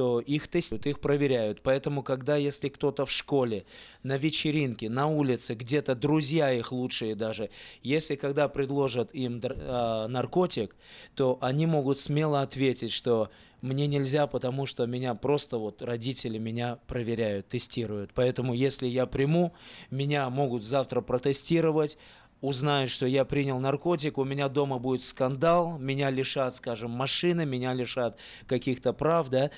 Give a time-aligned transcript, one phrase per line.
[0.00, 1.60] что их тестируют, их проверяют.
[1.62, 3.66] Поэтому, когда если кто-то в школе,
[4.02, 7.50] на вечеринке, на улице, где-то друзья их лучшие даже,
[7.82, 10.74] если когда предложат им э, наркотик,
[11.14, 13.28] то они могут смело ответить, что
[13.60, 18.12] мне нельзя, потому что меня просто вот родители меня проверяют, тестируют.
[18.14, 19.52] Поэтому если я приму,
[19.90, 21.98] меня могут завтра протестировать,
[22.40, 27.74] узнают, что я принял наркотик, у меня дома будет скандал, меня лишат, скажем, машины, меня
[27.74, 29.50] лишат каких-то прав, да,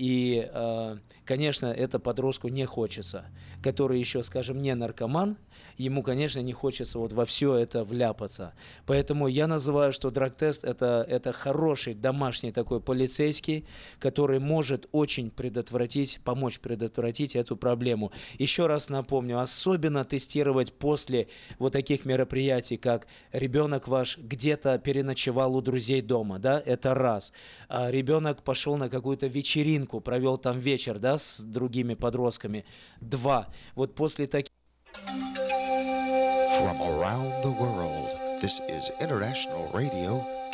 [0.00, 0.96] и, э,
[1.26, 3.26] конечно, это подростку не хочется,
[3.62, 5.36] который еще, скажем, не наркоман,
[5.76, 8.54] ему, конечно, не хочется вот во все это вляпаться.
[8.86, 13.66] Поэтому я называю, что драг-тест это, это хороший домашний такой полицейский,
[13.98, 18.10] который может очень предотвратить, помочь предотвратить эту проблему.
[18.38, 25.60] Еще раз напомню, особенно тестировать после вот таких мероприятий, как ребенок ваш где-то переночевал у
[25.60, 27.34] друзей дома, да, это раз.
[27.68, 32.64] А ребенок пошел на какую-то вечеринку, провел там вечер, да, с другими подростками.
[33.00, 33.48] Два.
[33.74, 34.52] Вот после таких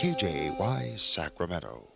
[0.01, 1.96] KJY Sacramento.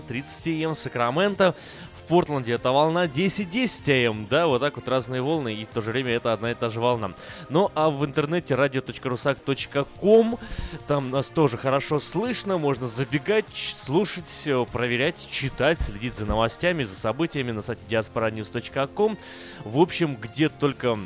[0.00, 1.54] 12.30 АМ эм Сакраменто.
[1.92, 4.26] В Портленде это волна 10.10 АМ, эм.
[4.26, 6.68] да, вот так вот разные волны, и в то же время это одна и та
[6.68, 7.12] же волна.
[7.48, 10.38] Ну, а в интернете radio.rusak.com,
[10.86, 16.94] там нас тоже хорошо слышно, можно забегать, слушать, э, проверять, читать, следить за новостями, за
[16.94, 19.16] событиями на сайте diasporanews.com.
[19.64, 20.98] В общем, где только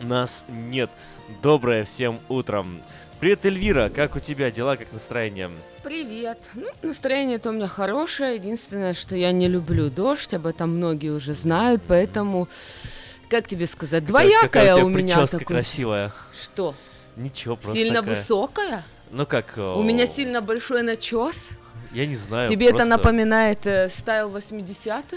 [0.00, 0.90] нас нет.
[1.42, 2.82] Доброе всем утром!
[3.20, 5.50] Привет, Эльвира, как у тебя дела, как настроение?
[5.82, 6.38] Привет.
[6.54, 8.34] Ну, настроение-то у меня хорошее.
[8.34, 12.48] Единственное, что я не люблю дождь, об этом многие уже знают, поэтому,
[13.30, 15.56] как тебе сказать, двоякая у, у меня такой.
[15.56, 16.12] красивая.
[16.38, 16.74] Что?
[17.16, 18.14] Ничего, просто Сильно такая.
[18.14, 18.84] высокая?
[19.10, 19.54] Ну как?
[19.56, 21.48] У меня сильно большой начес.
[21.92, 22.48] Я не знаю.
[22.48, 22.82] Тебе просто...
[22.82, 25.16] это напоминает э, стайл 80-х?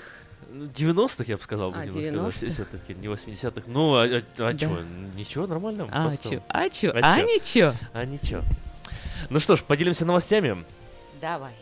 [0.54, 1.74] 90-х, я бы сказал.
[1.76, 2.52] А, немножко, 90-х?
[2.54, 3.64] все-таки, не 80-х.
[3.68, 4.58] Ну, а, а, а Да.
[4.58, 4.80] чё,
[5.16, 5.88] ничего, нормально.
[5.92, 6.44] А просто- чё?
[6.48, 6.92] А чё?
[6.96, 7.74] А А ничего?
[7.94, 8.42] А ничего.
[9.30, 10.64] Ну что ж, поделимся новостями.
[11.22, 11.54] Давай.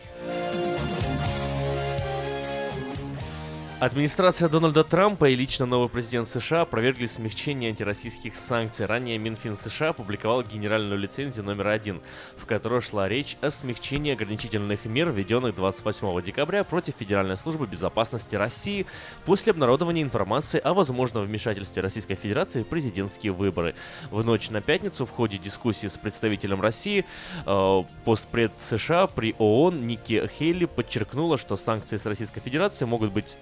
[3.86, 8.88] Администрация Дональда Трампа и лично новый президент США опровергли смягчение антироссийских санкций.
[8.88, 12.02] Ранее Минфин США опубликовал генеральную лицензию номер один,
[12.36, 18.36] в которой шла речь о смягчении ограничительных мер, введенных 28 декабря против Федеральной службы безопасности
[18.36, 18.88] России
[19.28, 23.76] после обнародования информации о возможном вмешательстве Российской Федерации в президентские выборы.
[24.10, 27.06] В ночь на пятницу в ходе дискуссии с представителем России
[27.46, 33.38] э, постпред США при ООН Ники Хейли подчеркнула, что санкции с Российской Федерации могут быть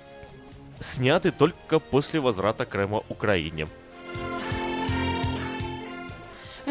[0.83, 3.67] сняты только после возврата Крыма Украине.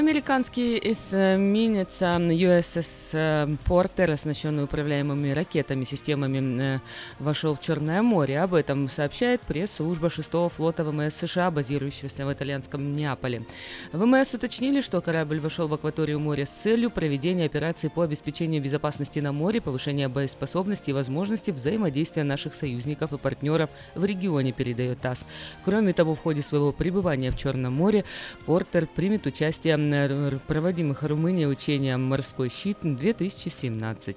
[0.03, 6.81] Американский эсминец USS Портер, оснащенный управляемыми ракетами системами, э,
[7.21, 8.41] вошел в Черное море.
[8.41, 13.45] Об этом сообщает пресс-служба 6-го флота ВМС США, базирующегося в итальянском Неаполе.
[13.93, 19.21] ВМС уточнили, что корабль вошел в акваторию моря с целью проведения операции по обеспечению безопасности
[19.21, 25.25] на море, повышения боеспособности и возможности взаимодействия наших союзников и партнеров в регионе, передает ТАСС.
[25.65, 28.05] Кроме того, в ходе своего пребывания в Черном море
[28.47, 34.17] Портер примет участие в проводимых Румынией учениях «Морской щит-2017».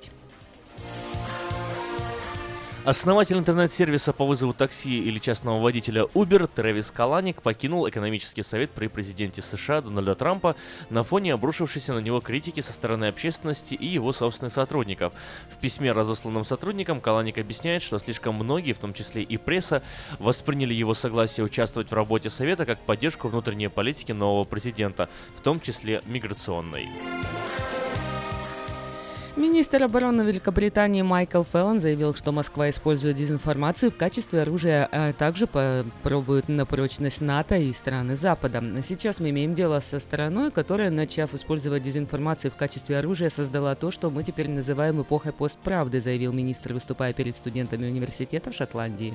[2.86, 8.86] Основатель интернет-сервиса по вызову такси или частного водителя Uber Трэвис Каланик покинул экономический совет при
[8.86, 10.56] президенте США Дональда Трампа
[10.92, 15.14] на фоне обрушившейся на него критики со стороны общественности и его собственных сотрудников.
[15.50, 19.82] В письме, разосланном сотрудникам, Каланик объясняет, что слишком многие, в том числе и пресса,
[20.20, 25.60] восприняли его согласие участвовать в работе совета как поддержку внутренней политики нового президента, в том
[25.60, 26.88] числе миграционной.
[29.38, 35.46] Министр обороны Великобритании Майкл Феллон заявил, что Москва использует дезинформацию в качестве оружия, а также
[35.46, 38.64] попробует на прочность НАТО и страны Запада.
[38.82, 43.92] Сейчас мы имеем дело со стороной, которая, начав использовать дезинформацию в качестве оружия, создала то,
[43.92, 49.14] что мы теперь называем эпохой постправды, заявил министр, выступая перед студентами университета в Шотландии.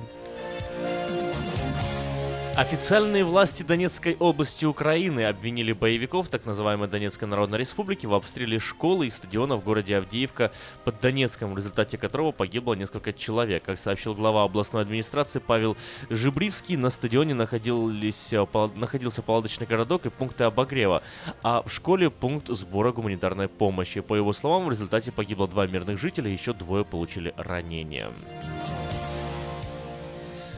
[2.57, 9.07] Официальные власти Донецкой области Украины обвинили боевиков так называемой Донецкой Народной Республики в обстреле школы
[9.07, 10.51] и стадиона в городе Авдеевка
[10.83, 13.63] под Донецком, в результате которого погибло несколько человек.
[13.63, 15.77] Как сообщил глава областной администрации Павел
[16.09, 18.45] Жибривский, на стадионе находились, э,
[18.75, 21.01] находился палаточный городок и пункты обогрева,
[21.43, 24.01] а в школе пункт сбора гуманитарной помощи.
[24.01, 28.09] По его словам, в результате погибло два мирных жителя, еще двое получили ранения.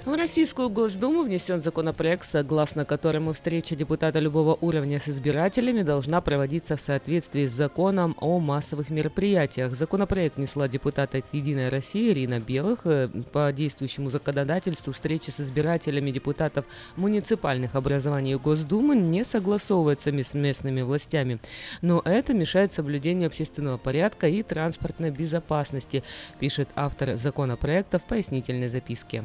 [0.05, 6.75] В Российскую Госдуму внесен законопроект, согласно которому встреча депутата любого уровня с избирателями должна проводиться
[6.75, 9.72] в соответствии с законом о массовых мероприятиях.
[9.74, 12.81] Законопроект внесла депутат от «Единой России» Ирина Белых.
[12.83, 16.65] Э, По действующему законодательству встречи с избирателями депутатов
[16.98, 21.39] муниципальных образований Госдумы не согласовываются с местными властями.
[21.81, 26.03] Но это мешает соблюдению общественного порядка и транспортной безопасности,
[26.41, 29.24] пишет автор законопроекта в пояснительной записке.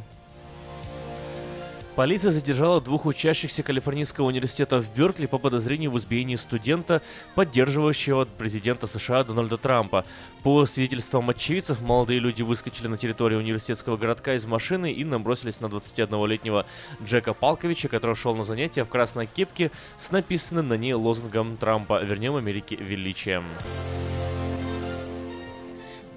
[1.99, 7.03] Полиция задержала двух учащихся Калифорнийского университета в Беркли по подозрению в избиении студента,
[7.35, 10.05] поддерживающего президента США Дональда Трампа.
[10.45, 15.67] По свидетельствам очевидцев, молодые люди выскочили на территорию университетского городка из машины и набросились на
[15.67, 16.67] 21-летнего
[17.03, 22.01] Джека Палковича, который шел на занятия в красной кепке с написанным на ней лозунгом Трампа
[22.05, 23.43] «Вернем Америке величием».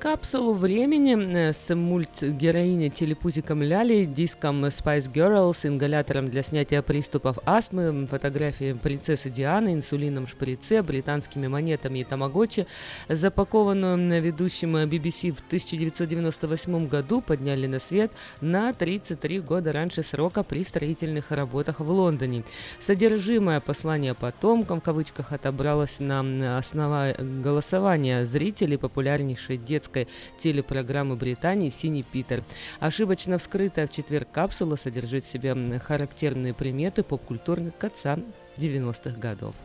[0.02, 8.08] Капсулу времени э, с мультгероиней телепузиком Ляли, диском Spice Girls, ингалятором для снятия приступов астмы,
[8.08, 12.66] фотографией принцессы Дианы, инсулином шприце, британскими монетами и тамагочи,
[13.10, 20.64] запакованную ведущим BBC в 1998 году, подняли на свет на 33 года раньше срока при
[20.64, 22.44] строительных работах в Лондоне.
[22.80, 30.08] Содержимое послания потомкам в кавычках отобралось на основа голосования зрителей популярнейшей детской детской
[30.38, 32.44] телепрограммы Британии «Синий Питер».
[32.80, 38.18] Ошибочно вскрытая в четверг капсула содержит в себе характерные приметы поп-культурных конца
[38.58, 39.56] 90-х годов.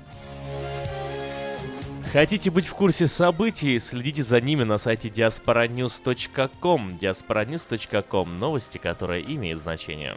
[2.13, 3.79] Хотите быть в курсе событий?
[3.79, 10.17] Следите за ними на сайте diasporanews.com diasporanews.com Новости, которые имеют значение.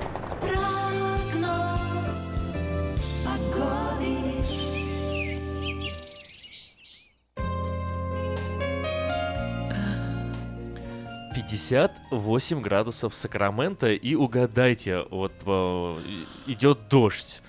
[11.51, 16.01] 58 градусов Сакрамента, и угадайте, вот э,
[16.47, 17.41] идет дождь.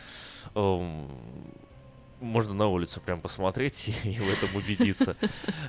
[0.56, 1.06] Э,
[2.18, 5.14] можно на улицу прям посмотреть и, в этом убедиться.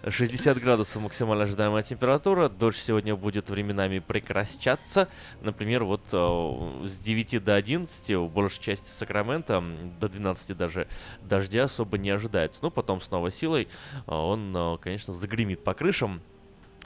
[0.08, 2.50] 60 градусов максимально ожидаемая температура.
[2.50, 5.10] Дождь сегодня будет временами прекращаться.
[5.42, 9.64] Например, вот э, с 9 до 11 в большей части Сакрамента,
[10.00, 10.88] до 12 даже
[11.22, 12.62] дождя особо не ожидается.
[12.64, 13.68] Но потом снова силой
[14.08, 16.24] э, он, конечно, загремит по крышам.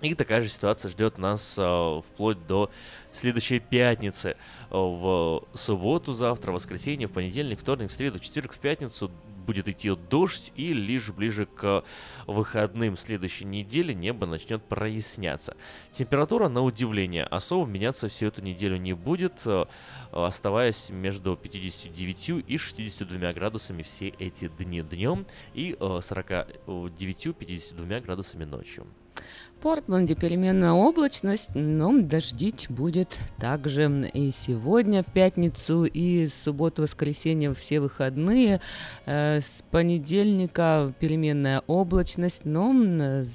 [0.01, 2.69] И такая же ситуация ждет нас э, вплоть до
[3.11, 4.37] следующей пятницы.
[4.69, 9.09] В субботу, завтра, воскресенье, в понедельник, вторник, в среду, четверг, в пятницу
[9.47, 11.83] будет идти дождь, и лишь ближе к
[12.27, 15.55] выходным следующей недели небо начнет проясняться.
[15.91, 19.65] Температура, на удивление, особо меняться всю эту неделю не будет, э,
[20.11, 28.85] оставаясь между 59 и 62 градусами все эти дни днем и 49-52 э, градусами ночью.
[29.61, 37.79] Портленде переменная облачность, но дождить будет также и сегодня, в пятницу, и субботу, воскресенье, все
[37.79, 38.61] выходные.
[39.05, 42.73] Э, с понедельника переменная облачность, но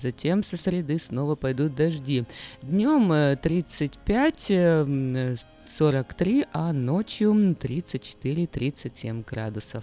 [0.00, 2.24] затем со среды снова пойдут дожди.
[2.62, 5.36] Днем 35 э,
[5.66, 9.82] 43, э, а ночью 34-37 градусов.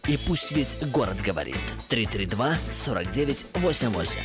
[0.11, 1.55] И пусть весь город говорит.
[1.89, 4.17] 332-4988.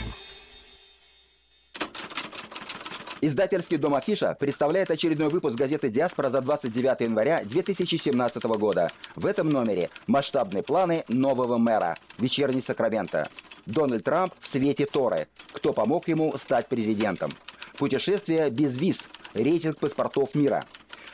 [3.20, 8.90] Издательский дом «Афиша» представляет очередной выпуск газеты «Диаспора» за 29 января 2017 года.
[9.14, 11.94] В этом номере масштабные планы нового мэра.
[12.18, 13.28] Вечерний Сакраменто.
[13.66, 15.28] Дональд Трамп в свете Торы.
[15.52, 17.30] Кто помог ему стать президентом?
[17.78, 19.04] Путешествие без виз.
[19.34, 20.64] Рейтинг паспортов мира.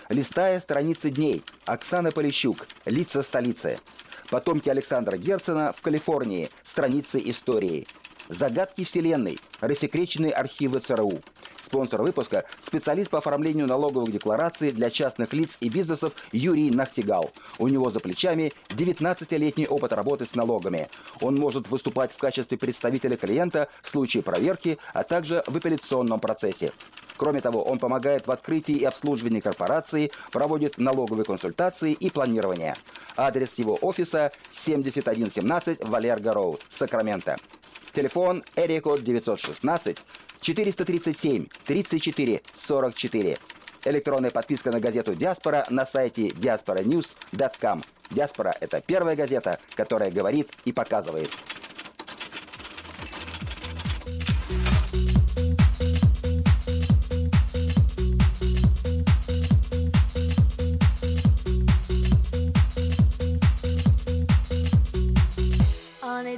[0.08, 1.42] Листая страницы дней.
[1.66, 2.66] Оксана Полищук.
[2.86, 3.78] Лица столицы.
[4.32, 6.48] Потомки Александра Герцена в Калифорнии.
[6.64, 7.86] Страницы истории.
[8.30, 9.36] Загадки Вселенной.
[9.60, 11.20] Рассекреченные архивы ЦРУ.
[11.72, 17.30] Спонсор выпуска– специалист по оформлению налоговых деклараций для частных лиц и бизнесов Юрий Нахтигал.
[17.58, 20.90] У него за плечами 19-летний опыт работы с налогами.
[21.22, 26.72] Он может выступать в качестве представителя клиента в случае проверки, а также в апелляционном процессе.
[27.16, 32.74] Кроме того, он помогает в открытии и обслуживании корпорации, проводит налоговые консультации и планирование.
[33.16, 37.36] Адрес его офиса 7117 Валерго Роуд, Сакраменто.
[37.94, 40.02] Телефон Эрикод 916
[40.42, 43.36] 437 34 44.
[43.84, 47.82] Электронная подписка на газету «Диаспора» на сайте diasporanews.com.
[48.10, 51.30] «Диаспора»— это первая газета, которая говорит и показывает.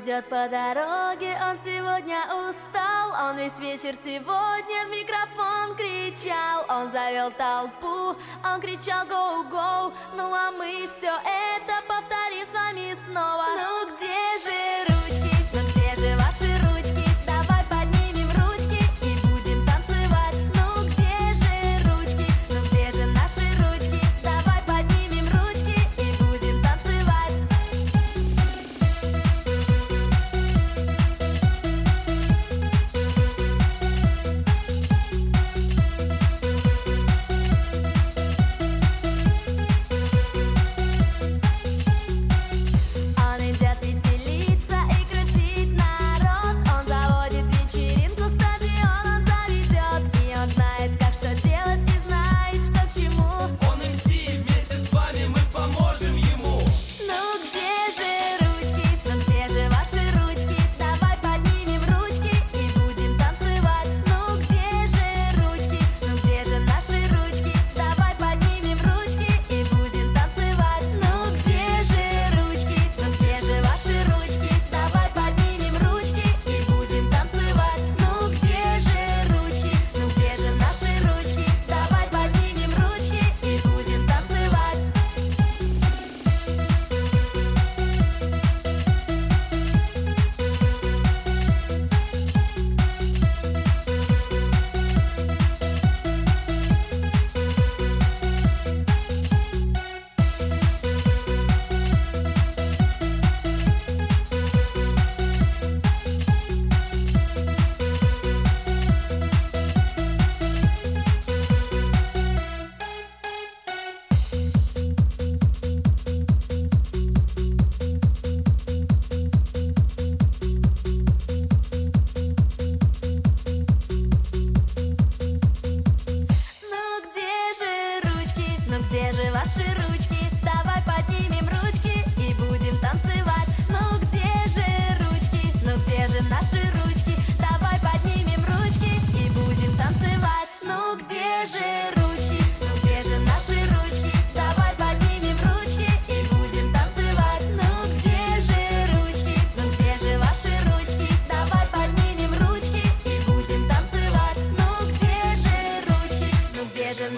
[0.05, 3.13] Идет по дороге, он сегодня устал.
[3.27, 6.67] Он весь вечер сегодня в микрофон кричал.
[6.69, 13.47] Он завел толпу, он кричал «Гоу-гоу» Ну а мы все это повторим с вами снова.
[13.57, 14.94] Ну где же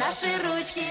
[0.06, 0.86] наши ручки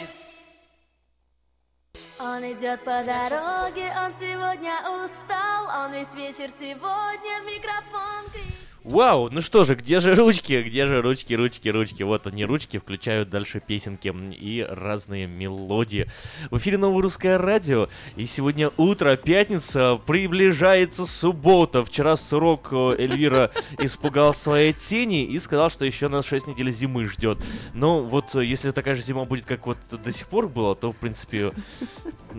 [2.20, 4.74] он идет по дороге, он сегодня
[5.04, 8.65] устал, он весь вечер сегодня микрофон кричит.
[8.86, 12.04] Вау, ну что же, где же ручки, где же ручки, ручки, ручки?
[12.04, 16.08] Вот они, ручки, включают дальше песенки и разные мелодии.
[16.52, 21.84] В эфире Новое Русское Радио, и сегодня утро, пятница, приближается суббота.
[21.84, 27.08] Вчера срок э, Эльвира испугал своей тени и сказал, что еще нас 6 недель зимы
[27.08, 27.40] ждет.
[27.74, 30.92] Но вот э, если такая же зима будет, как вот до сих пор было, то,
[30.92, 31.54] в принципе,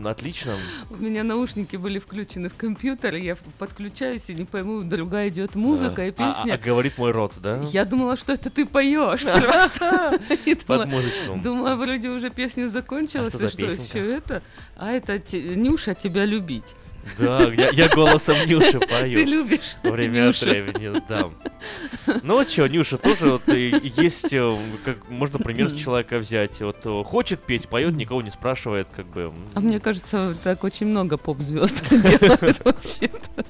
[0.04, 0.56] отлично.
[0.90, 6.06] У меня наушники были включены в компьютер, я подключаюсь и не пойму, другая идет музыка
[6.06, 6.53] и А- песня.
[6.53, 7.61] А, а говорит мой рот, да?
[7.72, 10.18] Я думала, что это ты поешь просто.
[10.66, 11.37] Под музычку.
[11.42, 14.42] Думала, вроде уже песня закончилась, А и что еще это?
[14.77, 15.20] А это
[15.57, 16.75] Нюша тебя любить.
[17.18, 19.14] Да, я, я голосом Нюши пою.
[19.18, 20.46] Ты любишь Время Нюшу.
[20.46, 21.29] от времени, да.
[22.25, 26.61] Ну вот что, Нюша тоже вот и есть, э, как можно пример с человека взять.
[26.61, 29.33] Вот э, хочет петь, поет, никого не спрашивает, как бы.
[29.55, 33.44] А мне кажется, так очень много поп-звезд делают вообще-то.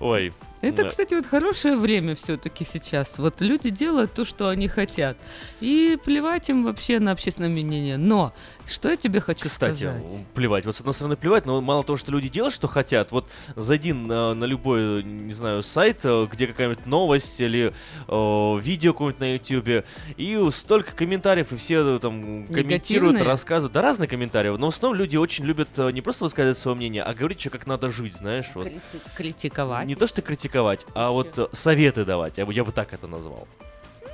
[0.00, 0.32] Ой.
[0.60, 0.88] Это, да.
[0.88, 3.18] кстати, вот хорошее время все-таки сейчас.
[3.18, 5.16] Вот люди делают то, что они хотят.
[5.60, 7.96] И плевать им вообще на общественное мнение.
[7.96, 8.32] Но
[8.66, 10.02] что я тебе хочу Кстати, сказать?
[10.34, 10.66] плевать.
[10.66, 13.12] Вот с одной стороны плевать, но мало того, что люди делают, что хотят.
[13.12, 17.72] Вот зайди на, на любой, не знаю, сайт, э, где какая-нибудь новость или
[18.08, 19.84] э, видео какое-нибудь на YouTube,
[20.16, 23.22] и столько комментариев, и все э, там комментируют, Негативные?
[23.22, 23.72] рассказывают.
[23.72, 24.48] Да, разные комментарии.
[24.56, 27.50] Но в основном люди очень любят э, не просто высказывать свое мнение, а говорить, что
[27.50, 28.46] как надо жить, знаешь.
[28.54, 28.66] Вот.
[28.66, 28.80] Крити-
[29.16, 29.86] Критиковать.
[29.86, 30.47] Не то, что критиковать,
[30.94, 32.38] а вот э, советы давать.
[32.38, 33.46] Я бы, я бы так это назвал.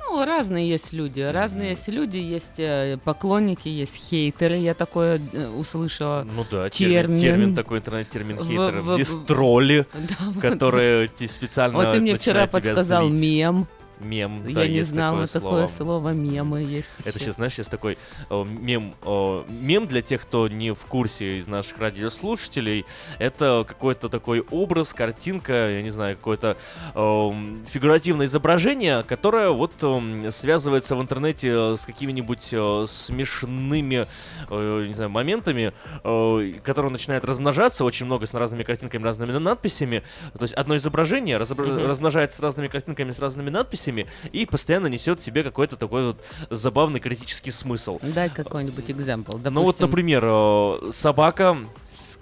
[0.07, 1.19] Ну, разные есть люди.
[1.21, 4.57] Разные есть люди, есть э, поклонники, есть хейтеры.
[4.57, 6.23] Я такое э, услышала.
[6.23, 8.83] Ну да, термин, термин такой интернет-термин В- хейтеров.
[8.83, 10.41] в- Есть тролли, Да, вот.
[10.41, 13.67] которые те специально Вот ты мне вчера подсказал мем.
[13.99, 16.01] Мем, Я да, не есть знала такое такое слово.
[16.01, 16.91] слово мемы есть.
[16.99, 17.19] Это ещё.
[17.19, 17.97] сейчас, знаешь, сейчас такой
[18.29, 22.85] э, мем, э, мем для тех, кто не в курсе из наших радиослушателей.
[23.19, 26.57] Это какой-то такой образ, картинка, я не знаю, какое-то
[26.93, 34.07] эм, фигуративное изображение, которое вот эм, связывается в интернете с какими-нибудь э, смешными,
[34.49, 35.71] э, не знаю, моментами,
[36.03, 40.03] э, которые начинают размножаться очень много с разными картинками, разными надписями.
[40.37, 41.87] То есть одно изображение разобра- Мгм.
[41.87, 43.84] размножается с разными картинками, с разными надписями
[44.31, 47.99] и постоянно несет в себе какой-то такой вот забавный критический смысл.
[48.01, 49.37] Дай какой-нибудь экземпл.
[49.37, 51.57] Ну вот, например, э, собака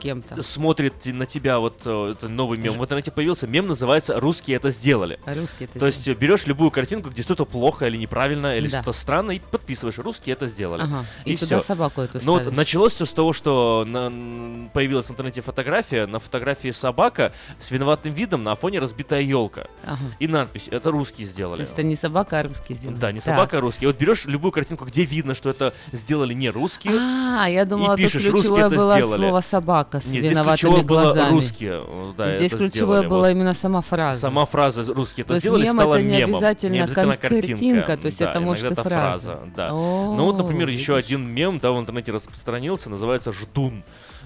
[0.03, 0.41] кем-то.
[0.41, 4.69] смотрит на тебя, вот э, это новый мем в интернете появился, мем называется «Русские это
[4.69, 5.19] сделали».
[5.25, 8.81] Русские это То есть э, берешь любую картинку, где что-то плохо или неправильно, или Да.
[8.81, 10.83] что-то странное, и подписываешь «Русские это сделали».
[10.83, 11.67] Ага, и И, туда все.
[11.67, 12.57] собаку эту Ну вот ставишь.
[12.57, 18.13] началось все с того, что на- появилась в интернете фотография, на фотографии собака с виноватым
[18.13, 19.67] видом на фоне разбитая елка.
[19.85, 19.99] Ага.
[20.19, 21.61] И надпись «Это русские То сделали».
[21.61, 22.97] есть это не собака, а русский сделал.
[22.97, 23.27] Да, не Так.
[23.35, 23.85] собака, а русский.
[23.87, 26.93] Вот берешь любую картинку, где видно, что это сделали не русские.
[26.99, 29.17] А, я думала, и тут пишешь, русские ключевое это было сделали.
[29.17, 31.31] слово собака с Нет, здесь виноватыми было глазами.
[31.31, 31.83] русские.
[31.85, 33.29] э, Да, Здесь это ключевое сделали, было вот.
[33.31, 34.19] именно сама фраза.
[34.19, 36.35] Сама фраза «русские это То есть сделали» мем стала это не мемом.
[36.35, 39.39] обязательно обязательно кон- картинка, то есть Да, это может и это фраза.
[39.55, 39.73] да.
[39.73, 43.83] О, ну вот, например, еще один мем, да, в интернете распространился, называется «Ждун».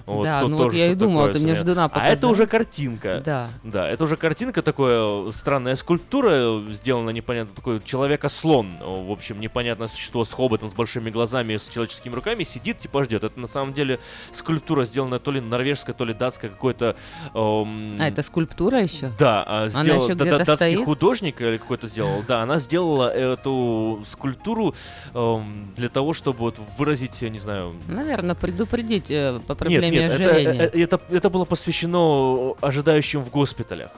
[0.08, 3.22] Вот, Да, тут ну вот я и такое ты мне «Ждуна» А это уже картинка.
[3.24, 3.50] Да.
[3.62, 10.24] Да, это уже картинка, такое странная скульптура, сделана непонятно, такой человека-слон, в общем, непонятное существо
[10.24, 13.24] с хоботом, с большими глазами, с человеческими руками, сидит, типа ждет.
[13.24, 13.98] Это на самом деле
[14.32, 16.96] скульптура, сделанная то ли норвежская, то ли датская, какой-то...
[17.34, 19.12] эм, А, это скульптура еще?
[19.18, 20.84] да, а, Она сделал еще да- да- датский стоит?
[20.84, 22.22] художник или какой-то сделал.
[22.28, 24.74] Да, она сделала эту скульптуру
[25.14, 29.97] эм, для того, чтобы вот выразить, я не знаю, Наверное, предупредить э, по проблеме нет,
[30.06, 30.62] это, ожирения.
[30.72, 33.90] э, это, это было посвящено ожидающим в госпиталях.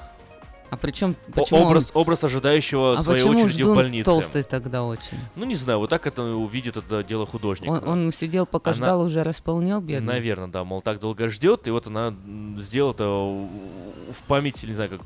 [0.70, 4.04] А причем, О- почему он- образ, образ ожидающего а в своей очереди в Ждун больнице.
[4.04, 5.18] толстый тогда очень?
[5.34, 7.68] Ну, не знаю, вот так это увидит это дело художник.
[7.68, 10.14] Он, он сидел, пока Она- ждал, уже располнел, бедный.
[10.14, 12.14] Наверное, да, мол, так долго ждет, и вот она
[12.58, 15.00] сделала это в- в память, не знаю, как...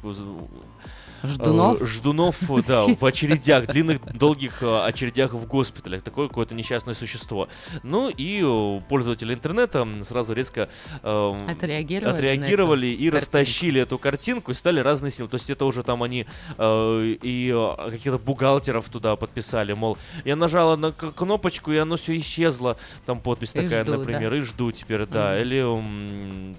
[1.25, 1.83] э, Ждунов?
[1.83, 6.03] э, Ждунов, да, в очередях, длинных, долгих э, очередях в госпиталях.
[6.03, 7.49] Такое какое-то несчастное существо.
[7.83, 10.69] Ну и э, пользователи интернета сразу резко
[11.03, 15.31] эм, Отреагировали отреагировали и растащили эту картинку и стали разные символы.
[15.31, 16.27] То есть это уже там они
[16.59, 22.17] э, и э, каких-то бухгалтеров туда подписали, мол, я нажала на кнопочку, и оно все
[22.17, 22.77] исчезло.
[23.07, 24.37] Там подпись И такая, жду, например, да?
[24.37, 25.33] и жду теперь, да.
[25.33, 25.43] Мгм.
[25.43, 26.55] Или...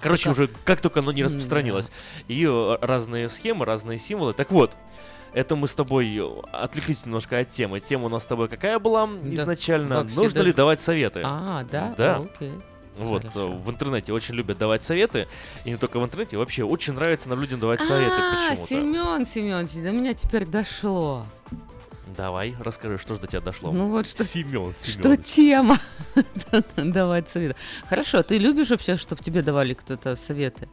[0.00, 1.90] Короче, а- уже как только оно не распространилось.
[2.28, 4.32] И э, разные схемы, разные символы.
[4.34, 4.76] Так вот,
[5.32, 6.20] это мы с тобой
[6.52, 7.80] отвлеклись немножко от темы.
[7.80, 9.96] Тема у нас с тобой какая была изначально?
[9.96, 11.20] вообще Нужно ли даже- давать советы?
[11.24, 11.94] А, да?
[11.96, 12.16] Да.
[12.34, 12.52] Окей.
[12.96, 13.40] Вот, Хорошо.
[13.52, 15.28] э, в интернете очень любят давать советы,
[15.66, 18.66] и не только в интернете, вообще очень нравится нам людям давать советы А, почему-то.
[18.66, 21.26] Семен Семенович, до меня теперь дошло.
[22.06, 23.72] Давай, расскажи, что же до тебя дошло.
[23.72, 25.78] Ну вот что, Семен, что тема
[26.76, 27.56] давать советы.
[27.88, 30.68] Хорошо, ты любишь вообще, чтобы тебе давали кто-то советы?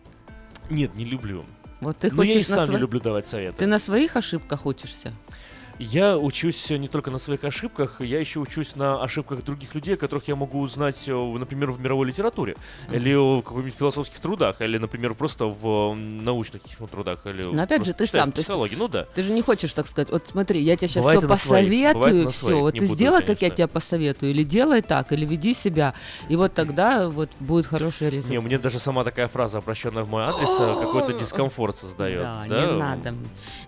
[0.70, 1.44] Нет, не люблю.
[1.82, 3.58] Вот ты Ну, я и хочешь сам не сво- люблю давать советы.
[3.58, 5.12] Ты на своих ошибках учишься?
[5.80, 10.28] Я учусь не только на своих ошибках, я еще учусь на ошибках других людей, которых
[10.28, 12.56] я могу узнать, э, например, в мировой литературе,
[12.88, 12.96] Мгм.
[12.96, 17.94] или в каких-нибудь философских трудах, или, например, просто в научных трудах, или Но опять же,
[17.94, 19.06] ты сам, психологии, ну да.
[19.16, 22.60] Ты же не хочешь, так сказать, вот смотри, я тебе сейчас Бывает все посоветую, все,
[22.60, 23.56] вот не ты буду, сделай, как я конечно.
[23.56, 25.96] тебе посоветую, или делай так, или веди себя,
[26.30, 28.32] и вот тогда вот будет хороший результат.
[28.32, 32.22] Не, мне даже сама такая фраза, обращенная в мой адрес, э, какой-то дискомфорт создает.
[32.22, 32.66] Да, да?
[32.66, 33.16] не надо.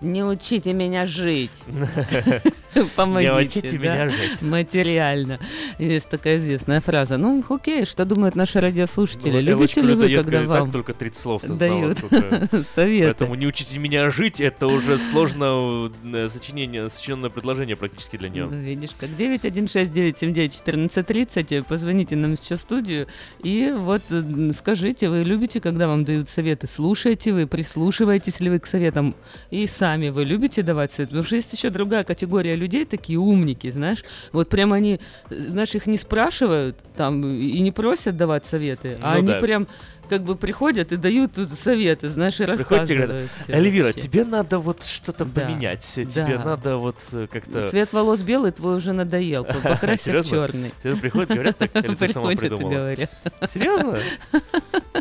[0.02, 1.52] Не учите меня жить.
[2.96, 3.32] Помогите.
[3.32, 3.78] Не учите да?
[3.78, 4.42] меня жить.
[4.42, 5.40] Материально.
[5.80, 7.18] Есть такая известная фраза.
[7.18, 9.32] Ну, окей, что думают наши радиослушатели?
[9.32, 12.00] Ну, Любите ли вы, когда вам только 30 слов дают
[12.76, 13.08] советы?
[13.08, 18.46] Поэтому не учите меня жить, это уже сложно э, сочинение, сочиненное предложение практически для нее.
[18.46, 23.08] Ну, видишь, как 916-979-1430, позвоните нам сейчас в студию,
[23.44, 26.68] и вот э, скажите, вы любите, когда вам дают советы?
[26.68, 29.16] Слушаете вы, прислушиваетесь ли вы к советам?
[29.52, 31.12] И сами вы любите давать советы?
[31.12, 35.76] Потому что есть еще другая категория людей, такие умники, знаешь, вот прям они, э, знаешь,
[35.76, 39.40] их не спрашивают там и не просят давать советы, а Ну они да.
[39.40, 39.68] прям
[40.06, 43.08] как бы приходят и дают тут советы, знаешь, и Приходят и рассказывают.
[43.10, 44.02] говорят, Эльвира, вообще».
[44.02, 46.44] тебе надо вот что-то Да, поменять, тебе да.
[46.46, 47.68] надо вот э, как-то...
[47.70, 50.32] Цвет волос белый твой уже надоел, по- покрасься в Серьезно?
[50.32, 50.74] черный.
[50.84, 52.70] Тебе приходят, говорят так, или ты сама придумала?
[52.72, 53.12] говорят.
[53.50, 54.00] Серьезно?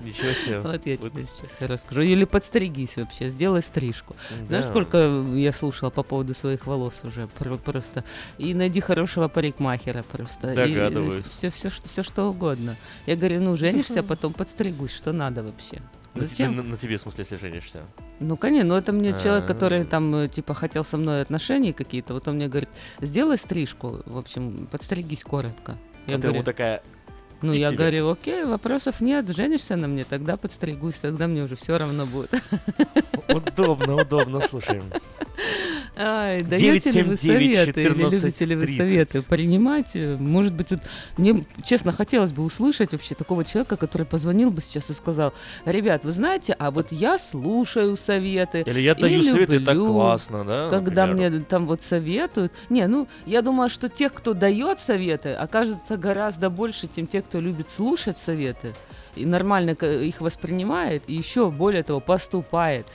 [0.02, 0.60] Ничего себе.
[0.60, 2.02] Вот я тебе сейчас расскажу.
[2.02, 4.16] Или подстригись вообще, сделай стрижку.
[4.48, 4.98] Знаешь, сколько
[5.34, 8.04] я слушала по поводу своих волос уже Про- просто.
[8.38, 10.54] И найди хорошего парикмахера просто.
[10.54, 11.22] Догадываюсь.
[11.24, 12.76] все, все, все что угодно.
[13.06, 15.82] Я говорю, ну женишься, потом подстригусь, что надо вообще.
[16.14, 16.56] На тебе, Зачем?
[16.56, 17.82] на, на тебе, в смысле, если женишься?
[18.20, 19.52] Ну, конечно, ну это мне человек, А.
[19.52, 22.68] который там, э, типа, хотел со мной отношения какие-то, вот он мне говорит,
[23.00, 25.76] сделай стрижку, в общем, подстригись коротко.
[26.06, 26.82] Я А ты ему такая,
[27.42, 27.78] ну, «И я тебе».
[27.78, 32.30] говорю, окей, вопросов нет, женишься на мне, тогда подстригусь, тогда мне уже все равно будет.
[33.28, 34.84] удобно, удобно, слушаем.
[35.96, 38.76] Ай, даете ли вы 979 советы или любите ли вы 1430?
[38.76, 39.94] советы принимать?
[39.94, 40.80] Может быть, вот
[41.16, 46.04] мне, честно, хотелось бы услышать вообще такого человека, который позвонил бы сейчас и сказал, ребят,
[46.04, 48.62] вы знаете, а вот я слушаю советы.
[48.66, 51.30] Или я даю и советы, так люблю, классно, да, Когда например.
[51.30, 52.52] мне там вот советуют.
[52.70, 57.40] Не, ну, я думаю, что тех, кто дает советы, окажется гораздо больше, чем те, кто
[57.40, 58.74] любит слушать советы.
[59.16, 62.86] И нормально к- их воспринимает, и еще более того, поступает.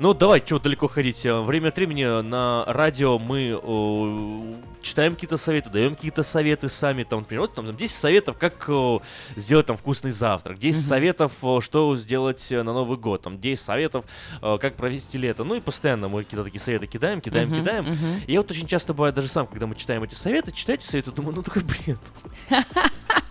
[0.00, 1.26] Ну, давай, чего далеко ходить.
[1.26, 7.02] Э, Время от времени на радио мы э, читаем какие-то советы, даем какие-то советы сами.
[7.02, 8.96] Там, например, вот там, там 10 советов, как э,
[9.34, 10.58] сделать там вкусный завтрак.
[10.58, 10.88] 10 Мгм.
[10.88, 13.22] советов, э, что сделать э, на Новый год.
[13.22, 14.04] Там 10 советов,
[14.40, 15.42] э, как провести лето.
[15.42, 17.84] Ну и постоянно мы какие-то такие советы кидаем, кидаем, Мгм, кидаем.
[17.86, 18.22] мгм.
[18.28, 21.10] И я вот очень часто бывает даже сам, когда мы читаем эти советы, читаете советы,
[21.10, 21.98] думаю, ну такой бред.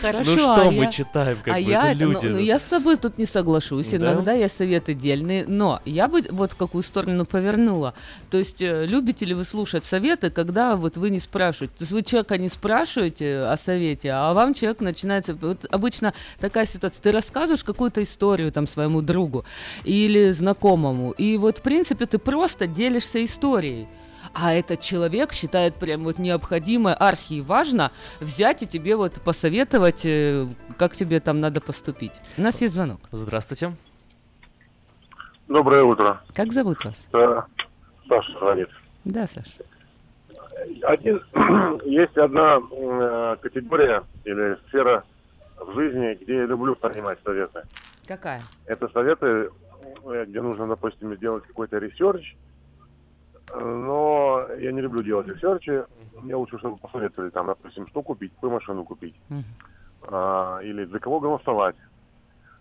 [0.00, 2.26] Хорошо, Ну что а мы я- читаем, как а бы, я, это ну, люди.
[2.26, 3.90] ну, я с тобой тут не соглашусь.
[3.90, 3.96] Да?
[3.96, 7.94] Иногда я советы дельные, но я бы вот в какую сторону повернула.
[8.30, 11.74] То есть э, любите ли вы слушать советы, когда вот вы не спрашиваете?
[11.78, 15.34] То есть вы человека не спрашиваете о совете, а вам человек начинается...
[15.34, 17.02] Вот обычно такая ситуация.
[17.02, 19.44] Ты рассказываешь какую-то историю там своему другу
[19.84, 23.86] или знакомому, и вот в принципе ты просто делишься историей.
[24.32, 27.90] А этот человек считает прям вот необходимо, архи важно
[28.20, 30.46] взять и тебе вот посоветовать, э,
[30.78, 32.20] как тебе там надо поступить.
[32.38, 33.00] У нас есть звонок.
[33.10, 33.72] Здравствуйте.
[35.48, 36.20] Доброе утро.
[36.32, 37.08] Как зовут вас?
[37.12, 37.42] Э,
[38.08, 38.68] Саша звонит.
[39.04, 39.50] Да, Саша.
[40.82, 41.20] Один,
[41.84, 45.04] есть одна э, категория или сфера
[45.58, 47.62] в жизни, где я люблю принимать советы.
[48.06, 48.40] Какая?
[48.66, 49.50] Это советы,
[50.04, 52.36] э, где нужно, допустим, сделать какой-то research,
[53.54, 55.84] но я не люблю делать ресерчи.
[56.22, 59.14] Мне лучше, чтобы посоветовали, там, допустим, что купить, какую машину купить,
[60.02, 61.76] А, или за кого голосовать.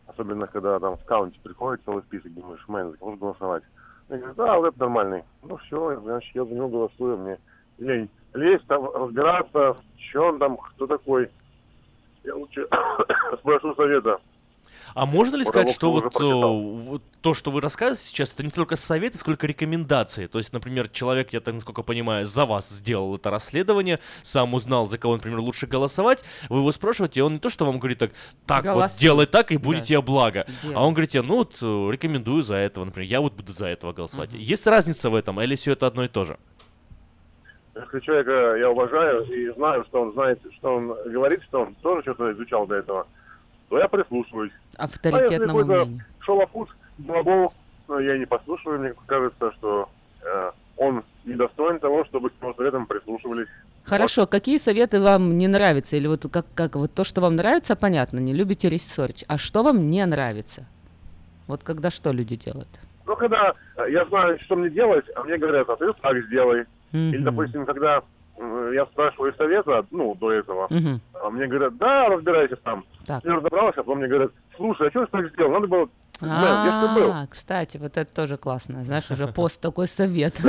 [0.08, 3.64] Особенно, когда там в каунте приходит целый список, думаешь, мэн, за кого же голосовать?
[4.10, 5.24] Я говорю, да, вот это нормальный.
[5.44, 7.38] Ну все, значит, я за него голосую, мне
[7.78, 11.30] лень лезть там, разбираться, что он там, кто такой.
[12.24, 12.68] Я лучше
[13.40, 14.20] спрошу совета.
[14.96, 18.52] А можно ли сказать, что вот, э, вот то, что вы рассказываете сейчас, это не
[18.52, 20.28] только советы, сколько рекомендации?
[20.28, 24.88] То есть, например, человек, я так насколько понимаю, за вас сделал это расследование, сам узнал,
[24.88, 28.00] за кого, например, лучше голосовать, вы его спрашиваете, и он не то, что вам говорит
[28.00, 28.12] так,
[28.46, 29.00] так вот, Голосуй.
[29.00, 29.64] делай так, и Да.
[29.64, 30.46] будет тебе благо.
[30.64, 30.76] Делай.
[30.76, 33.68] А он говорит тебе, ну вот, э, рекомендую за этого, например, я вот буду за
[33.68, 34.34] этого голосовать.
[34.34, 36.38] Есть разница в этом, или все это одно и то же?
[37.76, 42.02] Если человека я уважаю и знаю, что он знает, что он говорит, что он тоже
[42.02, 43.08] что-то изучал до этого,
[43.70, 44.52] то я прислушиваюсь.
[44.78, 46.06] Авторитетному а если мнению.
[46.20, 47.54] шалопут, глагол,
[47.88, 49.90] ну, я не послушаю, мне кажется, что
[50.24, 53.48] э, он недостоин того, чтобы к его советам прислушивались.
[53.84, 55.96] Хорошо, какие советы вам не нравятся?
[55.96, 59.24] Или вот как, как вот то, что вам нравится, понятно, не любите research.
[59.28, 60.68] А что вам не нравится?
[61.48, 62.70] Вот когда что люди делают?
[63.06, 66.66] Ну, когда э, я знаю, что мне делать, а мне говорят, а ты так сделай.
[66.92, 67.24] Или, Мгм.
[67.24, 68.02] допустим, когда
[68.74, 71.02] я спрашиваю совета, ну, до этого, Мгм.
[71.14, 72.86] а мне говорят, да, разбирайтесь там.
[73.10, 73.26] Так.
[73.26, 75.52] Я разобрался, а потом мне говорят, слушай, а что ты так сделал?
[75.52, 75.90] Надо было...
[76.22, 78.84] А, кстати, вот это тоже классно.
[78.84, 80.36] Знаешь, уже пост такой совет.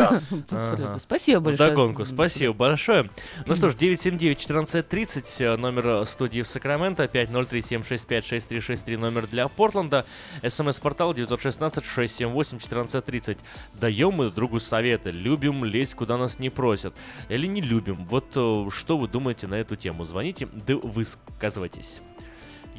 [0.98, 1.70] Спасибо большое.
[1.70, 3.08] Вдогонку, спасибо большое.
[3.46, 10.04] Ну что ж, 979-1430, э, номер студии в Сакраменто, 503-765-6363, номер для Портленда,
[10.46, 13.38] смс-портал 916-678-1430.
[13.72, 16.92] Даем мы друг другу советы, любим лезть, куда нас не просят,
[17.30, 18.04] или не любим.
[18.04, 20.04] Вот э, что вы думаете на эту тему?
[20.04, 22.02] Звоните, да высказывайтесь.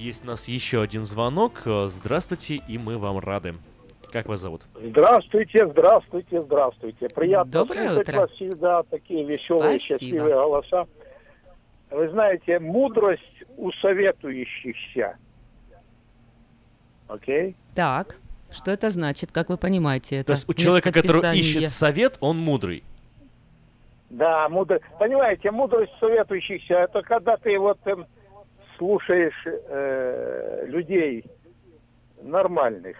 [0.01, 1.61] Есть у нас еще один звонок.
[1.65, 3.53] Э, Здравствуйте, и мы вам рады.
[4.11, 4.63] Как вас зовут?
[4.73, 7.07] Здравствуйте, здравствуйте, здравствуйте.
[7.13, 8.19] Приятно Доброе слушать утро.
[8.21, 9.99] вас всегда, такие веселые, Спасибо.
[9.99, 10.87] счастливые голоса.
[11.91, 15.17] Вы знаете, мудрость у советующихся.
[17.07, 17.55] Окей?
[17.75, 18.17] Так,
[18.49, 20.27] что это значит, как вы понимаете это?
[20.27, 22.83] То есть у человека, который ищет совет, он мудрый.
[24.09, 24.83] Да, мудрость.
[24.97, 28.07] Понимаете, мудрость советующихся, это когда ты вот эм,
[28.81, 31.23] слушаешь э, людей
[32.23, 32.97] нормальных.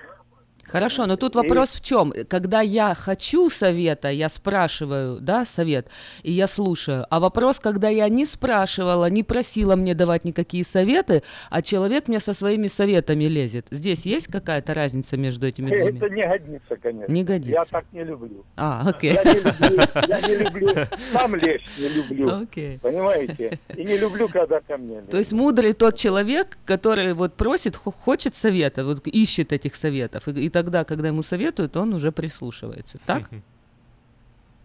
[0.72, 2.14] Хорошо, но тут вопрос в чем?
[2.30, 5.90] Когда я хочу совета, я спрашиваю, да, совет,
[6.24, 7.06] и я слушаю.
[7.10, 12.22] А вопрос, когда я не спрашивала, не просила мне давать никакие советы, а человек мне
[12.22, 13.68] со своими советами лезет.
[13.70, 15.90] Здесь есть какая-то разница между этими двумя?
[15.90, 17.12] Это не годится, конечно.
[17.12, 17.52] Не годится.
[17.52, 18.46] Я так не люблю.
[18.56, 19.12] А, окей.
[19.12, 22.44] Я не люблю, я не люблю, сам лезть не люблю.
[22.44, 22.80] Окей.
[22.82, 23.60] Понимаете?
[23.76, 27.92] И не люблю, когда ко мне То есть мудрый тот человек, который вот просит, хо-
[27.92, 33.00] хочет совета, вот ищет этих советов, и, и тогда, когда ему советуют, он уже прислушивается,
[33.06, 33.30] так?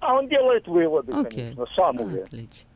[0.00, 1.54] А он делает выводы, Окей.
[1.54, 2.20] конечно, сам уже.
[2.20, 2.68] Отлично.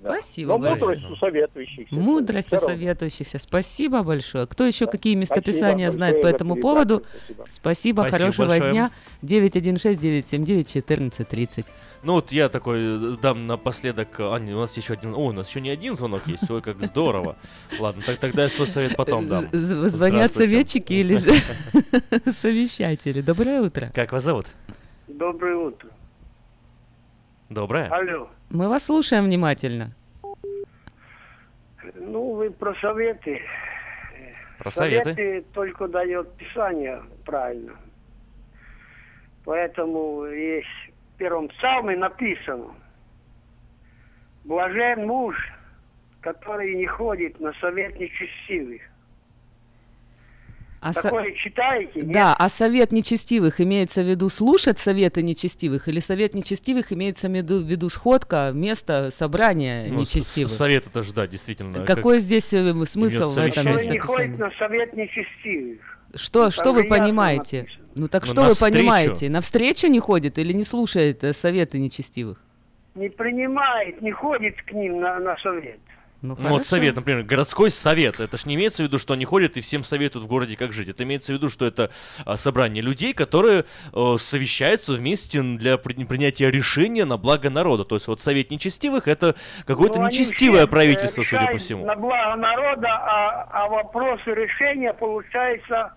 [0.00, 0.14] Да.
[0.20, 0.80] Спасибо Но большое.
[0.96, 1.94] мудрость у советующихся.
[1.94, 2.74] Мудрость у Всё равно.
[2.74, 3.38] советующихся.
[3.38, 4.46] Спасибо большое.
[4.46, 7.02] Кто еще какие Спасибо местописания знает по этому поводу?
[7.26, 7.44] Спасибо.
[7.52, 8.70] Спасибо, Спасибо хорошего большое.
[8.72, 8.90] дня.
[9.22, 11.66] 916-979-1430.
[12.02, 14.08] Ну вот я такой э, дам напоследок...
[14.18, 15.14] А, не, у нас еще один...
[15.14, 16.50] О, у нас еще не один звонок есть.
[16.50, 17.36] Ой, как здорово.
[17.78, 19.46] Ладно, так, тогда я свой совет потом дам.
[19.52, 21.18] Звонят советчики или
[22.30, 23.22] совещатели.
[23.22, 23.90] Доброе утро.
[23.94, 24.46] Как вас зовут?
[25.08, 25.88] Доброе утро.
[27.50, 27.88] Доброе.
[27.88, 28.28] Алло.
[28.50, 29.90] Мы вас слушаем внимательно.
[31.94, 33.40] Ну, вы про советы.
[34.58, 35.14] Про советы.
[35.14, 37.72] Советы только дает Писание правильно.
[39.44, 40.66] Поэтому есть
[41.14, 42.74] в первом псалме написано.
[44.44, 45.36] Блажен муж,
[46.20, 48.80] который не ходит на совет нечестивых.
[50.86, 51.92] А со- Такое читаете?
[52.02, 52.12] нет?
[52.12, 57.32] Да, а совет нечестивых имеется в виду слушать советы нечестивых, или совет нечестивых имеется в
[57.32, 60.50] виду, в виду сходка, место собрания Ну, нечестивых?
[60.50, 61.86] с- совет это же, да, действительно.
[61.86, 65.80] Какой здесь э, смысл в этом Который не ходит на совет нечестивых.
[66.16, 67.60] Что, Там что вы понимаете?
[67.62, 67.84] написано.
[67.94, 68.72] Ну так Ну, что вы навстречу.
[68.76, 69.30] понимаете?
[69.30, 72.38] Навстречу не ходит или не слушает э, советы нечестивых?
[72.94, 75.78] Не принимает, не ходит к ним на, на совет.
[76.24, 78.18] Ну, Ну вот совет, например, городской совет.
[78.18, 80.72] Это ж не имеется в виду, что они ходят и всем советуют в городе, как
[80.72, 80.88] жить.
[80.88, 81.90] Это имеется в виду, что это
[82.24, 87.84] а, собрание людей, которые э, совещаются вместе для при- принятия решения на благо народа.
[87.84, 89.34] То есть вот совет нечестивых это
[89.66, 91.84] какое-то Ну, нечестивое э, правительство, судя по всему.
[91.84, 95.92] На благо народа, а, а вопросы решения получается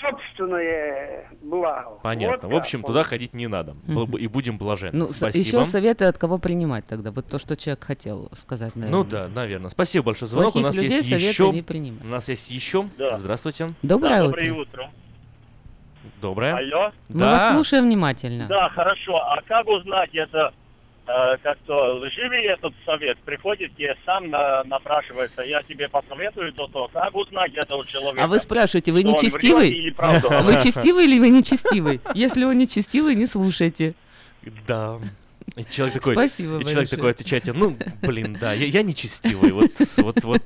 [0.00, 1.98] собственное благо.
[2.02, 2.48] Понятно.
[2.48, 3.74] Вот в общем, туда ходить не надо.
[3.86, 4.98] Бы- И будем блаженны.
[4.98, 5.44] Ну, Спасибо.
[5.44, 7.10] еще советы от кого принимать тогда?
[7.10, 8.98] Вот то, что человек хотел сказать, наверное.
[8.98, 9.70] Ну да, наверное.
[9.70, 10.56] Спасибо большое за звонок.
[10.56, 11.50] У нас людей есть советы еще.
[11.50, 12.04] не принимать.
[12.04, 12.88] У нас есть еще.
[12.96, 13.68] Здравствуйте.
[13.82, 14.40] Доброе да, утро.
[14.40, 14.90] Доброе утро.
[16.20, 16.54] Доброе.
[16.54, 16.92] Алло.
[17.08, 18.46] Мы вас слушаем внимательно.
[18.46, 19.16] Да, хорошо.
[19.16, 20.52] А как узнать это,
[21.06, 23.18] как-то лживый этот совет?
[23.18, 26.88] Приходит и сам на- напрашивается, я тебе посоветую то-то.
[26.92, 28.24] Как узнать это у человека?
[28.24, 29.94] А вы спрашиваете, вы нечестивый?
[30.44, 32.00] Вы честивый или вы нечестивый?
[32.14, 33.94] Если он нечестивый, не слушайте.
[34.66, 34.98] Да.
[35.56, 36.86] И человек такой, Спасибо и человек большое.
[36.88, 40.42] такой отвечает, ну, блин, да, я, я нечестивый, вот, вот, вот.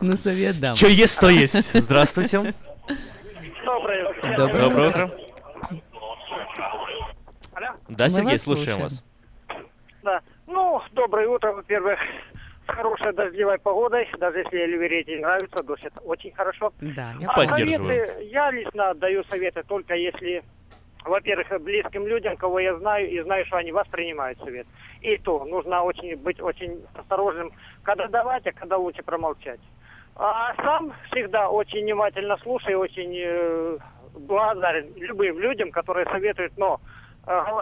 [0.00, 0.76] Ну, совет дам.
[0.76, 1.72] Что есть, то есть.
[1.78, 2.54] Здравствуйте.
[3.64, 4.36] Доброе утро.
[4.36, 5.18] Доброе утро.
[7.88, 8.80] Да, Сергей, слушаем.
[8.80, 9.04] вас.
[10.50, 11.98] Ну, доброе утро, во-первых.
[12.66, 16.72] С хорошей дождевой погодой, даже если Ливерете не нравится, дождь это очень хорошо.
[16.80, 20.42] Да, А советы, я лично даю советы только если,
[21.04, 24.66] во-первых, близким людям, кого я знаю, и знаю, что они воспринимают совет.
[25.00, 29.60] И то, нужно очень быть очень осторожным, когда давать, а когда лучше промолчать.
[30.16, 33.78] А сам всегда очень внимательно слушаю, очень э,
[34.14, 36.80] благодарен любым людям, которые советуют, но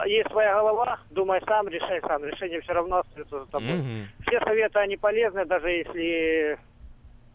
[0.07, 2.25] есть своя голова, думай сам, решай сам.
[2.25, 3.75] Решение все равно остается за тобой.
[3.75, 4.09] Мгм.
[4.27, 6.59] Все советы, они полезны, даже если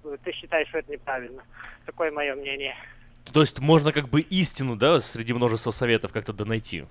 [0.03, 1.43] э, ты считаешь, что это неправильно.
[1.85, 2.75] Такое мое мнение.
[3.31, 6.85] То есть можно как бы истину, да, среди множества советов как-то донайти?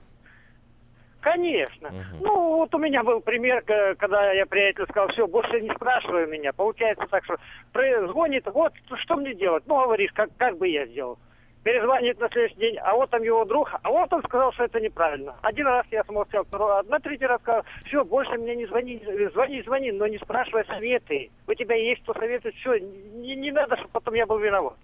[1.20, 1.92] Конечно.
[2.20, 6.52] Ну, вот у меня был пример, когда я приятелю сказал, все, больше не спрашивай меня.
[6.52, 7.36] Получается так, что
[8.08, 8.72] звонит, вот,
[9.02, 9.62] что мне делать?
[9.66, 11.18] Ну, говоришь, как, как бы я сделал.
[11.64, 14.80] Перезвонит на следующий день, а вот там его друг, а вот он сказал, что это
[14.80, 15.36] неправильно.
[15.42, 19.00] Один раз я смолчал, второй, а на третий раз сказал, все, больше мне не звони,
[19.32, 21.30] звони, звони, но не спрашивай советы.
[21.46, 24.74] У тебя есть кто советует, все, не, не надо, чтобы потом я был виноват.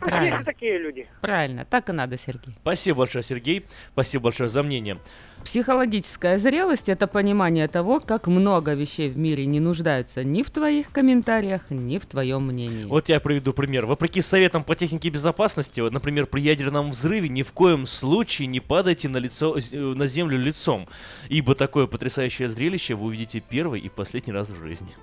[0.00, 0.34] Ну, Правильно.
[0.36, 1.06] есть такие люди.
[1.20, 2.54] Правильно, так и надо, Сергей.
[2.62, 3.66] Спасибо большое, Сергей.
[3.92, 4.98] Спасибо большое за мнение.
[5.44, 10.90] Психологическая зрелость– это понимание того, как много вещей в мире не нуждаются ни в твоих
[10.90, 12.84] комментариях, ни в твоем мнении.
[12.84, 13.86] Вот я приведу пример.
[13.86, 18.60] Вопреки советам по технике безопасности, вот, например, при ядерном взрыве ни в коем случае не
[18.60, 20.88] падайте на, лицо, э, на землю лицом,
[21.28, 24.94] ибо такое потрясающее зрелище вы увидите первый и последний раз в жизни.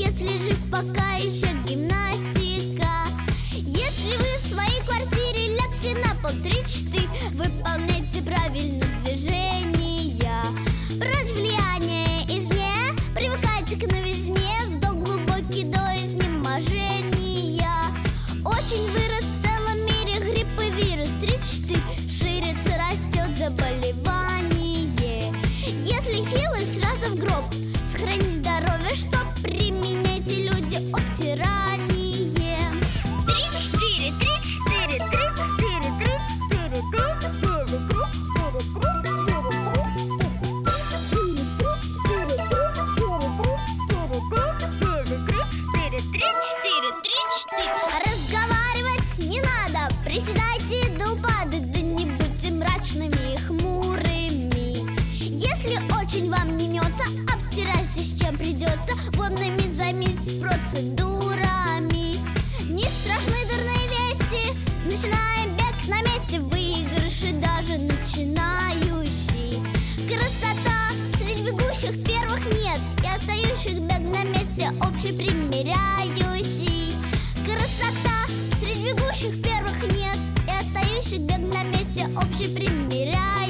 [0.00, 2.88] Если жив пока еще гимнастика.
[3.52, 10.42] Если вы в своей квартире лягте на пол Три-четыре, выполняйте правильно движения.
[10.98, 12.72] Прочь влияние извне,
[13.14, 17.68] привыкайте к новизне Вдох глубокий до изнеможения.
[18.42, 21.76] Очень вырос в целом мире грипп и вирус 3-4
[22.08, 25.30] Ширится, растет заболевание.
[25.84, 27.44] Если хилый, сразу в гроб
[27.92, 28.29] Сохрани
[50.20, 54.84] приседайте до упада, да не будьте мрачными и хмурыми.
[55.18, 62.18] Если очень вам не имется, обтирайтесь, чем придется, водными займитесь процедурами.
[62.68, 64.52] Не страшны дурные вести,
[64.84, 69.62] начинаем бег на месте, выигрыши даже начинающий.
[70.06, 76.94] Красота среди бегущих первых нет и остающих бег на месте общий примеряющий.
[77.46, 78.19] Красота
[78.80, 83.49] бегущих первых нет и остающих бег на месте общий примеряющий.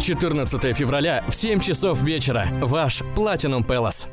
[0.00, 2.48] 14 февраля в 7 часов вечера.
[2.60, 4.08] Ваш Platinum Palace.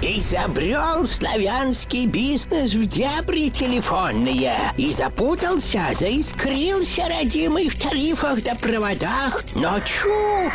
[0.00, 9.80] Изобрел славянский бизнес в дебри телефонные И запутался, заискрился родимый в тарифах да проводах Но
[9.80, 10.50] чу!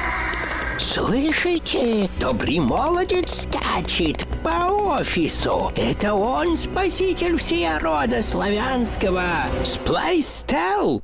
[0.78, 2.09] Слышите?
[2.22, 9.24] Добрый молодец скачет по офису Это он спаситель всея рода славянского
[9.66, 11.03] Сплайстел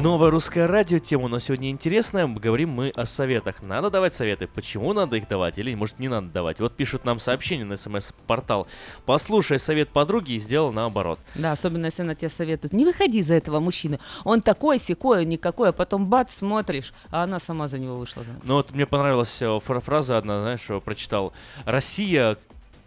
[0.00, 2.26] Новое русское радио, тема у нас сегодня интересная.
[2.26, 3.60] Говорим мы о советах.
[3.60, 4.46] Надо давать советы.
[4.46, 6.58] Почему надо их давать или, может, не надо давать?
[6.58, 8.66] Вот пишут нам сообщение на смс-портал.
[9.04, 11.18] Послушай совет подруги и сделал наоборот.
[11.34, 12.72] Да, особенно если она тебе советует.
[12.72, 13.98] Не выходи за этого мужчины.
[14.24, 15.68] Он такой, секой, никакой.
[15.68, 18.40] А потом бац, смотришь, а она сама за него вышла замуж.
[18.42, 21.34] Ну вот мне понравилась э, фра- фраза одна, знаешь, что прочитал.
[21.66, 22.38] Россия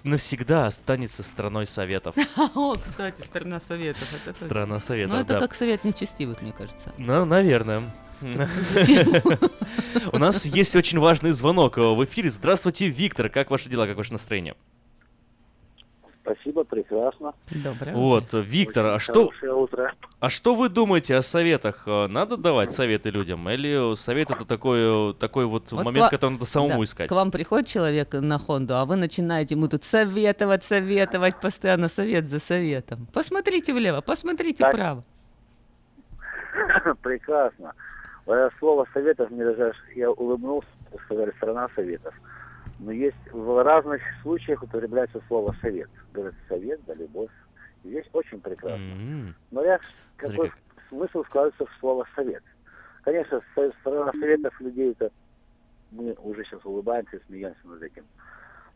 [0.04, 2.16] навсегда останется страной советов.
[2.56, 4.08] О, кстати, страна советов.
[4.36, 6.94] Страна советов, Ну, это как совет нечестивых, мне кажется.
[6.98, 7.92] Ну, наверное.
[10.12, 12.30] У нас есть очень важный звонок в эфире.
[12.30, 13.30] Здравствуйте, Виктор.
[13.30, 14.56] Как ваши дела, как ваше настроение?
[16.24, 17.34] Спасибо, прекрасно.
[17.52, 19.94] Доброе Вот, Виктор, а что, Хорошее утро.
[20.22, 21.84] а что вы думаете о советах?
[21.86, 23.50] Э, Надо давать советы людям?
[23.50, 27.10] Или совет это такой, э, такой вот, Вот момент, ва- который надо самому да, искать?
[27.10, 32.30] К вам приходит человек на Хонду, а вы начинаете ему тут советовать, советовать, постоянно совет
[32.30, 33.06] за советом.
[33.14, 34.74] Посмотрите влево, посмотрите Так.
[34.74, 35.04] вправо.
[37.02, 37.74] Прекрасно.
[38.26, 40.68] Говоря слово советов, мне даже аж- я улыбнулся,
[41.06, 42.14] сказали страна советов.
[42.84, 45.90] Но есть в разных случаях употребляется слово совет.
[46.12, 47.30] Говорят, совет, да любовь.
[47.84, 48.92] И Здесь очень прекрасно.
[48.92, 49.36] М.
[49.52, 49.80] Но я
[50.18, 50.52] какой
[50.90, 52.44] смысл складывается в слово совет?
[53.04, 55.12] Конечно, со- сторона советов людей это
[55.92, 58.06] мы уже сейчас улыбаемся, смеемся над этим.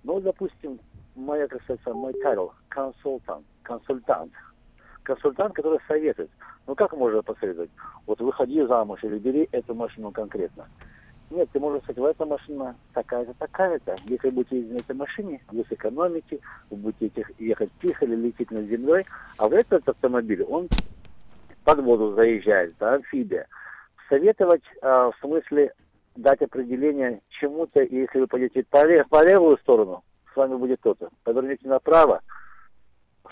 [0.03, 0.79] Ну, допустим,
[1.15, 4.31] моя, как сказать, мой title консультант, консультант.
[5.03, 6.31] Консультант, который советует.
[6.65, 7.71] Ну, как можно посоветовать?
[8.05, 10.67] Вот выходи замуж или бери эту машину конкретно.
[11.29, 13.95] Нет, ты можешь сказать, эта машина такая-то, такая-то.
[14.05, 18.67] Если будете ездить на этой машине, вы сэкономите, вы будете ехать тихо или лететь над
[18.67, 19.05] землей.
[19.37, 20.69] А в этот автомобиль, он
[21.65, 23.47] под воду заезжает, да, амфибия.
[24.07, 25.73] Советовать а, в смысле
[26.15, 30.03] дать определение чему-то, и если вы пойдете по, по левую сторону,
[30.33, 31.09] с вами будет то-то.
[31.23, 32.21] Повернете направо,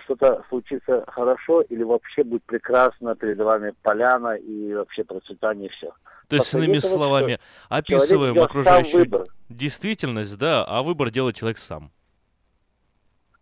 [0.06, 5.91] что-то случится хорошо, или вообще будет прекрасно, перед вами поляна и вообще процветание все.
[6.28, 7.76] То есть, иными словами, что?
[7.76, 9.28] описываем окружающую выбор.
[9.49, 11.91] действительность, да, а выбор делает человек сам.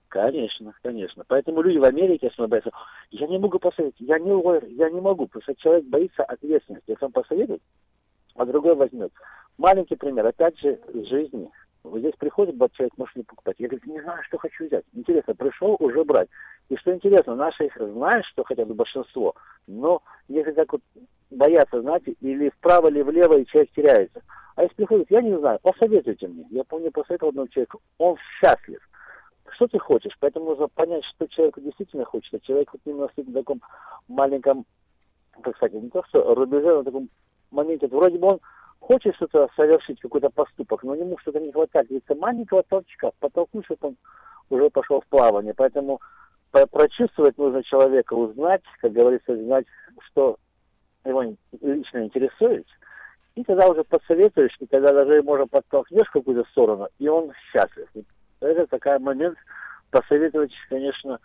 [0.10, 1.24] Конечно, конечно.
[1.28, 2.70] Поэтому люди в Америке особенно боятся,
[3.10, 5.28] я не могу посоветовать, я не я не могу.
[5.28, 6.92] Просто человек боится ответственности.
[6.92, 7.62] Если он посоветует,
[8.36, 9.12] а другой возьмет.
[9.58, 11.50] Маленький пример, опять же, из жизни.
[11.84, 13.56] Вот здесь приходит человек, может не покупать.
[13.60, 14.86] Я говорю, не знаю, что хочу взять.
[14.94, 16.30] Интересно, пришел уже брать.
[16.70, 19.36] И что интересно, наши знают, что хотят большинство,
[19.68, 20.82] но если так вот
[21.30, 24.22] боятся, знаете, или вправо, или влево, и человек теряется.
[24.56, 26.46] А если приходит, я не знаю, посоветуйте мне.
[26.52, 28.80] Я помню, посоветовал одному человеку, он счастлив.
[29.56, 30.16] Что ты хочешь?
[30.20, 32.34] Поэтому нужно понять, что человеку действительно хочет.
[32.34, 33.62] А человек вот именно стоит на таком
[34.08, 34.66] маленьком,
[35.42, 37.10] как сказать, не то что рубеже, на таком
[37.52, 37.88] моменте.
[37.88, 38.40] Вроде бы он
[38.84, 41.90] хочет что-то совершить, какой-то поступок, но ему что-то не хватает.
[41.90, 43.98] Если маленького толчка, подтолкнуть, чтобы он
[44.50, 45.54] уже пошел в плавание.
[45.54, 46.02] Поэтому
[46.52, 49.66] по- прочувствовать нужно человека, узнать, как говорится, знать,
[50.08, 50.38] что
[51.06, 51.24] его
[51.62, 52.68] лично интересует.
[53.36, 57.88] И тогда уже подсоветуешь, и тогда даже можно подтолкнешь в какую-то сторону, и он счастлив.
[58.42, 59.38] Это такой момент
[59.92, 61.20] посоветовать, конечно,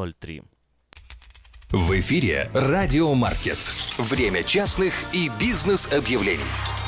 [1.70, 3.58] В эфире Радиомаркет.
[3.98, 6.79] Время частных и бизнес-объявлений.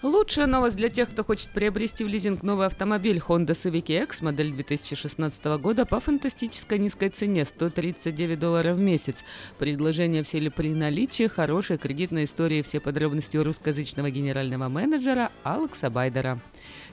[0.00, 4.52] Лучшая новость для тех, кто хочет приобрести в лизинг новый автомобиль Honda Civic X модель
[4.52, 9.24] 2016 года по фантастической низкой цене 139 долларов в месяц.
[9.58, 12.62] Предложение в силе при наличии хорошей кредитной истории.
[12.62, 16.38] Все подробности у русскоязычного генерального менеджера Алекса Байдера.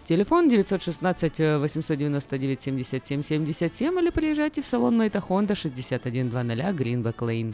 [0.05, 7.53] Телефон 916 899 77 77 или приезжайте в салон Мэйта Honda 6100 Greenback Lane.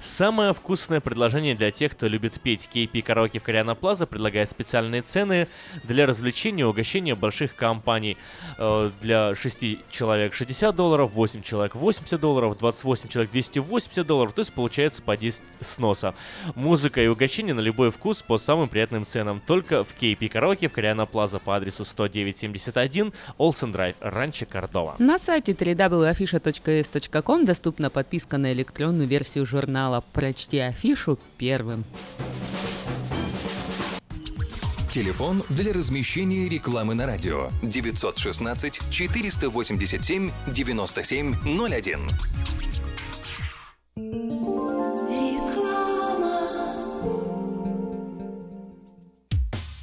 [0.00, 5.02] Самое вкусное предложение для тех, кто любит петь KP Караоке в Кориана Плаза, предлагает специальные
[5.02, 5.48] цены
[5.82, 8.16] для развлечения и угощения больших компаний.
[8.58, 14.40] Э, для 6 человек 60 долларов, 8 человек 80 долларов, 28 человек 280 долларов, то
[14.42, 16.14] есть получается по 10 сноса.
[16.54, 19.42] Музыка и угощение на любой вкус по самым приятным ценам.
[19.44, 24.94] Только в KP Караоке в Кориана Плаза по адресу 10971 Олсен Драйв, Ранчо Кордова.
[24.98, 31.84] На сайте www.afisha.s.com доступна подписка на электронную версию журнала «Прочти афишу первым».
[34.92, 42.08] Телефон для размещения рекламы на радио 916 487 9701.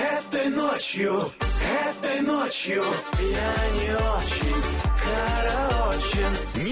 [0.00, 1.32] Этой ночью,
[1.88, 2.84] этой ночью
[3.20, 4.62] я не очень
[5.04, 6.51] караочен.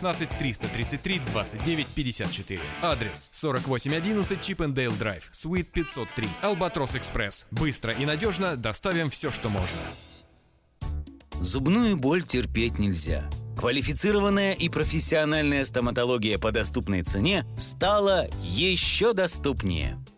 [0.00, 2.60] 916 333 29 54.
[2.82, 7.46] Адрес 4811 Чипендейл Драйв, Суит 503, Албатрос Экспресс.
[7.50, 9.78] Быстро и надежно доставим все, что можно.
[11.40, 13.28] Зубную боль терпеть нельзя.
[13.56, 19.98] Квалифицированная и профессиональная стоматология по доступной цене стала еще доступнее.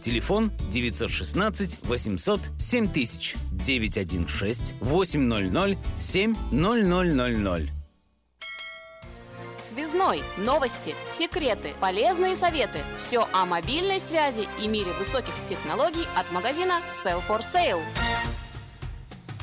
[0.00, 7.72] Телефон 916 800 7000 916 800 7000.
[9.68, 10.22] Связной.
[10.38, 12.80] Новости, секреты, полезные советы.
[12.98, 17.80] Все о мобильной связи и мире высоких технологий от магазина Sell for Sale.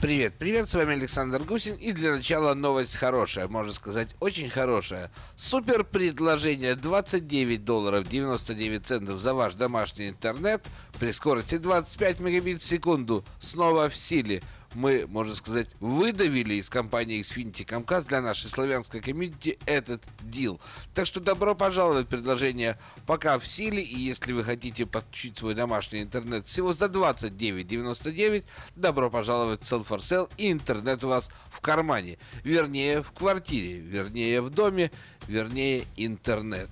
[0.06, 1.78] Привет, привет, с вами Александр Гусин.
[1.78, 5.10] И для начала новость хорошая, можно сказать очень хорошая.
[5.36, 6.76] Супер предложение.
[6.76, 10.64] 29 долларов 99 центов за ваш домашний интернет
[11.00, 13.26] при скорости 25 мегабит в секунду.
[13.40, 14.44] Снова в силе
[14.76, 20.60] мы, можно сказать, выдавили из компании Xfinity Comcast для нашей славянской комьюнити этот дил.
[20.94, 26.02] Так что добро пожаловать, предложение пока в силе, и если вы хотите подключить свой домашний
[26.02, 28.44] интернет всего за 29.99,
[28.76, 33.80] добро пожаловать в Sell for Sale, и интернет у вас в кармане, вернее в квартире,
[33.80, 34.92] вернее в доме,
[35.28, 36.70] вернее интернет.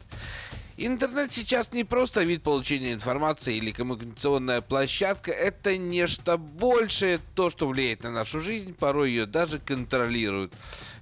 [0.75, 7.67] Интернет сейчас не просто вид получения информации или коммуникационная площадка, это нечто большее, то, что
[7.67, 10.51] влияет на нашу жизнь, порой ее даже контролирует.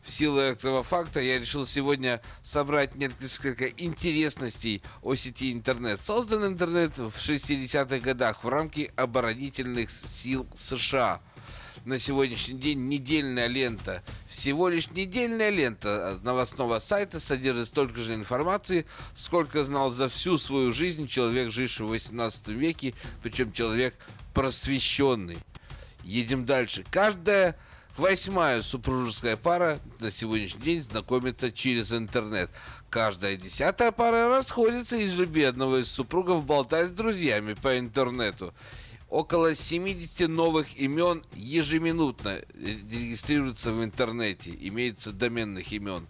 [0.04, 6.02] В силу этого факта я решил сегодня собрать несколько интересностей о сети интернет.
[6.02, 11.22] Создан интернет в 60-х годах в рамке оборонительных сил США–
[11.86, 14.04] на сегодняшний день недельная лента.
[14.28, 20.72] Всего лишь недельная лента новостного сайта содержит столько же информации, сколько знал за всю свою
[20.72, 23.96] жизнь человек, живший в 18 веке, причем человек
[24.34, 25.38] просвещенный.
[26.04, 26.84] Едем дальше.
[26.90, 27.58] Каждая
[27.98, 32.50] восьмая супружеская пара на сегодняшний день знакомится через интернет.
[32.90, 38.54] Каждая десятая пара расходится из любви одного из супругов, болтая с друзьями по интернету.
[39.12, 46.08] Около 70 новых имен ежеминутно регистрируются в интернете, имеется доменных имен.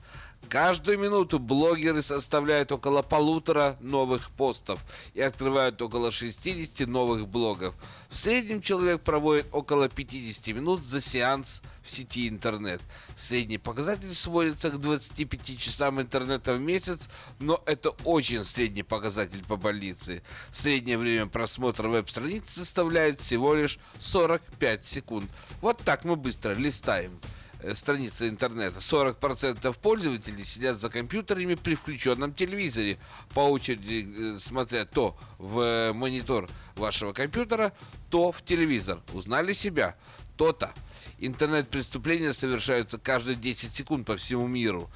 [0.51, 4.81] Каждую минуту блогеры составляют около полутора новых постов
[5.13, 7.73] и открывают около 60 новых блогов.
[8.09, 12.81] В среднем человек проводит около 50 минут за сеанс в сети интернет.
[13.15, 17.07] Средний показатель сводится к 25 часам интернета в месяц,
[17.39, 20.21] но это очень средний показатель по больнице.
[20.51, 25.31] Среднее время просмотра веб-страницы составляет всего лишь 45 секунд.
[25.61, 27.21] Вот так мы быстро листаем.
[27.63, 28.79] Э, страницы интернета.
[28.79, 32.97] 40% пользователей сидят за компьютерами при включенном телевизоре,
[33.33, 37.71] по очереди э, смотря то в э, монитор вашего компьютера,
[38.09, 39.01] то в телевизор.
[39.13, 39.95] Узнали себя?
[40.37, 40.71] То-то.
[41.19, 44.89] Интернет-преступления совершаются каждые 10 секунд по всему миру.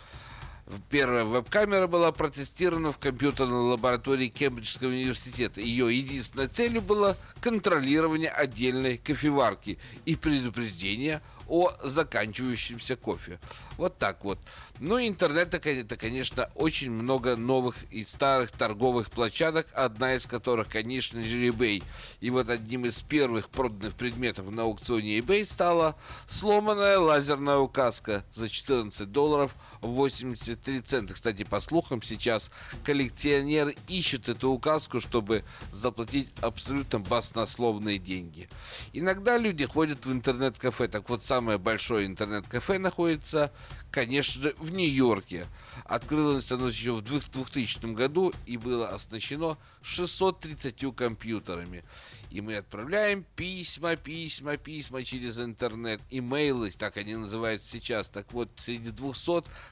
[0.89, 5.61] Первая веб-камера была протестирована в компьютерной лаборатории Кембриджского университета.
[5.61, 13.39] Ее единственной целью было контролирование отдельной кофеварки и предупреждение о заканчивающемся кофе.
[13.77, 14.39] Вот так вот.
[14.79, 21.21] Ну, интернет это, конечно, очень много новых и старых торговых площадок, одна из которых, конечно
[21.21, 21.83] же, eBay.
[22.19, 25.95] И вот одним из первых проданных предметов на аукционе eBay стала
[26.27, 29.55] сломанная лазерная указка за 14 долларов
[29.85, 31.13] 83 цента.
[31.13, 32.51] Кстати, по слухам, сейчас
[32.83, 38.49] коллекционеры ищут эту указку, чтобы заплатить абсолютно баснословные деньги.
[38.91, 40.87] Иногда люди ходят в интернет-кафе.
[40.87, 43.51] Так вот, сам самое большое интернет-кафе находится,
[43.91, 45.45] конечно же, в Нью-Йорке.
[45.83, 51.83] Открылось оно еще в 2000 году и было оснащено 630 компьютерами.
[52.31, 58.09] И мы отправляем письма, письма, письма через интернет, имейлы, так они называются сейчас.
[58.09, 58.89] Так вот, среди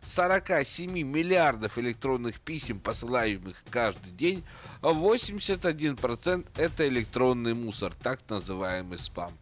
[0.04, 4.44] 247 миллиардов электронных писем, посылаемых каждый день,
[4.82, 9.34] 81% это электронный мусор, так называемый спам.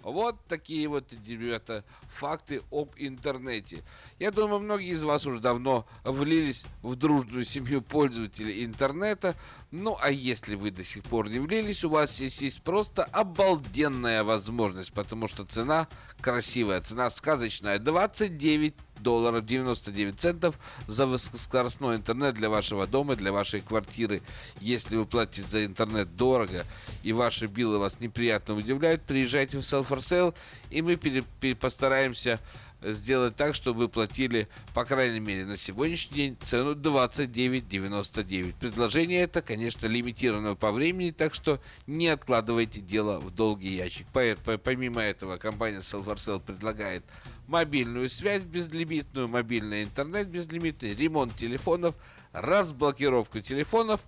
[0.00, 3.82] Вот такие вот, ребята, факты об интернете.
[4.18, 9.34] Я думаю, многие из вас уже давно влились в дружную семью пользователей интернета.
[9.70, 14.22] Ну, а если вы до сих пор не влились, у вас есть, есть просто обалденная
[14.22, 15.88] возможность, потому что цена
[16.20, 17.78] красивая, цена сказочная.
[17.78, 24.22] 29 долларов 99 центов за высокоскоростной интернет для вашего дома, для вашей квартиры.
[24.60, 26.64] Если вы платите за интернет дорого
[27.02, 30.34] и ваши биллы вас неприятно удивляют, приезжайте в Sell for Sale
[30.70, 30.96] и мы
[31.54, 32.40] постараемся
[32.80, 38.54] сделать так, чтобы вы платили, по крайней мере, на сегодняшний день цену 29.99.
[38.60, 44.06] Предложение это, конечно, лимитировано по времени, так что не откладывайте дело в долгий ящик.
[44.08, 47.04] По- по- Помимо этого, компания Sell for Sale предлагает
[47.48, 51.96] мобильную связь безлимитную, мобильный интернет безлимитный, ремонт телефонов,
[52.32, 54.00] разблокировку телефонов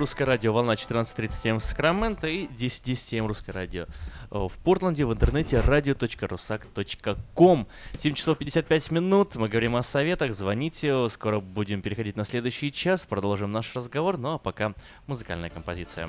[0.05, 3.87] Русское радио, волна 14.30 М в Сакраменто и 10.10 М русское радио.
[4.29, 11.09] Э, В Портленде в интернете radio.rusak.com 7 часов 55 минут, мы говорим о советах, звоните,
[11.09, 14.75] скоро будем переходить на следующий час, продолжим наш разговор, ну а пока
[15.07, 16.07] музыкальная композиция.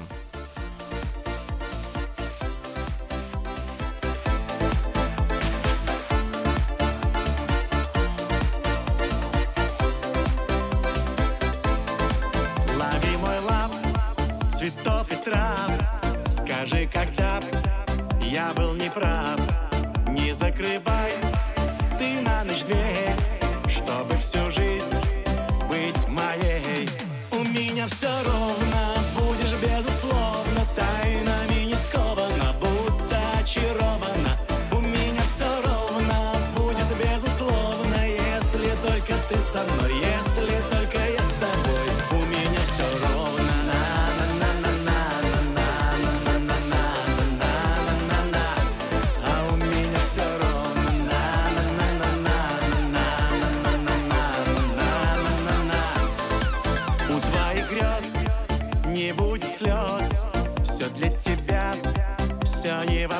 [16.87, 17.41] Скажи, когда
[18.21, 19.41] я был неправ.
[20.09, 21.13] Не закрывай
[21.99, 23.17] ты на ночь дверь
[23.69, 24.95] Чтобы всю жизнь
[25.69, 26.89] быть моей.
[27.33, 28.96] У меня все ровно,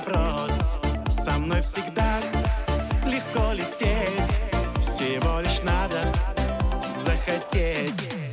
[0.07, 0.79] вопрос.
[1.09, 2.21] Со мной всегда
[3.07, 4.41] легко лететь.
[4.81, 6.13] Всего лишь надо
[6.89, 8.26] захотеть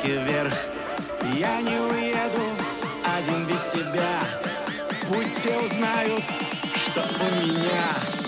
[0.00, 0.54] руки вверх.
[1.34, 2.42] Я не уеду
[3.16, 4.20] один без тебя.
[5.08, 6.22] Пусть все узнают,
[6.74, 8.19] что у меня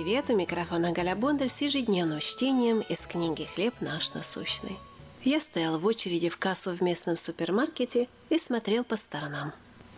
[0.00, 0.30] привет!
[0.30, 4.76] У микрофона Галя Бондарь с ежедневным чтением из книги «Хлеб наш насущный».
[5.24, 9.52] Я стоял в очереди в кассу в местном супермаркете и смотрел по сторонам.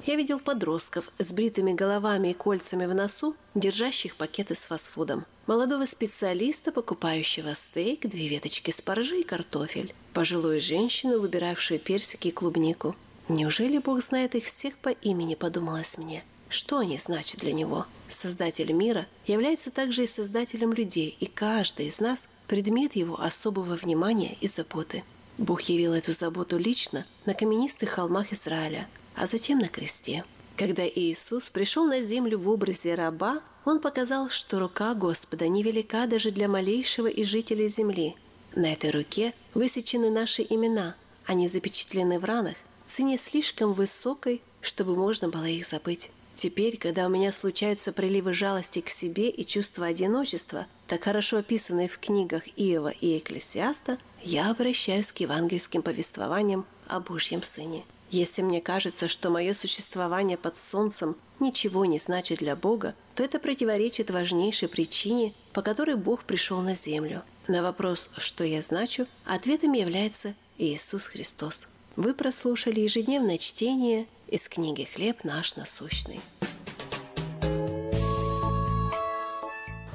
[0.06, 5.26] Я видел подростков с бритыми головами и кольцами в носу, держащих пакеты с фастфудом.
[5.46, 9.92] Молодого специалиста, покупающего стейк, две веточки спаржи и картофель.
[10.14, 12.96] Пожилую женщину, выбиравшую персики и клубнику.
[13.28, 16.24] Неужели Бог знает их всех по имени, подумалось мне.
[16.50, 17.86] Что они значат для Него?
[18.08, 24.36] Создатель мира является также и создателем людей, и каждый из нас– предмет Его особого внимания
[24.40, 25.04] и заботы.
[25.38, 30.24] Бог явил эту заботу лично на каменистых холмах Израиля, а затем на кресте.
[30.56, 36.32] Когда Иисус пришел на землю в образе раба, Он показал, что рука Господа невелика даже
[36.32, 38.16] для малейшего из жителей земли.
[38.56, 40.96] На этой руке высечены наши имена,
[41.26, 46.10] они запечатлены в ранах, цене слишком высокой, чтобы можно было их забыть.
[46.40, 51.86] Теперь, когда у меня случаются приливы жалости к себе и чувство одиночества, так хорошо описанные
[51.86, 57.84] в книгах Иова и Экклесиаста, я обращаюсь к евангельским повествованиям о Божьем Сыне.
[58.10, 63.38] Если мне кажется, что мое существование под солнцем ничего не значит для Бога, то это
[63.38, 67.22] противоречит важнейшей причине, по которой Бог пришел на землю.
[67.48, 71.68] На вопрос «что я значу?» ответом является Иисус Христос.
[71.96, 76.20] Вы прослушали ежедневное чтение из книги «Хлеб наш насущный».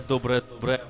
[0.00, 0.80] Доброе, доброе, доброе.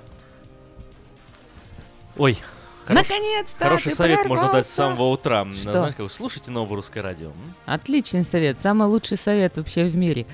[2.16, 2.38] Ой.
[2.84, 4.96] Хорош- Наконец-то Хороший совет можно дать с прорвался.
[4.96, 5.46] самого утра.
[5.54, 5.72] Что?
[5.72, 7.30] Знаешь, как, слушайте новое русское радио.
[7.66, 10.26] Отличный совет, самый лучший совет вообще в мире.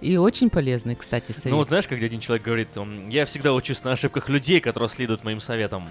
[0.00, 1.46] И очень полезный, кстати, совет.
[1.46, 2.68] Ну вот знаешь, как один человек говорит,
[3.08, 5.88] я всегда учусь на ошибках людей, которые следуют моим советам.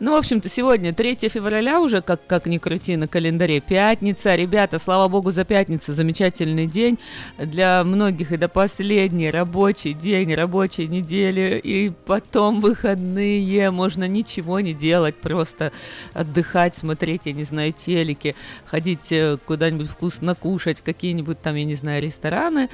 [0.00, 4.34] Ну, в общем-то, сегодня 3 февраля уже, как, как ни крути, на календаре пятница.
[4.34, 6.98] Ребята, слава богу за пятницу, замечательный день.
[7.38, 11.60] Для многих это последний рабочий день, рабочей недели.
[11.62, 12.60] И потом
[13.06, 15.72] выходные, можно ничего не делать, просто
[16.12, 18.34] отдыхать, смотреть, я не знаю, телеки,
[18.64, 22.68] ходить э, куда-нибудь вкусно кушать, какие-нибудь там, я не знаю, рестораны,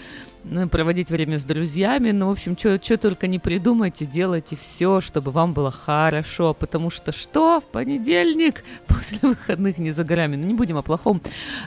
[0.70, 2.10] проводить время с друзьями.
[2.10, 6.54] Ну, в общем, что только не придумайте, делайте все, чтобы вам было хорошо.
[6.54, 7.60] Потому что что?
[7.60, 10.36] В понедельник после выходных не за горами.
[10.36, 11.20] Ну, не будем о плохом.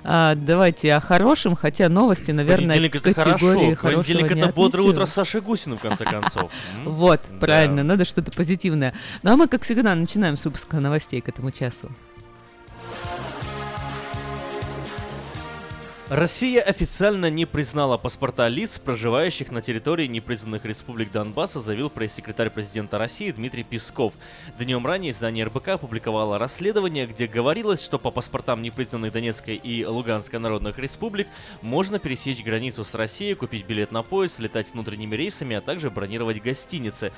[0.04, 4.04] А, давайте о хорошем, хотя новости, наверное, Понедельник это категории хорошо.
[4.04, 6.52] Понедельник не это бодрое утро с Сашей Гусиным, в конце концов.
[6.86, 8.94] Вот, правильно, надо что-то позитивное.
[9.24, 11.92] Ну а мы, как всегда, начинаем с выпуска новостей к этому часу.
[16.10, 23.00] Россия официально не признала паспорта лиц, проживающих на территории непризнанных республик Донбасса, заявил пресс-секретарь президента
[23.00, 24.14] России Дмитрий Песков.
[24.60, 30.38] Днем ранее издание РБК опубликовало расследование, где говорилось, что по паспортам непризнанных Донецкой и Луганской
[30.38, 31.28] народных республик
[31.64, 36.40] можно пересечь границу с Россией, купить билет на поезд, летать внутренними рейсами, а также бронировать
[36.40, 37.14] гостиницы.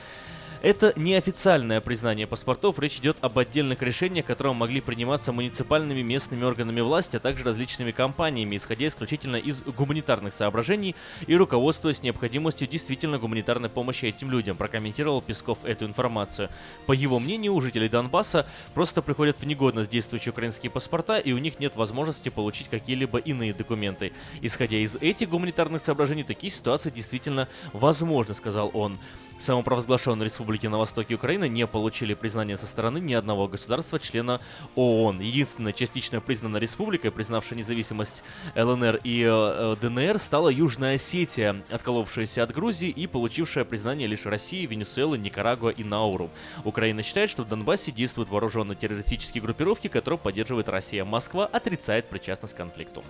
[0.64, 6.82] Это неофициальное признание паспортов, речь идет об отдельных решениях, которые могли приниматься муниципальными местными органами
[6.82, 10.95] власти, а также различными компаниями, исходя исключительно из гуманитарных соображений
[11.28, 16.49] и руководствуясь необходимостью действительно гуманитарной помощи этим людям, прокомментировал Песков эту информацию.
[16.88, 21.38] По его мнению, у жителей Донбасса просто приходят в негодность действующие украинские паспорта, и у
[21.38, 24.12] них нет возможности получить какие-либо иные документы.
[24.41, 28.97] Исходя из этих гуманитарных соображений, такие ситуации действительно возможны, сказал он.
[29.40, 34.42] Самопровозглашенные республики на востоке Украины не получили признания со стороны ни одного государства-члена
[34.76, 35.20] ООН.
[35.20, 38.24] Единственная частично признанная республикой, признавшая независимость
[38.56, 44.26] ЛНР и э, э, ДНР, стала Южная Осетия, отколовшаяся от Грузии и получившая признание лишь
[44.26, 46.30] России, Венесуэлы, Никарагуа и Науру.
[46.64, 51.06] Украина считает, что в Донбассе действуют вооруженные террористические группировки, которые поддерживает Россия.
[51.06, 53.04] Москва отрицает причастность к конфликту.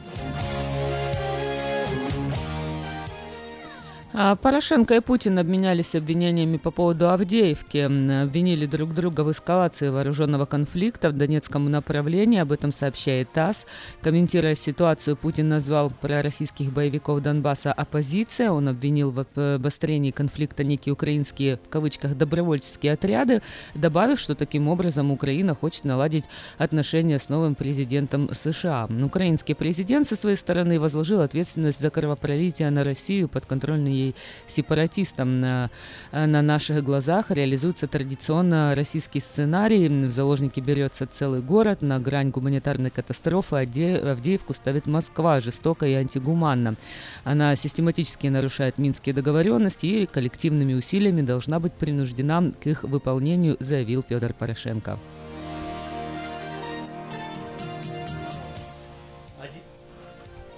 [4.13, 7.77] Порошенко и Путин обменялись обвинениями по поводу Авдеевки.
[8.23, 12.39] Обвинили друг друга в эскалации вооруженного конфликта в Донецком направлении.
[12.39, 13.65] Об этом сообщает ТАСС.
[14.01, 18.51] Комментируя ситуацию, Путин назвал пророссийских боевиков Донбасса оппозиция.
[18.51, 23.41] Он обвинил в об- обострении конфликта некие украинские, в кавычках, добровольческие отряды,
[23.75, 26.23] добавив, что таким образом Украина хочет наладить
[26.57, 28.87] отношения с новым президентом США.
[29.03, 34.15] Украинский президент со своей стороны возложил ответственность за кровопролитие на Россию подконтрольный ей
[34.47, 35.41] сепаратистам.
[35.41, 35.69] На,
[36.11, 39.87] на наших глазах реализуется традиционно российский сценарий.
[39.87, 45.93] В заложники берется целый город, на грань гуманитарной катастрофы Авде- Авдеевку ставит Москва жестоко и
[45.93, 46.75] антигуманно.
[47.23, 54.03] Она систематически нарушает минские договоренности и коллективными усилиями должна быть принуждена к их выполнению, заявил
[54.03, 54.97] Петр Порошенко.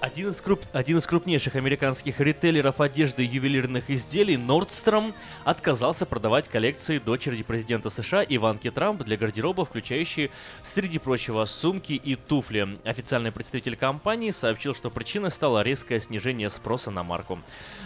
[0.09, 5.13] Один из, круп- один из крупнейших американских ритейлеров одежды и ювелирных изделий Nordstrom
[5.43, 10.31] отказался продавать коллекции дочери президента США Иванки Трамп для гардероба, включающие,
[10.63, 12.75] среди прочего, сумки и туфли.
[12.85, 17.37] Официальный представитель компании сообщил, что причиной стало резкое снижение спроса на марку.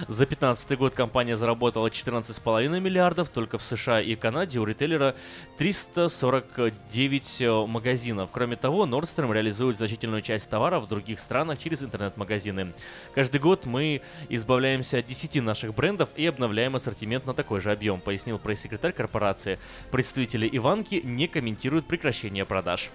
[0.07, 5.13] За 2015 год компания заработала 14,5 миллиардов, только в США и Канаде у ритейлера
[5.57, 8.29] 349 э, магазинов.
[8.31, 11.81] Кроме того, Nordstrom реализует значительную часть товаров в других странах через
[12.13, 12.73] интернет-магазины.
[13.13, 17.99] Каждый год мы избавляемся от 10 наших брендов и обновляем ассортимент на такой же объем,
[17.99, 19.59] пояснил пресс-секретарь корпорации.
[19.91, 22.89] Представители Иванки не комментируют прекращение продаж.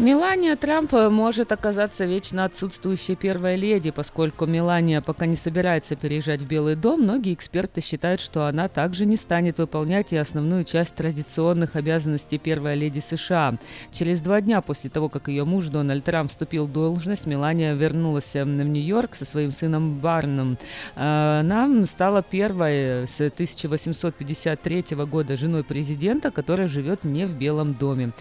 [0.00, 6.48] Мелания Трамп может оказаться вечно отсутствующей первой леди, поскольку Мелания пока не собирается переезжать в
[6.48, 11.76] Белый дом, многие эксперты считают, что она также не станет выполнять и основную часть традиционных
[11.76, 13.56] обязанностей первой леди США.
[13.92, 18.32] Через два дня после того, как ее муж Дональд Трамп вступил в должность, Мелания вернулась
[18.32, 20.56] в Нью-Йорк со своим сыном Барном.
[20.94, 28.12] Она стала первой с 1853 года женой президента, которая живет не в Белом доме.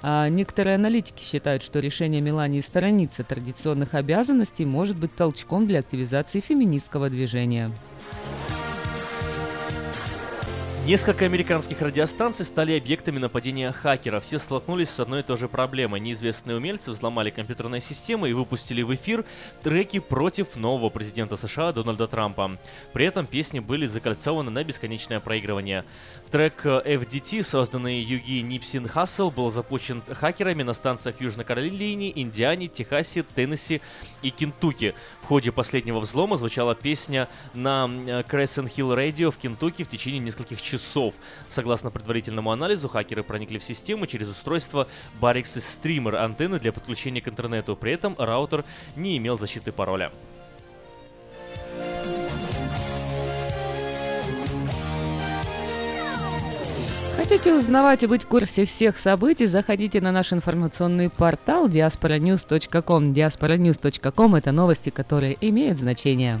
[0.00, 6.40] А некоторые аналитики считают, что решение Мелании сторониться традиционных обязанностей может быть толчком для активизации
[6.40, 7.72] феминистского движения.
[10.86, 14.22] Несколько американских радиостанций стали объектами нападения хакеров.
[14.22, 15.98] Все столкнулись с одной и той же проблемой.
[15.98, 19.24] Неизвестные умельцы взломали компьютерные системы и выпустили в эфир
[19.62, 22.58] треки против нового президента США Дональда Трампа.
[22.92, 25.86] При этом песни были закольцованы на бесконечное проигрывание.
[26.34, 33.22] Трек FDT, созданный Юги Нипсин Хассел, был запущен хакерами на станциях Южной Каролине, Индиане, Техасе,
[33.22, 33.80] Теннесси
[34.20, 34.96] и Кентукки.
[35.22, 37.84] В ходе последнего взлома звучала песня на
[38.28, 41.14] Crescent Hill Radio в Кентукки в течение нескольких часов.
[41.48, 44.88] Согласно предварительному анализу, хакеры проникли в систему через устройство
[45.20, 47.76] Barix Streamer антенны для подключения к интернету.
[47.76, 48.64] При этом раутер
[48.96, 50.10] не имел защиты пароля.
[57.16, 63.12] Хотите узнавать и быть в курсе всех событий, заходите на наш информационный портал diasporanews.com.
[63.12, 66.40] diasporanews.com– это новости, которые имеют значение.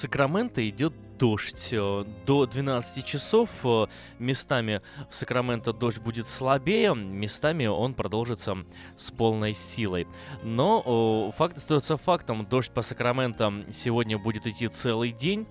[0.00, 1.68] Сакраменто идет дождь.
[1.72, 3.86] Э, До 12 часов э,
[4.18, 8.56] местами в Сакраменто дождь будет слабее, местами он продолжится
[8.96, 10.08] с полной силой.
[10.42, 12.46] Но э, факт остается фактом.
[12.46, 15.46] Дождь по Сакраменто сегодня будет идти целый день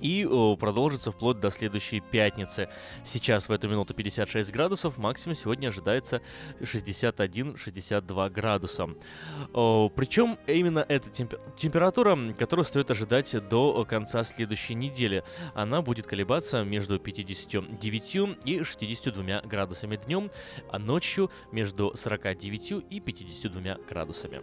[0.00, 2.68] и о, продолжится вплоть до следующей пятницы.
[3.04, 6.20] Сейчас в эту минуту 56 градусов, максимум сегодня ожидается
[6.60, 8.88] 61-62 градуса.
[9.52, 15.24] О, причем именно эта темпе- температура, которую стоит ожидать до конца следующей недели.
[15.54, 20.30] Она будет колебаться между 59 и 62 градусами днем,
[20.70, 24.42] а ночью между 49 и 52 градусами.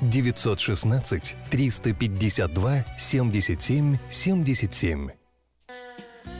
[0.00, 5.10] 916 352 77 77.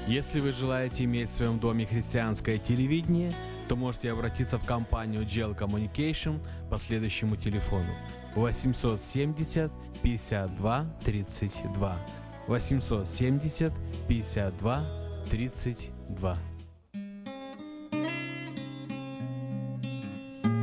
[0.06, 3.30] Если вы желаете иметь в своем доме христианское телевидение,
[3.68, 6.40] то можете обратиться в компанию GL Communication
[6.70, 7.92] по следующему телефону.
[8.34, 9.70] 870
[10.02, 11.96] 52 32
[12.46, 13.72] 870
[14.08, 14.84] 52
[15.30, 16.36] 32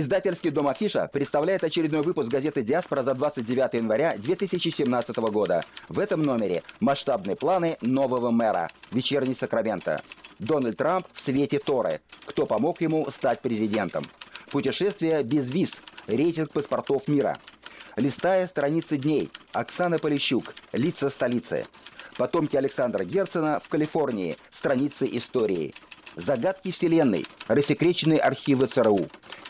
[0.00, 5.60] Издательский дом «Афиша» представляет очередной выпуск газеты «Диаспора» за 29 января 2017 года.
[5.88, 8.68] В этом номере масштабные планы нового мэра.
[8.92, 10.00] Вечерний Сакраменто.
[10.38, 12.00] Дональд Трамп в свете Торы.
[12.26, 14.04] Кто помог ему стать президентом?
[14.52, 15.72] Путешествие без виз.
[16.06, 17.36] Рейтинг паспортов мира.
[17.96, 19.32] Листая страницы дней.
[19.52, 20.54] Оксана Полищук.
[20.74, 21.66] Лица столицы.
[22.16, 24.36] Потомки Александра Герцена в Калифорнии.
[24.52, 25.74] Страницы истории.
[26.14, 27.24] Загадки Вселенной.
[27.48, 29.08] Рассекреченные архивы ЦРУ.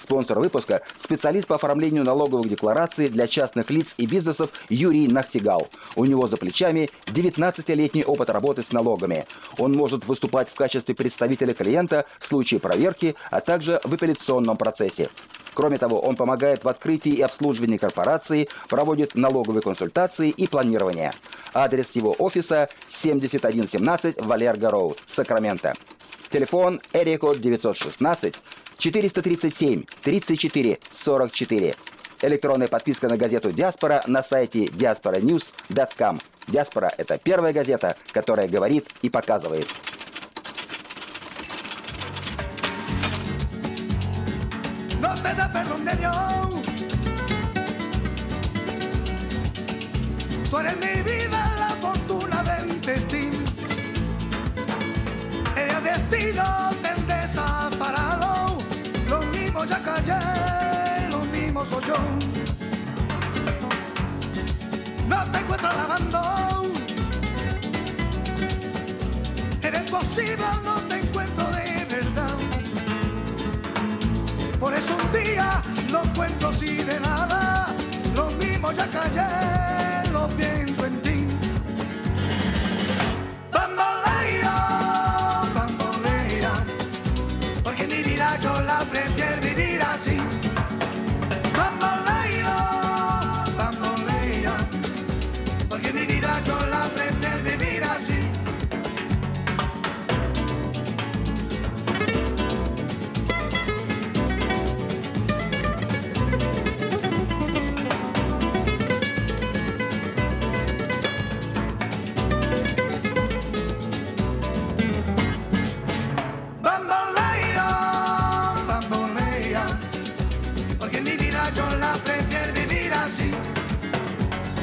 [0.08, 5.68] Спонсор выпуска– специалист по оформлению налоговых деклараций для частных лиц и бизнесов Юрий Нахтигал.
[5.96, 9.26] У него за плечами 19-летний опыт работы с налогами.
[9.58, 15.10] Он может выступать в качестве представителя клиента в случае проверки, а также в апелляционном процессе.
[15.52, 21.12] Кроме того, он помогает в открытии и обслуживании корпорации, проводит налоговые консультации и планирование.
[21.52, 25.74] Адрес его офиса 7117 Валерго Роуд, Сакраменто.
[26.30, 28.34] Телефон Эрикод 916
[28.78, 31.74] 437 34 44.
[32.22, 36.18] Электронная подписка на газету «Диаспора» на сайте diasporanews.com.
[36.46, 39.68] «Диаспора»— это первая газета, которая говорит и показывает.
[50.50, 53.44] Tú eres mi vida, la fortuna del destino.
[55.54, 56.77] El destino
[61.66, 61.96] soy yo.
[65.08, 66.22] No te encuentro lavando.
[69.62, 72.36] Eres posible, no te encuentro de verdad.
[74.60, 77.74] Por eso un día no cuento así de nada.
[78.14, 81.26] Lo mismo ya callé, lo pienso en ti.
[83.52, 84.54] Bambolea,
[85.54, 86.52] bambolea,
[87.64, 89.57] porque mi vida yo la prefiero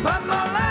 [0.06, 0.65] but my.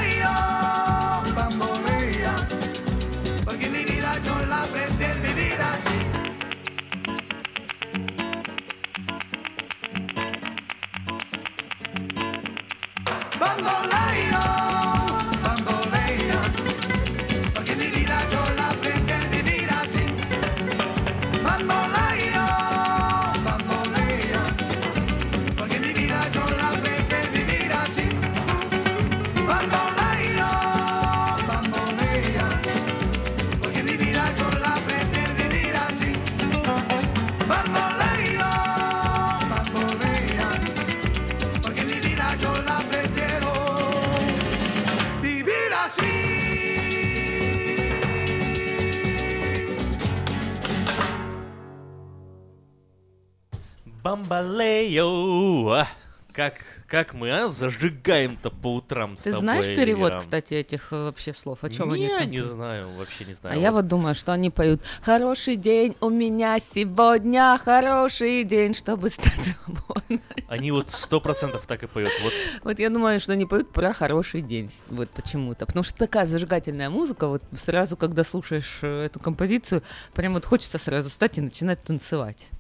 [54.29, 55.69] Бамбалео!
[55.71, 55.87] А,
[56.33, 56.55] как,
[56.87, 60.19] как мы, а, зажигаем-то по утрам с Ты тобой, знаешь перевод, Эльвира?
[60.19, 61.63] кстати, этих э, вообще слов?
[61.63, 62.31] О чем не, они там?
[62.31, 63.57] не знаю, вообще не знаю.
[63.57, 69.11] А я вот думаю, что они поют «Хороший день у меня сегодня, хороший день, чтобы
[69.11, 70.21] стать свободной».
[70.49, 72.11] Они вот сто процентов так и поют.
[72.23, 72.33] Вот
[72.63, 75.67] Вот я думаю, что они поют про хороший день, вот почему-то.
[75.67, 79.83] Потому что такая зажигательная музыка, вот сразу, когда слушаешь э, эту композицию,
[80.15, 82.51] прям вот хочется сразу стать и начинать танцевать.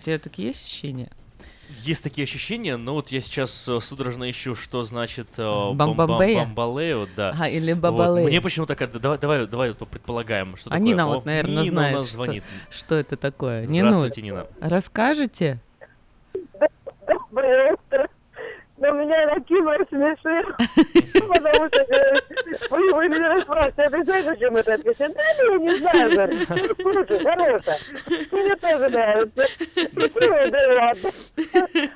[0.00, 1.10] У тебя такие есть ощущения?
[1.82, 6.44] есть такие ощущения, но вот я сейчас э, судорожно ищу, что значит э, Бамбамбея?
[6.46, 7.30] бамбалео, да.
[7.30, 7.80] Ага, или Вот.
[7.80, 8.26] бабалея.
[8.26, 10.84] Мне почему-то так, давай, давай, давай вот предполагаем, что А такое.
[10.84, 12.44] Нина вот, наверное, Нина знает, у нас что, звонит.
[12.70, 13.66] что это такое.
[13.66, 14.68] Здравствуйте, Нинуль, Нина.
[14.68, 15.60] Расскажете?
[17.06, 17.79] Доброе утро.
[18.80, 20.54] Но меня Ракима смешил,
[21.28, 22.20] потому что э,
[22.70, 25.10] вы, вы меня спрашиваете, а ты знаешь, о чем это песня?
[25.10, 26.48] Да, ну, не знаю, говорит.
[26.80, 27.78] Слушай, хорошая.
[28.32, 29.46] Мне тоже нравится.
[29.92, 31.10] Ну, да ладно.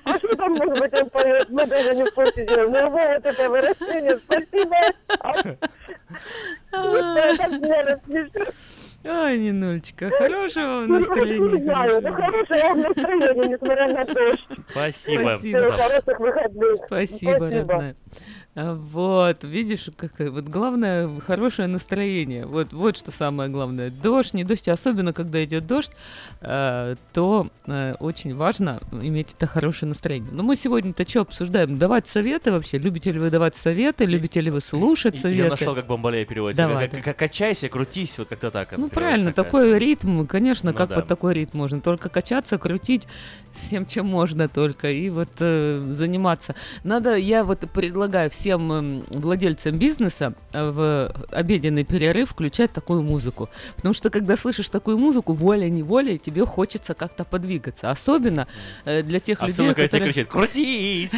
[0.04, 1.48] А что там, может быть, он поет?
[1.48, 2.70] Мы даже не в курсе делаем.
[2.70, 4.76] Ну, вот это выражение, спасибо.
[6.70, 8.52] Вот это меня рассмешил.
[9.06, 11.58] Ой, Нинульчика, хорошего Ну, настроения.
[11.58, 14.48] Не знаю, ну, хорошее вам настроение, несмотря на дождь.
[14.74, 15.38] Спасибо.
[15.38, 16.74] Всего хороших выходных.
[16.86, 17.96] Спасибо, родная.
[18.56, 22.46] А, Вот, видишь, какое вот главное хорошее настроение.
[22.46, 23.90] Вот, вот что самое главное.
[23.90, 25.90] Дождь, не дождь, особенно когда идет дождь,
[26.40, 30.30] э, то э, очень важно иметь это хорошее настроение.
[30.32, 31.78] Но мы сегодня-то что обсуждаем?
[31.78, 32.78] Давать советы вообще?
[32.78, 34.04] Любите ли вы давать советы?
[34.04, 35.42] Любите ли вы слушать советы?
[35.44, 36.68] Я нашел, как бомбалея переводится.
[36.68, 38.76] Давай, Как- как- Качайся, крутись, вот как-то так.
[38.78, 40.96] Ну правильно, такой ритм, конечно, Ну как да.
[40.96, 41.80] под такой ритм можно?
[41.80, 43.02] Только качаться, крутить
[43.56, 46.54] всем, чем можно только, и вот э, заниматься.
[46.84, 53.48] Надо, я вот предлагаю всем эм, владельцам бизнеса э, в обеденный перерыв включать такую музыку.
[53.76, 57.90] Потому что, когда слышишь такую музыку, волей-неволей тебе хочется как-то подвигаться.
[57.90, 58.46] Особенно
[58.84, 60.12] э, для тех Особенно, людей, когда которые...
[60.12, 61.10] кричат «Крутись!»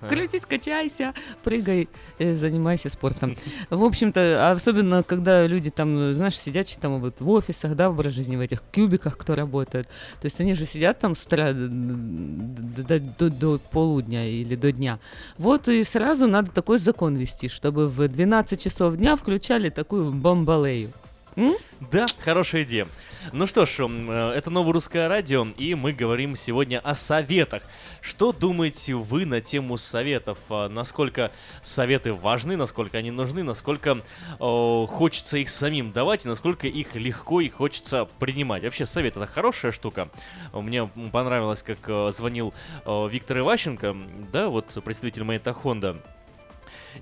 [0.08, 1.14] Крутись, качайся,
[1.44, 1.88] прыгай,
[2.18, 3.36] э, занимайся спортом.
[3.70, 8.36] В общем-то, особенно, когда люди там, знаешь, сидят там вот в офисах, да, в жизни,
[8.36, 9.88] в этих кубиках, кто работает.
[10.20, 14.54] То есть они же сидят там с утра д- д- д- до, до полудня или
[14.54, 14.98] до дня.
[15.38, 20.90] Вот и сразу надо такой закон вести, чтобы в 12 часов дня включали такую бомбалею.
[21.36, 21.54] М?
[21.90, 22.86] Да, хорошая идея.
[23.32, 27.62] Ну что ж, э, это новое русское радио, и мы говорим сегодня о советах.
[28.02, 30.38] Что думаете вы на тему советов?
[30.50, 31.30] А, Насколько
[31.62, 34.02] советы важны, насколько они нужны, насколько
[34.38, 38.64] э, хочется их самим давать, и насколько их легко и хочется принимать?
[38.64, 40.08] Вообще, совет это хорошая штука.
[40.52, 42.52] Мне понравилось, как э, звонил
[42.84, 43.96] э, Виктор Иващенко,
[44.32, 45.96] да, вот представитель Мэйта Хонда.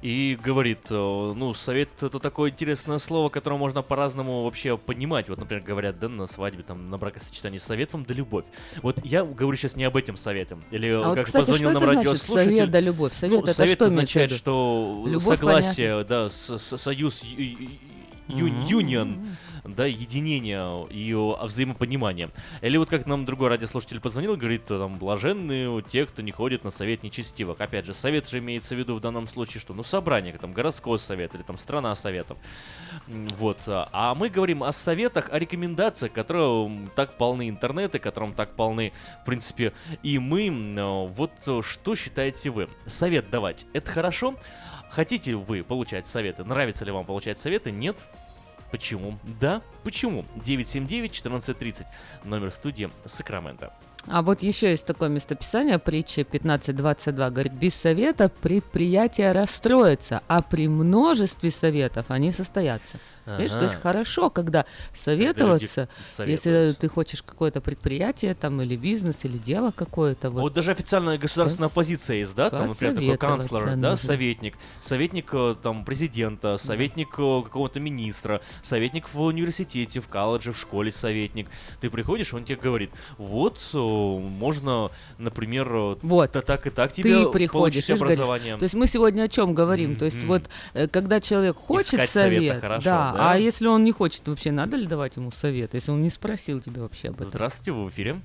[0.03, 5.29] И говорит, э, ну, совет это такое интересное слово, которое можно по-разному вообще понимать.
[5.29, 8.45] Вот, например, говорят, да, на свадьбе, там, на бракосочетании, совет вам да любовь.
[8.83, 10.57] Вот я говорю сейчас не об этом совете.
[10.71, 12.51] Или А вот, как кстати, позвонил что нам радиослушатель.
[12.57, 13.13] совет да любовь?
[13.13, 17.23] Совет ну, это совет что означает, что Любовь, согласие, да, с- с- союз,
[18.29, 19.21] юнион,
[19.65, 22.31] да, единение и о, взаимопонимание.
[22.61, 26.71] Или вот как нам другой радиослушатель позвонил, говорит, там, блаженные те, кто не ходит на
[26.71, 27.61] совет нечестивых.
[27.61, 30.99] Опять же, совет же имеется в виду в данном случае, что, ну, собрание, там, городской
[30.99, 32.37] совет или там страна советов.
[33.09, 33.59] Вот.
[33.67, 38.93] а а мы говорим о советах, о рекомендациях, которые так полны интернеты, которым так полны,
[39.23, 39.73] в принципе,
[40.03, 40.49] и мы.
[40.49, 41.33] Э, Вот
[41.65, 42.69] что считаете вы?
[42.87, 44.35] Совет давать– это хорошо?
[44.91, 46.45] Хотите вы получать советы?
[46.45, 47.71] Нравится ли вам получать советы?
[47.71, 48.09] Нет?
[48.71, 49.19] Почему?
[49.41, 49.63] Да?
[49.85, 50.25] Почему?
[50.45, 51.85] 979-1430.
[52.25, 53.73] Номер студии Сакраменто.
[54.07, 60.69] А вот еще есть такое местописание, притча 15.22, говорит, без совета предприятие расстроится, а при
[60.69, 62.99] множестве советов они состоятся.
[63.39, 65.89] Видишь, то есть хорошо, когда советоваться,
[66.27, 70.31] если ты хочешь какое-то предприятие там или бизнес, или дело какое-то.
[70.31, 70.41] Вот.
[70.41, 75.55] Вот даже официальная государственная позиция есть, да, там, например, такой канцлер, да, советник, советник э,
[75.63, 81.49] там президента, советник э, какого-то министра, советник в университете, в колледже, в школе советник.
[81.81, 85.69] Ты приходишь, он тебе говорит, вот э, можно, например,
[86.03, 86.33] Вот.
[86.33, 88.19] та- так и так тебе ты приходишь, получить видишь, говоришь.
[88.19, 88.57] образование.
[88.57, 89.97] То есть мы сегодня о чем говорим?
[89.97, 90.43] То есть вот
[90.93, 93.20] когда человек хочет Искать совета совет, хорошо, да, да?
[93.21, 96.61] А если он не хочет, вообще надо ли давать ему совет, если он не спросил
[96.61, 97.29] тебя вообще об этом?
[97.29, 98.21] Здравствуйте, вы в эфире.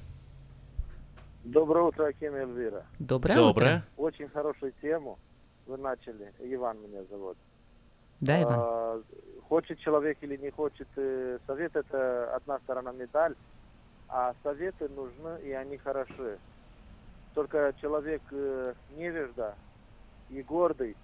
[1.43, 2.83] Доброе утро, Аким и Эльвира.
[2.97, 3.77] Доброе, Доброе.
[3.77, 3.83] утро.
[3.97, 5.19] Очень хорошую тему
[5.67, 6.31] вы начали.
[6.39, 7.37] Иван меня зовут.
[8.19, 8.55] Да, Иван?
[8.57, 9.01] А,
[9.47, 13.35] хочет человек или не хочет, э, совет это одна сторона медаль,
[14.09, 16.39] а советы нужны и они хороши.
[17.33, 19.55] Только человек э, невежда
[20.29, 20.95] и гордый,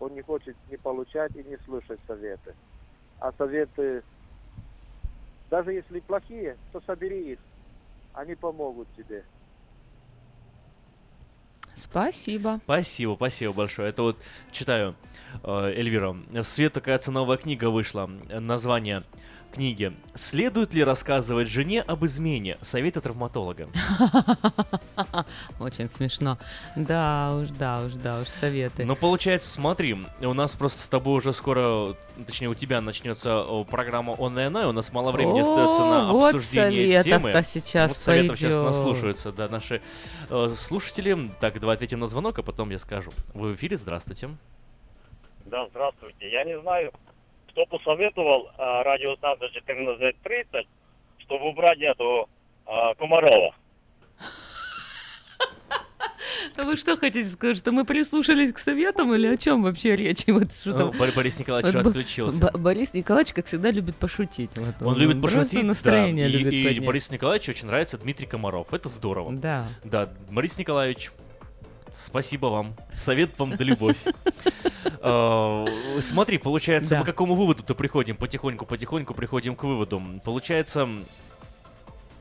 [0.00, 2.54] он не хочет не получать и не слушать советы.
[3.20, 4.02] А советы,
[5.50, 7.38] даже если плохие, то собери их,
[8.14, 9.24] они помогут тебе.
[11.74, 12.58] Спасибо.
[12.64, 13.90] Спасибо, спасибо большое.
[13.90, 14.18] Это вот
[14.50, 14.96] читаю,
[15.42, 16.12] э, Эльвира.
[16.12, 18.06] В свет такая новая книга вышла.
[18.06, 19.02] Название
[19.52, 22.56] книги «Следует ли рассказывать жене об измене?
[22.60, 23.68] Советы травматолога».
[25.60, 26.38] Очень смешно.
[26.74, 28.84] Да уж, да уж, да уж, советы.
[28.84, 31.94] Ну, получается, смотри, у нас просто с тобой уже скоро,
[32.26, 37.20] точнее, у тебя начнется программа онлайн, у нас мало времени остается на вот обсуждение темы.
[37.22, 38.66] советов-то сейчас вот советов сейчас пойдет.
[38.66, 39.82] наслушаются, да, наши
[40.30, 41.30] э, слушатели.
[41.40, 43.12] Так, давай ответим на звонок, а потом я скажу.
[43.34, 44.30] Вы в эфире, здравствуйте.
[45.46, 46.30] Да, здравствуйте.
[46.30, 46.92] Я не знаю,
[47.56, 50.66] кто посоветовал а, радиостанцию 1430,
[51.20, 52.28] чтобы убрать эту
[52.66, 53.54] а, Комарова.
[56.58, 60.24] А вы что хотите сказать, что мы прислушались к советам или о чем вообще речь?
[60.26, 62.38] Вот что Ну, там- Бор- Борис Николаевич Вот отключился.
[62.52, 64.50] Бо- Борис Николаевич, как всегда, любит пошутить.
[64.56, 66.34] Вот Он любит просто пошутить, настроение да.
[66.34, 66.84] И- любит и, поднять.
[66.86, 68.72] Борису Николаевичу очень нравится Дмитрий Комаров.
[68.74, 69.32] Это здорово.
[69.32, 69.66] Да.
[69.84, 71.10] Да, Борис Николаевич,
[72.04, 72.76] спасибо вам.
[72.92, 73.96] Совет вам да любовь.
[75.00, 75.66] Э,
[76.02, 78.16] Смотри, получается, мы к какому выводу-то приходим?
[78.16, 80.02] Потихоньку-потихоньку приходим к выводу.
[80.24, 80.88] Получается,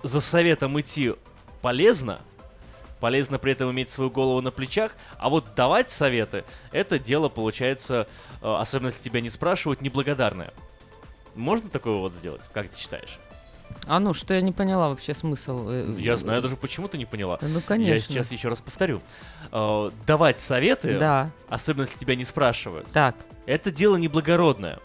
[0.04, 1.14] за советом идти
[1.62, 2.20] полезно,
[3.00, 8.08] полезно при этом иметь свою голову на плечах, а вот давать советы, это дело получается,
[8.42, 10.54] э, особенно если тебя не спрашивают, неблагодарное.
[11.36, 12.42] Можно такое вот сделать?
[12.54, 13.20] Как ты считаешь?
[13.88, 15.68] А ну, что я не поняла вообще смысл.
[15.70, 17.38] э, Я знаю даже, почему ты не поняла.
[17.42, 18.14] Ну, Я конечно.
[18.14, 19.02] сейчас еще раз повторю.
[19.52, 21.30] Э, Давать советы, Да.
[21.50, 23.16] особенно если тебя не спрашивают, Так.
[23.46, 24.80] это дело неблагородное.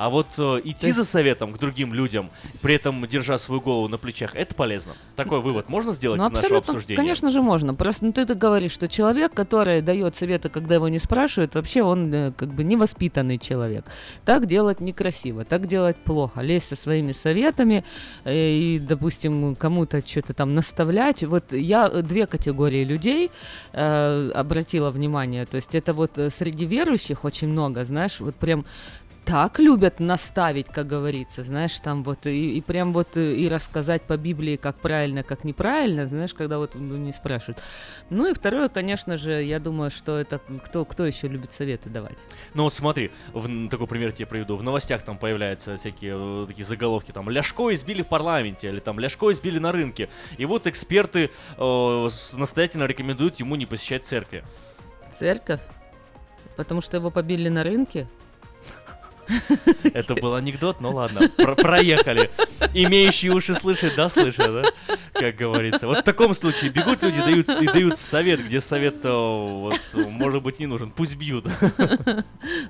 [0.00, 2.30] А вот э, идти есть- за советом к другим людям,
[2.62, 4.94] при этом держа свою голову на плечах, это полезно.
[5.14, 6.96] Такой вывод можно сделать Ну, из нашего обсуждения?
[6.96, 7.74] конечно же, можно.
[7.74, 12.14] Просто ну, ты говоришь, что человек, который дает советы, когда его не спрашивают, вообще он
[12.14, 13.84] э, как бы невоспитанный человек.
[14.24, 16.40] Так делать некрасиво, так делать плохо.
[16.40, 17.84] Лезть со своими советами
[18.24, 21.24] э, и, допустим, кому-то что-то там наставлять.
[21.24, 23.30] Вот я э, две категории людей
[23.74, 25.44] э, обратила внимание.
[25.44, 28.64] То есть это вот э, среди верующих очень много, знаешь, вот прям
[29.30, 34.02] так любят наставить, как говорится, знаешь, там вот и, и прям вот э, и рассказать
[34.02, 37.62] по Библии, как правильно, как неправильно, знаешь, когда вот ну, не спрашивают.
[38.10, 42.18] Ну и второе, конечно же, я думаю, что это кто, кто еще любит советы давать.
[42.54, 44.56] Ну вот смотри, в, такой пример тебе приведу.
[44.56, 48.98] В новостях там появляются всякие э, такие заголовки, там Ляшко избили в парламенте, или там
[48.98, 50.08] Ляшко избили на рынке.
[50.38, 54.42] И вот эксперты э, настоятельно рекомендуют ему не посещать церкви.
[55.16, 55.60] Церковь?
[56.56, 58.08] Потому что его побили на рынке?
[59.94, 62.30] Это был анекдот, ну ладно, про- проехали.
[62.74, 64.62] Имеющие уши слышат, да, слышат, да?
[65.12, 65.86] Как говорится.
[65.86, 70.58] Вот в таком случае бегут люди дают, и дают совет, где совет, вот, может быть,
[70.58, 70.90] не нужен.
[70.90, 71.46] Пусть бьют.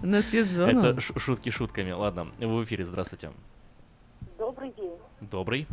[0.03, 0.85] У нас есть звонок.
[0.85, 1.93] Это шутки шутками.
[1.93, 3.31] Ладно, вы в эфире, здравствуйте.
[4.39, 4.93] Добрый день.
[5.21, 5.67] Добрый.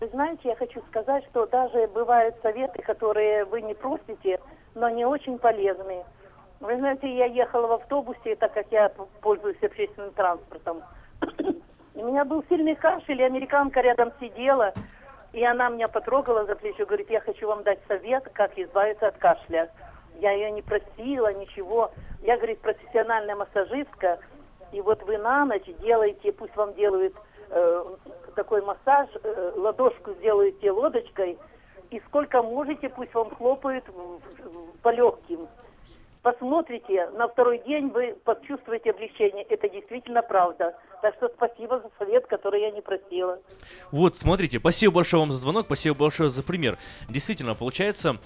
[0.00, 4.40] Вы знаете, я хочу сказать, что даже бывают советы, которые вы не просите,
[4.74, 6.04] но они очень полезные.
[6.60, 8.90] Вы знаете, я ехала в автобусе, так как я
[9.22, 10.82] пользуюсь общественным транспортом.
[11.94, 14.74] У меня был сильный кашель, и американка рядом сидела,
[15.32, 19.16] и она меня потрогала за плечо, говорит, я хочу вам дать совет, как избавиться от
[19.16, 19.70] кашля.
[20.20, 21.92] Я ее не просила, ничего.
[22.20, 24.18] Я, говорит, профессиональная массажистка,
[24.70, 27.14] и вот вы на ночь делаете, пусть вам делают
[27.48, 27.84] э,
[28.36, 31.38] такой массаж, э, ладошку сделаете лодочкой,
[31.90, 33.84] и сколько можете, пусть вам хлопают
[34.82, 35.38] по легким.
[36.22, 39.42] Посмотрите, на второй день вы почувствуете облегчение.
[39.44, 40.76] Это действительно правда.
[41.00, 43.38] Так что спасибо за совет, который я не просила.
[43.90, 46.76] Вот, смотрите, спасибо большое вам за звонок, спасибо большое за пример.
[47.08, 48.18] Действительно, получается,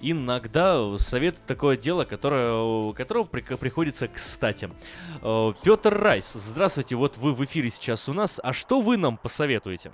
[0.00, 4.68] иногда совет такое дело, которое, которого при- приходится кстати.
[5.22, 9.16] Э, Петр Райс, здравствуйте, вот вы в эфире сейчас у нас, а что вы нам
[9.16, 9.92] посоветуете?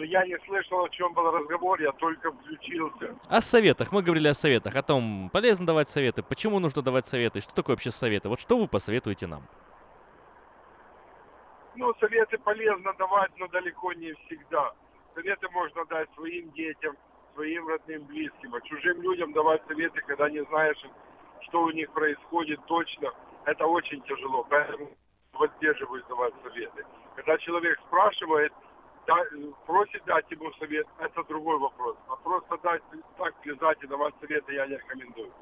[0.00, 3.14] Ну, я не слышал, о чем был разговор, я только включился.
[3.28, 7.42] О советах, мы говорили о советах, о том, полезно давать советы, почему нужно давать советы,
[7.42, 9.42] что такое вообще советы, вот что вы посоветуете нам?
[11.76, 14.72] Ну, советы полезно давать, но далеко не всегда.
[15.14, 16.96] Советы можно дать своим детям,
[17.34, 20.82] своим родным, близким, а чужим людям давать советы, когда не знаешь,
[21.42, 23.12] что у них происходит точно,
[23.44, 24.96] это очень тяжело, поэтому
[25.34, 26.86] воздерживаюсь давать советы.
[27.16, 28.54] Когда человек спрашивает,
[29.06, 29.24] да-
[29.66, 31.96] просит дать ему совет, это другой вопрос.
[32.08, 32.82] А просто дать,
[33.16, 35.32] так влезать и давать советы я не рекомендую.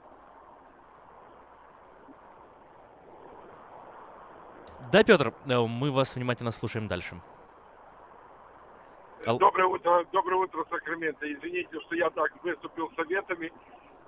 [4.93, 7.17] Да, Петр, э, мы вас внимательно слушаем дальше.
[9.27, 11.31] Ал- Доброе утро, доброе утро, Сакраменто.
[11.31, 13.53] Извините, что я так выступил советами,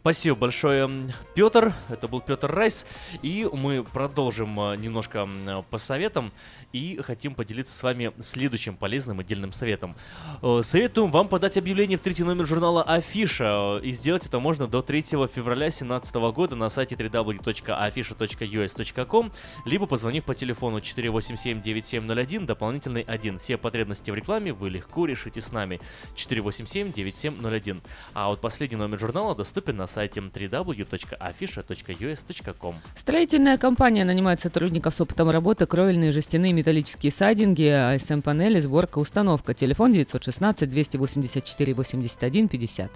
[0.00, 0.88] Спасибо большое,
[1.34, 1.74] Петр.
[1.88, 2.86] Это был Петр Райс.
[3.22, 6.32] И мы продолжим а, немножко м, по советам.
[6.72, 9.96] И хотим поделиться с вами следующим полезным отдельным советом.
[10.42, 13.80] Э, Советуем вам подать объявление в третий номер журнала Афиша.
[13.82, 19.32] И сделать это можно до 3 февраля 2017 года на сайте www.afisha.us.com
[19.64, 23.38] либо позвонив по телефону 487-9701, дополнительный 1.
[23.38, 25.80] Все потребности в рекламе вы легко решите с нами.
[26.14, 27.82] 487-9701.
[28.14, 32.74] А вот последний номер журнала доступен на сайте www.afisha.us.com.
[32.94, 39.54] Строительная компания нанимает сотрудников с опытом работы, кровельные, жестяные, металлические сайдинги, ASM-панели, сборка, установка.
[39.54, 42.90] Телефон 916 284 81 50.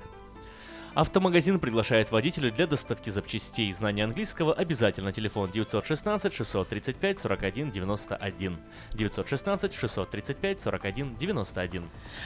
[0.95, 3.73] Автомагазин приглашает водителя для доставки запчастей.
[3.73, 5.13] Знание английского обязательно.
[5.13, 8.57] Телефон 916 635 41 91.
[8.95, 11.85] 916 635 41 91.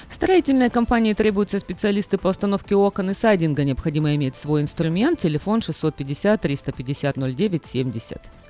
[0.08, 3.64] Строительной компании требуются специалисты по установке окон и сайдинга.
[3.64, 5.18] Необходимо иметь свой инструмент.
[5.18, 8.43] Телефон 650 350 09 70.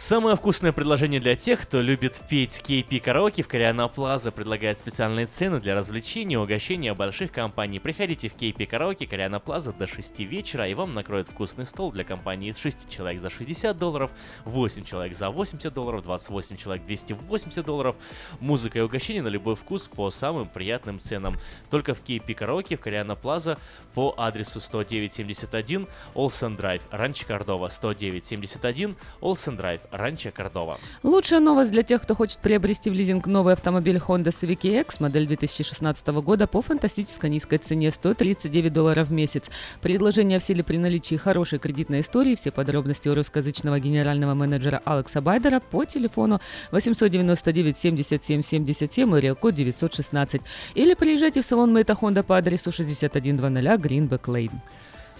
[0.00, 5.26] Самое вкусное предложение для тех, кто любит петь KP караоке в Кориана Плаза предлагает специальные
[5.26, 7.80] цены для развлечений и угощения больших компаний.
[7.80, 12.04] Приходите в KP караоке Кориана Плаза до 6 вечера, и вам накроют вкусный стол для
[12.04, 14.10] компании из 6 человек за 60 долларов,
[14.46, 17.94] 8 человек за 80 долларов, 28 человек 280 долларов.
[18.40, 21.36] Музыка и угощение на любой вкус по самым приятным ценам.
[21.68, 23.58] Только в KP караоке в Кориана Плаза
[23.92, 30.78] по адресу 10971 Олсен Драйв, Ранчо Кордова, 10971 Олсен Драйв, Ранчо Кордова.
[31.02, 35.26] Лучшая новость для тех, кто хочет приобрести в лизинг новый автомобиль Honda Civic EX, модель
[35.26, 39.50] 2016 года по фантастически низкой цене 139 долларов в месяц.
[39.80, 42.34] Предложение в силе при наличии хорошей кредитной истории.
[42.34, 46.40] Все подробности у русскоязычного генерального менеджера Алекса Байдера по телефону
[46.70, 50.42] 899 77 77 и код 916.
[50.74, 54.52] Или приезжайте в салон Мэйта Honda по адресу 6100 Greenback Lane.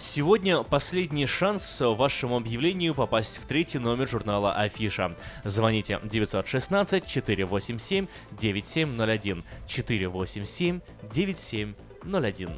[0.01, 5.15] Сегодня последний шанс вашему объявлению попасть в третий номер журнала Афиша.
[5.45, 12.49] Звоните 916 487 9701 487 9701.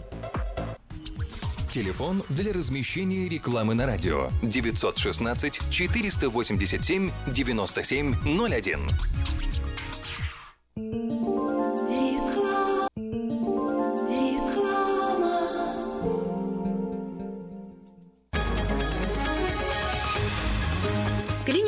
[1.70, 8.88] Телефон для размещения рекламы на радио 916 487 9701.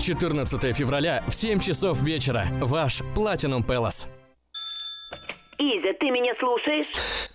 [0.00, 2.48] 14 февраля в 7 часов вечера.
[2.60, 4.17] Ваш Platinum Palace.
[5.60, 6.86] Изя, ты меня слушаешь?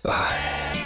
[0.02, 0.32] Ах,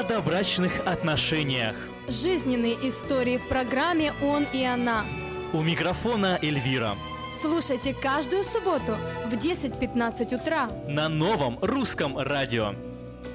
[0.02, 1.76] О добрачных отношениях.
[2.08, 5.06] Жизненные истории в программе «Он и она».
[5.54, 6.96] У микрофона Эльвира.
[7.40, 8.98] Слушайте каждую субботу
[9.28, 10.72] в 10.15 утра.
[10.88, 12.74] На новом русском радио.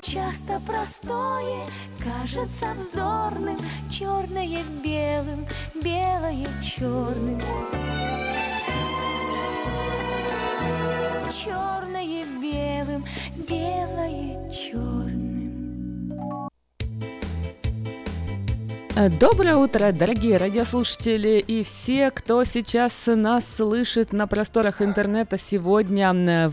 [0.03, 1.67] Часто простое
[2.03, 7.41] кажется вздорным, черное белым, белое черным.
[11.31, 13.05] Черное белым,
[13.37, 15.36] белое черным.
[19.21, 25.37] Доброе утро, дорогие радиослушатели и все, кто сейчас нас слышит на просторах интернета.
[25.37, 26.51] Сегодня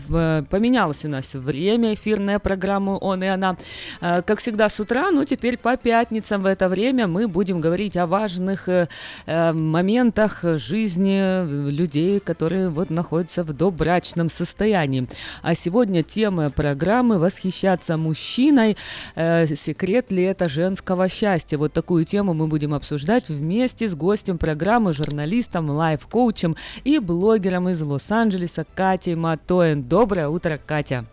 [0.50, 3.56] поменялось у нас время эфирная программа «Он и она».
[4.02, 7.96] Э, Как всегда с утра, ну теперь по пятницам в это время мы будем говорить
[7.96, 8.88] о важных э,
[9.24, 15.08] э, моментах жизни людей, которые вот находятся в добрачном состоянии.
[15.40, 18.76] А сегодня тема программы «Восхищаться мужчиной.
[19.16, 24.92] Секрет ли это женского счастья?» Вот такую тему мы будем обсуждать вместе с гостем программы,
[24.92, 29.82] журналистом, лайф-коучем и блогером из Лос-Анджелеса Катей Матоен.
[29.82, 31.06] Доброе утро, Катя.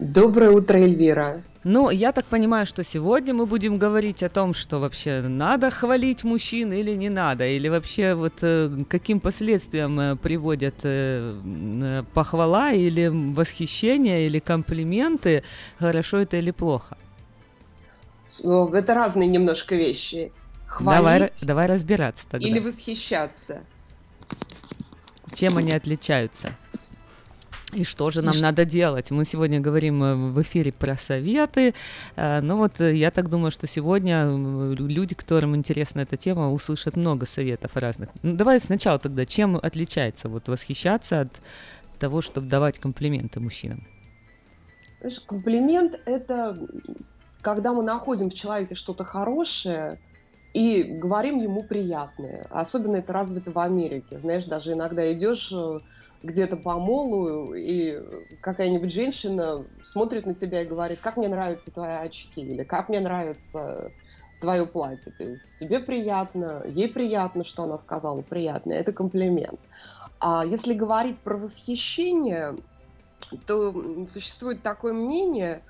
[0.00, 1.42] Доброе утро, Эльвира.
[1.62, 6.24] Ну, я так понимаю, что сегодня мы будем говорить о том, что вообще надо хвалить
[6.24, 11.38] мужчин или не надо, или вообще вот э, каким последствиям э, приводят э,
[11.82, 15.42] э, похвала или восхищение или комплименты,
[15.78, 16.96] хорошо это или плохо.
[18.42, 20.32] Это разные немножко вещи.
[20.78, 22.46] Давай, Хвалить ра- давай разбираться тогда.
[22.46, 23.62] или восхищаться.
[25.34, 26.48] Чем они отличаются?
[27.72, 29.12] И что же нам надо делать?
[29.12, 31.72] Мы сегодня говорим э, в эфире про советы.
[32.16, 34.24] э, Ну вот э, я так думаю, что сегодня
[34.74, 38.08] люди, которым интересна эта тема, услышат много советов разных.
[38.22, 41.28] Ну давай сначала тогда, чем отличается вот восхищаться от
[42.00, 43.86] того, чтобы давать комплименты мужчинам?
[45.00, 46.58] Знаешь, комплимент– это
[47.40, 49.98] когда мы находим в человеке что-то хорошее
[50.52, 52.46] и говорим ему приятное.
[52.50, 54.18] Особенно это развито в Америке.
[54.18, 55.80] Знаешь, даже иногда идешь э,
[56.22, 57.98] где-то по молу, и
[58.40, 63.00] какая-нибудь женщина смотрит на тебя и говорит, как мне нравятся твои очки, или как мне
[63.00, 63.92] нравится
[64.40, 65.12] твое платье.
[65.12, 68.72] То есть тебе приятно, ей приятно, что она сказала приятно.
[68.72, 69.60] Это комплимент.
[70.18, 72.56] А если говорить про восхищение,
[73.46, 75.62] то существует такое мнение,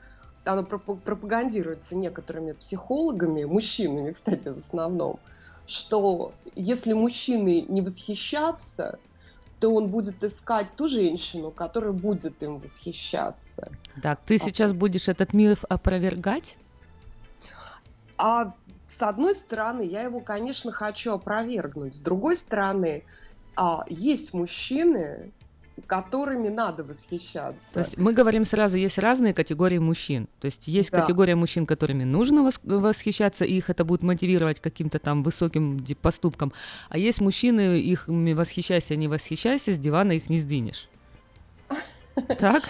[0.53, 5.19] оно пропа- пропагандируется некоторыми психологами, мужчинами, кстати, в основном,
[5.67, 8.99] что если мужчины не восхищаться,
[9.61, 13.71] то он будет искать ту женщину, которая будет им восхищаться.
[14.03, 16.57] Так, ты сейчас будешь этот миф опровергать?
[18.17, 18.55] А
[18.87, 21.95] с одной стороны, я его, конечно, хочу опровергнуть.
[21.95, 23.05] С другой стороны,
[23.55, 25.33] а, есть мужчины,
[25.87, 27.73] которыми надо восхищаться.
[27.73, 30.29] То есть мы говорим сразу, есть разные категории мужчин.
[30.41, 31.01] То есть есть Да.
[31.01, 36.53] категория мужчин, которыми нужно вос- восхищаться, и их это будет мотивировать каким-то там высоким поступком.
[36.89, 40.89] А есть мужчины, их восхищайся, не восхищайся, с дивана их не сдвинешь.
[42.39, 42.65] Так?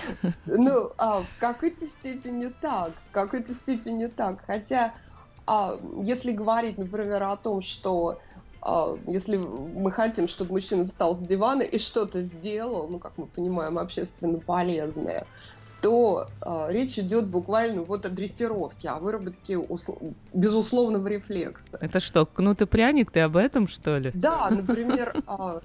[0.47, 4.45] Ну, а, в какой-то степени так, в какой-то степени так.
[4.47, 4.95] Хотя,
[5.47, 8.21] а, если говорить, например, о том, что
[9.07, 13.79] если мы хотим, чтобы мужчина встал с дивана и что-то сделал, ну, как мы понимаем,
[13.79, 15.27] общественно полезное,
[15.81, 21.79] то а, речь идет буквально вот о дрессировке, о выработке усл- безусловного рефлекса.
[21.81, 24.11] Это что, кнут и пряник, ты об этом, что ли?
[24.15, 25.61] Да, например, а,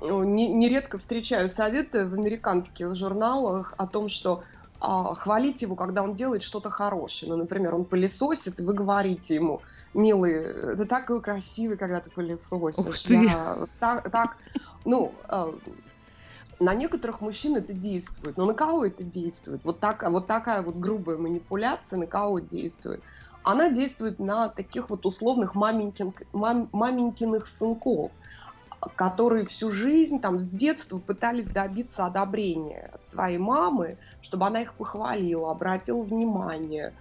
[0.00, 6.14] не- нередко встречаю советы в американских журналах о том, что а, хвалить его, когда он
[6.14, 7.32] делает что-то хорошее.
[7.32, 9.62] Ну, например, он пылесосит, и вы говорите ему,
[9.94, 13.02] милый, ты такой красивый, когда ты пылесосишь.
[13.02, 13.24] ты.
[13.24, 14.36] Я так, так,
[14.84, 15.52] ну, а,
[16.60, 19.64] на некоторых мужчин это действует, но на кого это действует?
[19.64, 23.02] Вот, так, вот такая вот грубая манипуляция на кого действует?
[23.46, 28.10] она действует на таких вот условных маменькин, мам, маменькиных сынков,
[28.94, 34.74] которые всю жизнь, там, с детства пытались добиться одобрения от своей мамы, чтобы она их
[34.74, 36.92] похвалила, обратила внимание.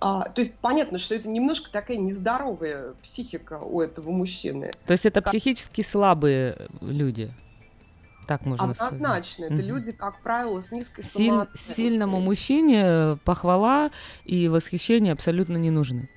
[0.00, 4.72] А, то есть понятно, что это немножко такая нездоровая психика у этого мужчины.
[4.86, 5.30] То есть это как...
[5.30, 7.32] психически слабые люди?
[8.26, 8.96] Так можно Однозначно.
[8.96, 9.36] сказать.
[9.38, 9.62] Это угу.
[9.62, 11.74] люди, как правило, с низкой Силь, самооценкой.
[11.74, 13.90] Сильному мужчине похвала
[14.24, 16.08] и восхищение абсолютно не нужны.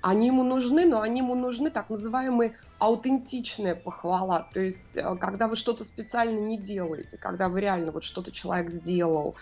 [0.00, 4.48] Они ему нужны, но они ему нужны так называемые аутентичная похвала.
[4.52, 8.70] То есть, э, когда вы что-то специально не делаете, когда вы реально вот что-то человек
[8.70, 9.36] сделал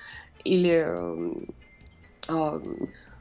[0.45, 0.87] или
[2.29, 2.61] э,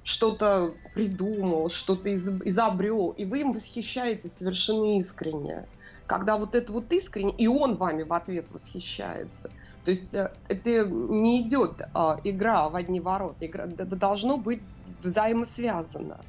[0.03, 5.67] что-то придумал, что-то изобрел, и вы им восхищаетесь совершенно искренне
[6.07, 9.49] когда вот это вот искренне, и он вами в ответ восхищается.
[9.83, 14.61] То есть э, это не идет а, игра в одни ворота, игра, это должно быть
[15.01, 16.19] взаимосвязано.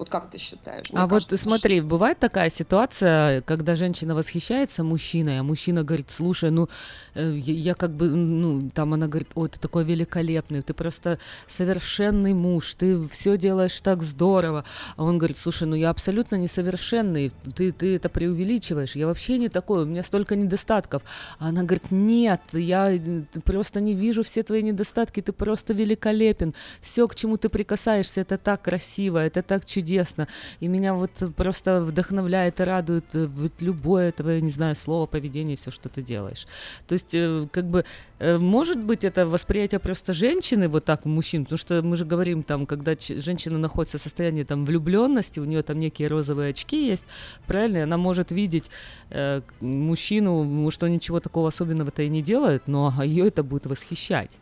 [0.00, 0.90] Вот как ты считаешь?
[0.90, 1.86] Мне а кажется, вот смотри, что...
[1.88, 6.70] бывает такая ситуация, когда женщина восхищается мужчиной, а мужчина говорит, слушай, ну,
[7.14, 12.32] э, я как бы, ну, там она говорит, ой, ты такой великолепный, ты просто совершенный
[12.32, 14.64] муж, ты все делаешь так здорово.
[14.96, 19.50] А он говорит, слушай, ну я абсолютно несовершенный, ты, ты это преувеличиваешь, я вообще не
[19.50, 21.02] такой, у меня столько недостатков.
[21.38, 22.98] А она говорит, нет, я
[23.44, 28.38] просто не вижу все твои недостатки, ты просто великолепен, все, к чему ты прикасаешься, это
[28.38, 30.28] так красиво, это так чудесно чудесно.
[30.60, 35.56] И меня вот просто вдохновляет и радует э, вот любое твое, не знаю, слово, поведение,
[35.56, 36.46] все, что ты делаешь.
[36.86, 37.84] То есть, э, как бы,
[38.20, 42.42] э, может быть, это восприятие просто женщины вот так мужчин, потому что мы же говорим
[42.42, 47.04] там, когда женщина находится в состоянии там влюбленности, у нее там некие розовые очки есть,
[47.46, 48.70] правильно, она может видеть
[49.10, 54.38] э, мужчину, что ничего такого особенного-то и не делает, но ее это будет восхищать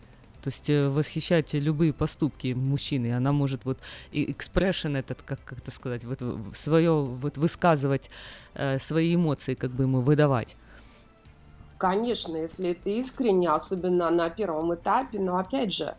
[0.49, 3.79] то есть э, восхищать любые поступки мужчины, она может вот
[4.13, 6.23] экспрессион этот, как, как это сказать, вот
[6.57, 8.09] свое, вот высказывать
[8.55, 10.57] э, свои эмоции, как бы ему выдавать.
[11.77, 15.95] Конечно, если это искренне, особенно на первом этапе, но опять же,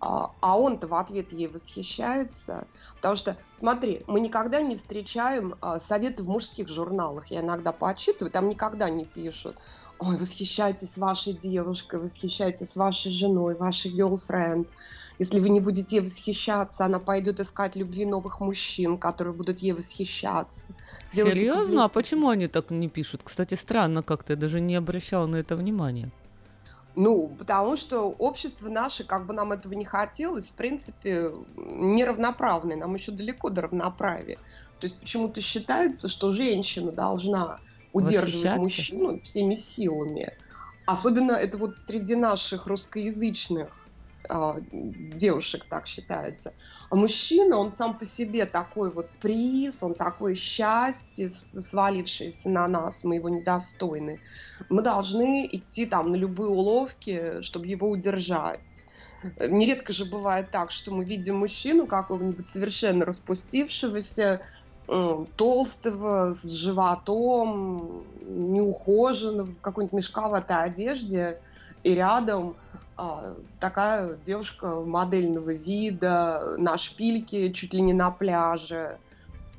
[0.00, 2.66] а, а он-то в ответ ей восхищается.
[2.96, 7.26] Потому что, смотри, мы никогда не встречаем а, советы в мужских журналах.
[7.26, 9.58] Я иногда почитываю, там никогда не пишут
[10.00, 14.66] ой, восхищайтесь вашей девушкой, восхищайтесь вашей женой, вашей girlfriend.
[15.18, 19.72] Если вы не будете ей восхищаться, она пойдет искать любви новых мужчин, которые будут ей
[19.72, 20.66] восхищаться.
[21.12, 21.82] Делайте Серьезно?
[21.82, 21.84] Как...
[21.84, 23.20] А почему они так не пишут?
[23.22, 26.10] Кстати, странно как-то, я даже не обращала на это внимания.
[26.96, 32.76] Ну, потому что общество наше, как бы нам этого не хотелось, в принципе, неравноправное.
[32.76, 34.38] Нам еще далеко до равноправия.
[34.80, 37.60] То есть почему-то считается, что женщина должна
[37.92, 40.32] удерживать мужчину всеми силами.
[40.86, 43.68] Особенно это вот среди наших русскоязычных
[44.28, 46.52] э, девушек так считается.
[46.88, 53.04] А мужчина, он сам по себе такой вот приз, он такое счастье, свалившееся на нас,
[53.04, 54.20] мы его недостойны.
[54.68, 58.84] Мы должны идти там на любые уловки, чтобы его удержать.
[59.38, 64.40] Нередко же бывает так, что мы видим мужчину какого-нибудь совершенно распустившегося,
[65.36, 71.40] толстого, с животом, неухоженного, в какой-нибудь мешковатой одежде,
[71.82, 72.56] и рядом
[72.96, 78.98] а, такая девушка модельного вида, на шпильке, чуть ли не на пляже.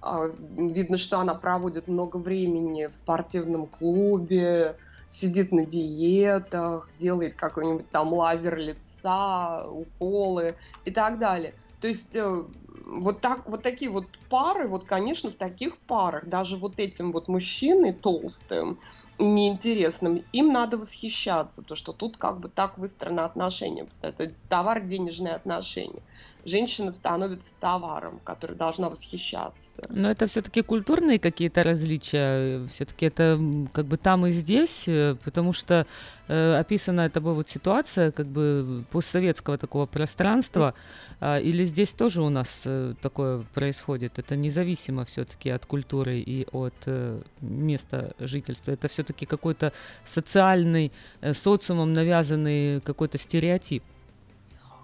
[0.01, 4.75] А, видно, что она проводит много времени в спортивном клубе,
[5.09, 10.55] сидит на диетах, делает какой-нибудь там лазер лица, уколы
[10.85, 11.53] и так далее.
[11.81, 12.43] То есть э,
[12.91, 17.27] вот, так, вот такие вот пары, вот, конечно, в таких парах, даже вот этим вот
[17.29, 18.79] мужчиной толстым,
[19.21, 23.87] неинтересным, им надо восхищаться, то что тут как бы так выстроено отношения.
[24.01, 26.01] Это товар денежные отношения.
[26.43, 29.83] Женщина становится товаром, который должна восхищаться.
[29.89, 33.39] Но это все-таки культурные какие-то различия, все-таки это
[33.73, 35.85] как бы там и здесь, э, потому что
[36.27, 40.73] э, описана тобой вот ситуация как бы постсоветского такого пространства,
[41.19, 44.17] э, или здесь тоже у нас э, такое происходит?
[44.17, 48.71] Это независимо все-таки от культуры и от э, места жительства.
[48.71, 49.73] Это все-таки все-таки какой-то
[50.05, 53.83] социальный, э, социумом навязанный какой-то стереотип.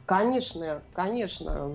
[0.05, 1.69] Конечно, конечно.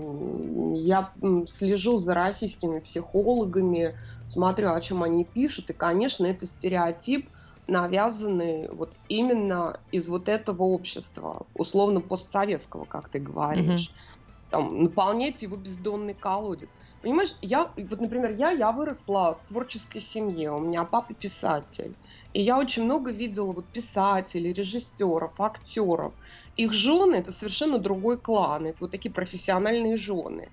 [0.74, 1.10] Я
[1.46, 3.94] слежу за российскими психологами,
[4.26, 7.28] смотрю, о чем они пишут, и, конечно, это стереотип,
[7.68, 13.88] навязанный вот именно из вот этого общества, условно постсоветского, как ты говоришь.
[13.88, 14.50] Mm-hmm.
[14.50, 16.68] Там, наполнять его бездонный колодец.
[17.02, 21.98] Понимаешь, я, вот, например, я, я выросла в творческой семье, у меня папа писатель,
[22.32, 26.14] и я очень много видела вот писателей, режиссеров, актеров.
[26.54, 30.52] Их жены– это совершенно другой клан, это вот такие профессиональные жены.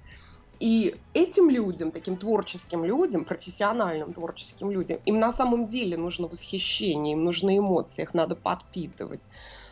[0.59, 7.13] И этим людям, таким творческим людям, профессиональным творческим людям, им на самом деле нужно восхищение,
[7.13, 9.27] им нужны эмоции, их надо подпитывать.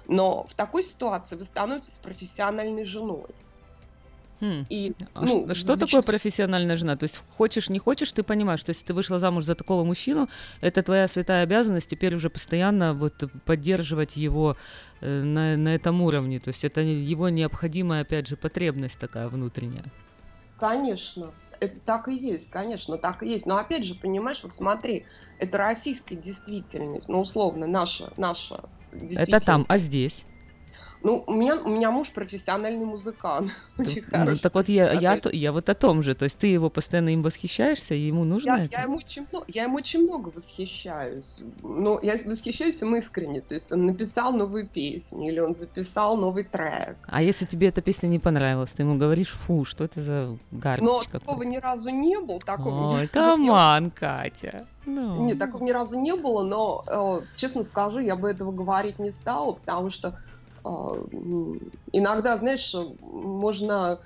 [0.05, 3.46] Но в такой ситуации вы становитесь профессиональной женой.
[4.39, 4.65] Хм.
[4.69, 5.87] И, а ну, что зачем...
[5.87, 6.95] такое профессиональная жена?
[6.95, 10.29] То есть хочешь, не хочешь, ты понимаешь, что если ты вышла замуж за такого мужчину,
[10.61, 14.55] это твоя святая обязанность теперь уже постоянно вот поддерживать его
[15.01, 16.39] э, на, на этом уровне.
[16.39, 19.85] То есть это его необходимая, опять же, потребность такая внутренняя.
[20.59, 21.31] Конечно.
[21.59, 23.47] Это так и есть, конечно, так и есть.
[23.47, 25.05] Но опять же, понимаешь, вот смотри,
[25.39, 28.61] это российская действительность, ну, условно, наша, наша
[28.91, 29.29] действительность.
[29.29, 30.23] Это там, а здесь?
[31.03, 33.51] Ну, у меня, у меня муж профессиональный музыкант.
[33.77, 34.41] Очень ну, хороший.
[34.41, 36.15] Так вот, я, я, я вот о том же.
[36.15, 38.71] То есть ты его постоянно им восхищаешься, и ему нужно я, это?
[38.71, 41.41] Я ему, очень, я ему очень много восхищаюсь.
[41.61, 43.41] Но я восхищаюсь им искренне.
[43.41, 46.97] То есть он написал новую песню, или он записал новый трек.
[47.07, 50.85] А если тебе эта песня не понравилась, ты ему говоришь, фу, что это за гарпич
[50.85, 52.39] Но такого ни разу не было.
[52.39, 54.67] Такого Ой, каман, Катя.
[54.87, 55.17] No.
[55.17, 59.11] Нет, такого ни разу не было, но, э, честно скажу, я бы этого говорить не
[59.11, 60.17] стала, потому что
[61.91, 63.99] иногда, знаешь, можно...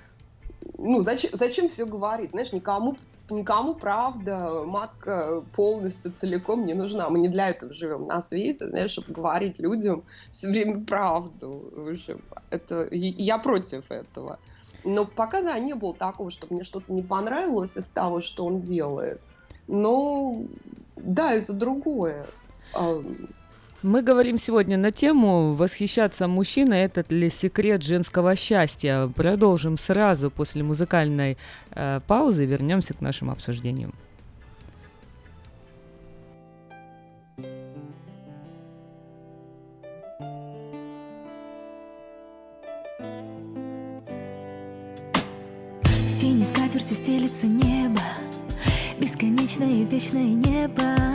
[0.78, 2.30] Ну, зачем, зачем все говорить?
[2.30, 2.96] Знаешь, никому,
[3.30, 7.08] никому правда, матка полностью, целиком не нужна.
[7.10, 11.72] Мы не для этого живем на свете, знаешь, чтобы говорить людям все время правду.
[12.50, 14.38] Это, я против этого.
[14.84, 18.62] Но пока, да, не было такого, чтобы мне что-то не понравилось из того, что он
[18.62, 19.20] делает.
[19.68, 20.44] Но,
[20.96, 22.26] да, это другое.
[23.82, 29.08] Мы говорим сегодня на тему «Восхищаться мужчиной– этот ли секрет женского счастья?».
[29.08, 31.36] Продолжим сразу после музыкальной
[31.72, 33.92] э, паузы вернемся к нашим обсуждениям.
[46.08, 48.00] Синей скатертью стелится небо
[49.00, 51.11] Бесконечное и вечное небо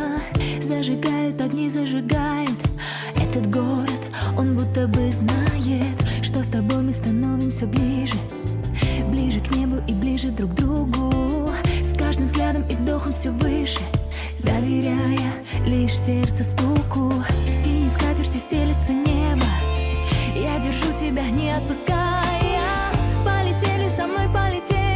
[0.62, 2.58] Зажигают огни, зажигают
[3.16, 4.02] Этот город,
[4.38, 8.16] он будто бы знает Что с тобой мы становимся ближе.
[9.10, 11.52] Ближе к небу и ближе друг к другу.
[11.84, 13.80] С каждым взглядом и вдохом все выше.
[14.40, 15.34] Доверяя
[15.66, 17.14] лишь сердцу стуку.
[17.52, 19.46] Синей скатертью стелится небо.
[20.36, 22.92] Я держу тебя, не отпуская.
[23.24, 24.87] Полетели со мной, полетели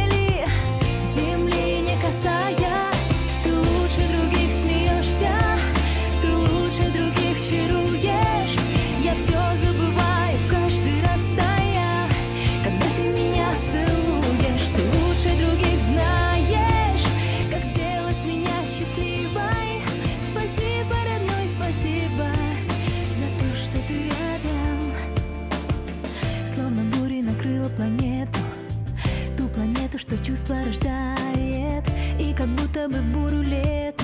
[30.32, 31.84] чувство рождает
[32.18, 34.02] И как будто бы в буру лета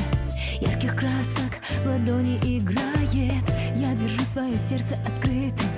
[0.61, 1.53] Ярких красок
[1.83, 3.45] в ладони играет
[3.75, 5.71] Я держу свое сердце открытым.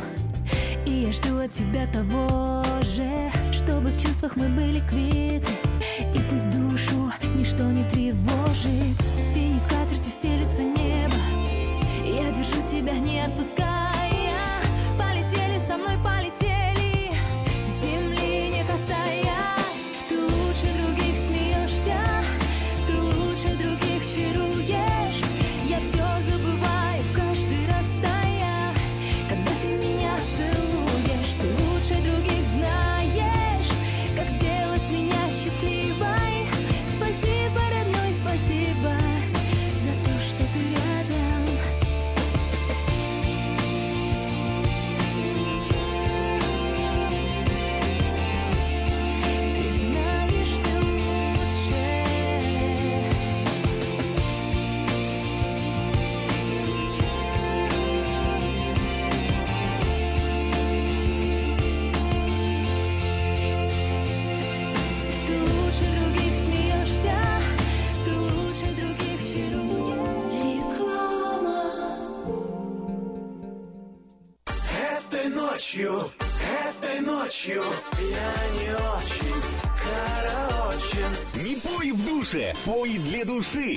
[0.86, 5.52] И я жду от тебя того же Чтобы в чувствах мы были квиты.
[6.00, 11.14] И пусть душу ничто не тревожит Синей скатертью стелится небо.
[12.04, 13.69] Я держу тебя, не отпуская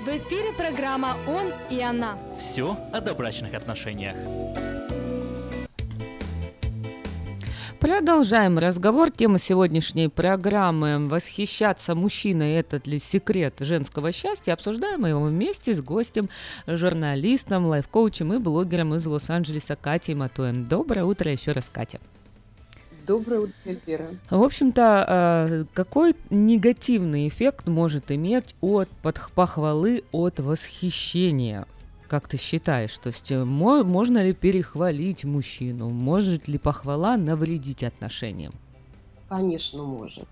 [0.00, 2.16] В эфире программа «Он и она».
[2.38, 4.16] Все о добрачных отношениях.
[7.80, 9.10] Продолжаем разговор.
[9.10, 15.82] Тема сегодняшней программы «Восхищаться мужчиной– это ли секрет женского счастья?» Обсуждаем мы его вместе с
[15.82, 16.30] гостем,
[16.66, 20.64] журналистом, лайф-коучем и блогером из Лос-Анджелеса Катей Матуэн.
[20.64, 22.00] Доброе утро еще раз, Катя.
[23.06, 24.08] Доброе утро, Эльвира.
[24.30, 28.88] В общем-то, э, какой негативный эффект может иметь от
[29.34, 31.66] похвалы от восхищения?
[32.08, 32.96] Как ты считаешь?
[32.96, 35.90] То есть э, можно ли перехвалить мужчину?
[35.90, 38.54] Может ли похвала навредить отношениям?
[39.28, 40.28] Конечно, может.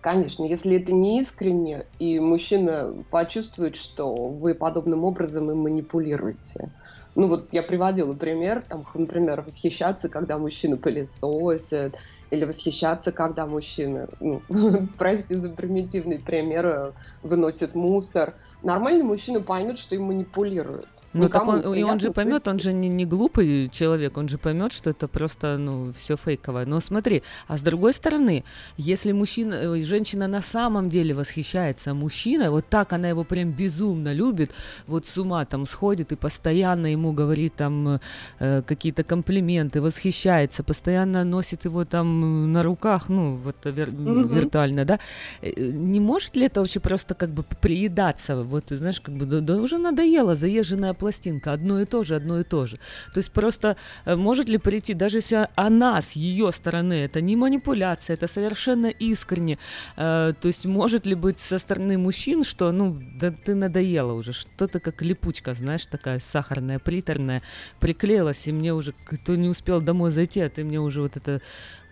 [0.00, 6.70] Конечно, если это не искренне, и мужчина почувствует, что вы подобным образом им манипулируете.
[7.16, 11.96] Ну вот я приводила пример, там, например, восхищаться, когда мужчина пылесосит,
[12.30, 14.46] или восхищаться, когда мужчины, ну,
[14.98, 16.92] прости за примитивный пример, э,
[17.22, 18.36] выносят мусор.
[18.62, 20.95] Нормальный мужчина поймет, что им манипулируют.
[21.16, 24.38] Ну, так он, и он же поймет, он же не, не глупый человек, он же
[24.38, 26.66] поймет, что это просто, ну, все фейковое.
[26.66, 28.44] Но смотри, а с другой стороны,
[28.76, 34.12] если мужчина, э, женщина на самом деле восхищается мужчиной, вот так она его прям безумно
[34.12, 34.50] любит,
[34.86, 38.00] вот с ума там сходит и постоянно ему говорит там
[38.38, 44.34] э, какие-то комплименты, восхищается, постоянно носит его там на руках, ну, вот вир, mm-hmm.
[44.34, 44.98] виртуально, да,
[45.42, 49.40] э, не может ли это вообще просто как бы приедаться, вот, знаешь, как бы, да,
[49.40, 52.78] да уже надоело, заезженная пластинка, одно и то же, одно и то же.
[53.14, 53.76] То есть просто
[54.06, 58.86] э, может ли прийти, даже если она с ее стороны, это не манипуляция, это совершенно
[58.86, 59.56] искренне,
[59.96, 64.32] э, то есть может ли быть со стороны мужчин, что, ну, да ты надоела уже,
[64.32, 67.42] что-то как липучка, знаешь, такая сахарная, приторная,
[67.78, 71.40] приклеилась, и мне уже, кто не успел домой зайти, а ты мне уже вот это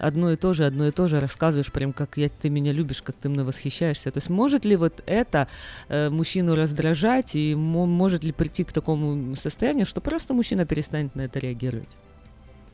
[0.07, 3.03] одно и то же, одно и то же рассказываешь, прям как я, ты меня любишь,
[3.03, 4.11] как ты мной восхищаешься.
[4.11, 5.49] То есть может ли вот это
[5.89, 11.23] э, мужчину раздражать и может ли прийти к такому состоянию, что просто мужчина перестанет на
[11.23, 11.89] это реагировать?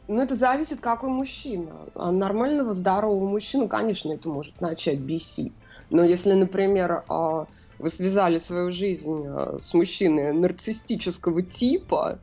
[0.09, 1.71] Ну, это зависит, какой мужчина.
[1.95, 5.53] Нормального, здорового мужчину, конечно, это может начать бесить.
[5.89, 7.47] Но если, например, а,
[7.79, 12.19] вы связали свою жизнь а, с мужчиной нарциссического типа,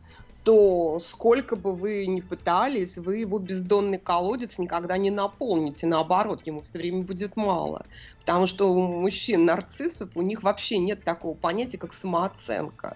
[0.47, 5.87] то сколько бы вы ни пытались, вы его бездонный колодец никогда не наполните.
[5.87, 7.85] Наоборот, ему все время будет мало.
[8.21, 12.95] Потому что у мужчин нарциссов у них вообще нет такого понятия, как самооценка.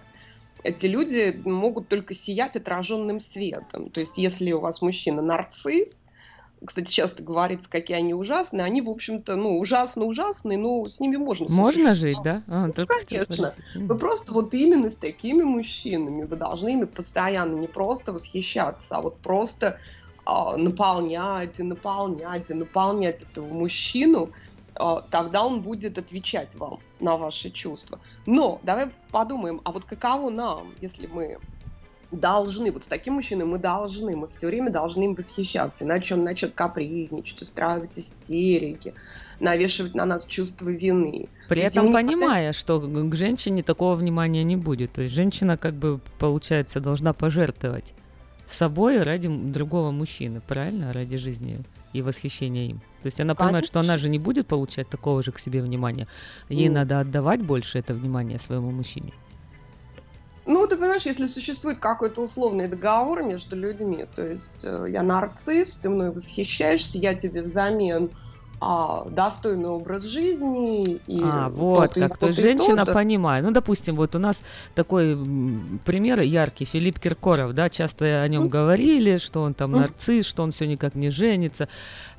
[0.64, 3.90] Эти люди могут только сиять отраженным светом.
[3.90, 6.01] То есть, если у вас мужчина нарцисс,
[6.64, 11.46] кстати, часто говорится, какие они ужасные, они, в общем-то, ну, ужасно-ужасные, но с ними можно
[11.48, 12.42] Можно жить, да?
[12.46, 13.54] А, ну, конечно.
[13.74, 19.00] Вы просто вот именно с такими мужчинами, вы должны ими постоянно не просто восхищаться, а
[19.00, 19.78] вот просто
[20.24, 24.30] а, наполнять и наполнять и наполнять этого мужчину,
[24.74, 28.00] а, тогда он будет отвечать вам на ваши чувства.
[28.26, 31.38] Но давай подумаем, а вот каково нам, если мы
[32.12, 36.24] должны, вот с таким мужчиной мы должны, мы все время должны им восхищаться, иначе он
[36.24, 38.94] начнет капризничать, устраивать истерики,
[39.40, 41.28] навешивать на нас чувство вины.
[41.48, 42.52] При этом понимая, никогда...
[42.52, 44.92] что к женщине такого внимания не будет.
[44.92, 47.94] То есть женщина, как бы, получается, должна пожертвовать
[48.46, 50.92] собой ради другого мужчины, правильно?
[50.92, 51.60] Ради жизни
[51.92, 52.78] и восхищения им.
[53.02, 56.06] То есть она понимает, что она же не будет получать такого же к себе внимания.
[56.48, 56.72] Ей mm.
[56.72, 59.12] надо отдавать больше это внимание своему мужчине.
[60.44, 65.78] Ну, ты понимаешь, если существует какой-то условный договор между людьми, то есть э, я нарцисс,
[65.78, 68.12] ты мной восхищаешься, я тебе взамен
[68.64, 71.00] а, достойный образ жизни.
[71.08, 73.44] И а, вот, как то женщина понимает.
[73.44, 74.42] Ну, допустим, вот у нас
[74.76, 75.18] такой
[75.84, 78.48] пример яркий, Филипп Киркоров, да, часто о нем mm.
[78.48, 81.68] говорили, что он там нарцисс, что он все никак не женится.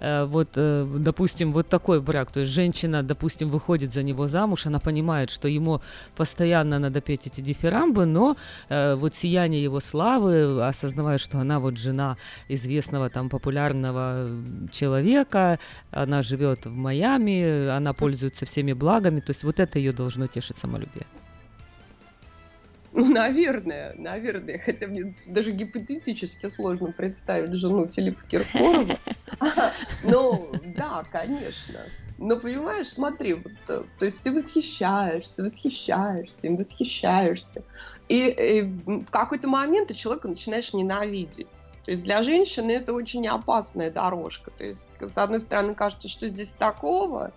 [0.01, 4.65] Э, вот, э, допустим, вот такой брак, то есть женщина, допустим, выходит за него замуж,
[4.65, 5.81] она понимает, что ему
[6.17, 8.35] постоянно надо петь эти дифирамбы, но
[8.67, 12.17] э, вот сияние его славы, осознавая, что она вот жена
[12.49, 14.29] известного там популярного
[14.71, 15.57] человека,
[15.91, 20.27] она же живет в Майами, она пользуется всеми благами, то есть вот это ее должно
[20.27, 21.05] тешить самолюбие.
[22.91, 28.97] Ну, наверное, наверное, хотя мне даже гипотетически сложно представить жену Филиппа Киркорова.
[30.03, 31.79] Но да, конечно.
[32.19, 37.63] Но понимаешь, смотри, вот, э, то есть ты восхищаешься, восхищаешься, им восхищаешься.
[38.09, 41.72] И, и в какой-то момент ты человека начинаешь ненавидеть.
[41.83, 44.51] То есть для женщины это очень опасная дорожка.
[44.51, 47.33] То есть, с одной стороны, кажется, что здесь такого,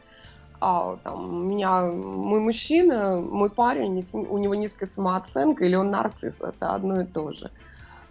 [0.60, 6.40] а, там, у меня мой мужчина, мой парень, у него низкая самооценка, или он нарцисс,
[6.40, 7.50] это одно и то же.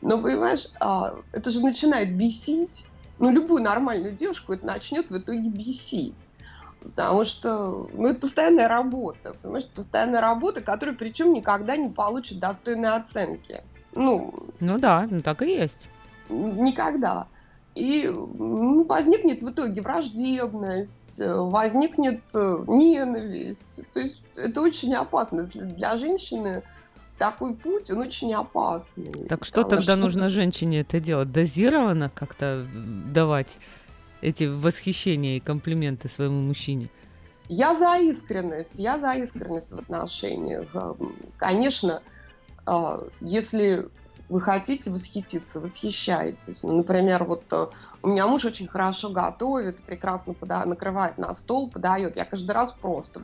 [0.02, 2.86] Но, понимаешь, а, это же начинает бесить.
[3.18, 6.34] Ну, любую нормальную девушку это начнет в итоге бесить.
[6.82, 12.94] Потому что, ну, это постоянная работа, понимаешь, постоянная работа, которая причем никогда не получит достойной
[12.94, 13.64] оценки.
[13.94, 15.88] Ну, ну да, ну так и есть
[16.30, 17.27] никогда.
[17.76, 23.81] И возникнет в итоге враждебность, возникнет э, ненависть.
[23.93, 25.43] То есть это очень опасно.
[25.43, 26.64] Для женщины
[27.18, 29.27] такой путь, он очень опасный.
[29.27, 29.95] Так что тогда что...
[29.97, 31.31] нужно женщине это делать?
[31.34, 32.65] Дозированно как-то
[33.14, 33.60] давать
[34.22, 36.89] эти восхищения и комплименты своему мужчине?
[37.47, 40.68] Я за искренность, я за искренность в отношениях.
[41.38, 42.02] Конечно,
[42.65, 43.88] а, если
[44.27, 46.64] вы хотите восхититься, восхищаетесь.
[46.64, 47.68] Ну, например, вот э,
[48.02, 52.15] у меня муж очень хорошо готовит, прекрасно пода- накрывает на стол, подает.
[52.15, 53.19] Я каждый раз просто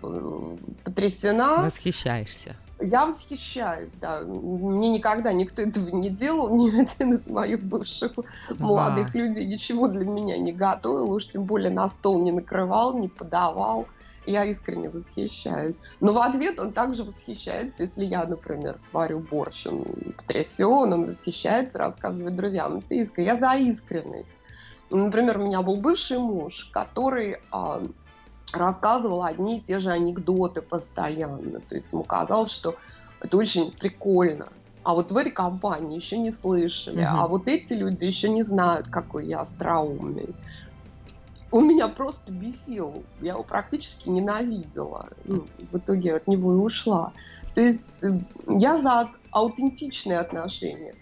[0.84, 1.64] потрясена.
[1.64, 2.56] Восхищаешься.
[2.80, 4.22] Я восхищаюсь, да.
[4.22, 8.14] Мне никогда никто этого не делал, ни один из моих бывших
[8.58, 13.08] молодых людей ничего для меня не готовил, уж тем более на стол не накрывал, не
[13.08, 13.88] подавал.
[14.26, 15.78] Я искренне восхищаюсь.
[16.00, 21.80] Но в ответ он также восхищается, если я, например, сварю борщ, он потрясен, он восхищается,
[21.80, 22.76] рассказывает друзьям.
[22.76, 23.28] Ну, ты искренне.
[23.28, 24.34] Я за искренность.
[24.92, 27.82] Например, у меня был бывший муж, который а,
[28.54, 31.60] рассказывал одни и те же анекдоты постоянно.
[31.62, 32.76] То есть ему казалось, что
[33.22, 34.50] это очень прикольно.
[34.84, 37.02] А вот в этой компании еще не слышали.
[37.02, 37.10] Угу.
[37.10, 40.36] А вот эти люди еще не знают, какой я остроумный
[41.52, 43.04] он меня просто бесил.
[43.20, 45.10] Я его практически ненавидела.
[45.26, 47.14] Ну, в итоге от него и ушла.
[47.54, 50.96] То есть э, я за аутентичные отношения.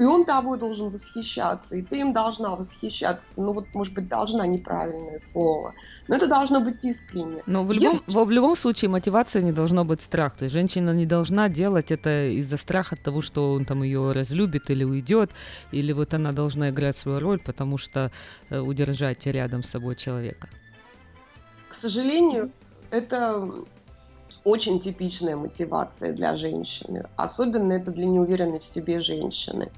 [0.00, 3.34] И он тобой должен восхищаться, и ты им должна восхищаться.
[3.36, 5.74] Ну вот, может быть, должна неправильное слово.
[6.08, 7.42] Но это должно быть искренне.
[7.44, 8.24] Но в любом, Если...
[8.24, 10.38] в любом случае мотивация не должна быть страх.
[10.38, 14.12] То есть женщина не должна делать это из-за страха от того, что он там ее
[14.12, 15.32] разлюбит или уйдет,
[15.70, 18.10] или вот она должна играть свою роль, потому что
[18.48, 20.48] э, удержать рядом с собой человека.
[21.68, 22.50] К сожалению,
[22.90, 23.46] это
[24.44, 27.08] очень типичная мотивация для женщины.
[27.16, 29.70] Особенно это для неуверенной в себе женщины,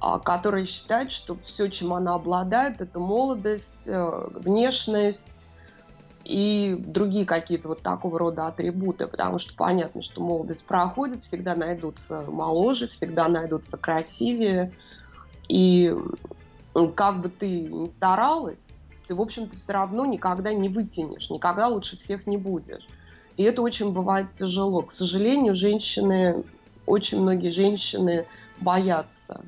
[0.00, 5.46] а, которая считает, что все, чем она обладает, это молодость, э, внешность
[6.24, 12.22] и другие какие-то вот такого рода атрибуты, потому что понятно, что молодость проходит, всегда найдутся
[12.22, 14.72] моложе, всегда найдутся красивее,
[15.48, 15.94] и
[16.96, 18.70] как бы ты ни старалась,
[19.06, 22.86] ты, в общем-то, все равно никогда не вытянешь, никогда лучше всех не будешь.
[23.36, 24.82] И это очень бывает тяжело.
[24.82, 26.44] К сожалению, женщины,
[26.86, 28.26] очень многие женщины
[28.60, 29.44] боятся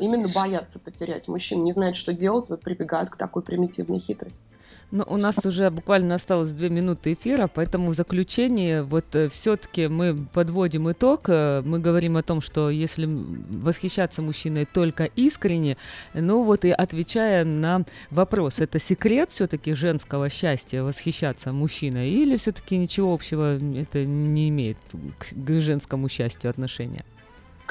[0.00, 4.56] именно боятся потерять мужчин, не знают, что делать, вот прибегают к такой примитивной хитрости.
[4.90, 9.86] Ну, у нас уже буквально осталось две минуты эфира, поэтому в заключение вот э, все-таки
[9.86, 11.28] мы подводим итог.
[11.28, 15.76] Э, мы говорим о том, что если восхищаться мужчиной только искренне,
[16.12, 22.76] ну вот и отвечая на вопрос, это секрет все-таки женского счастья восхищаться мужчиной или все-таки
[22.76, 24.78] ничего общего это не имеет
[25.18, 27.04] к женскому счастью отношения?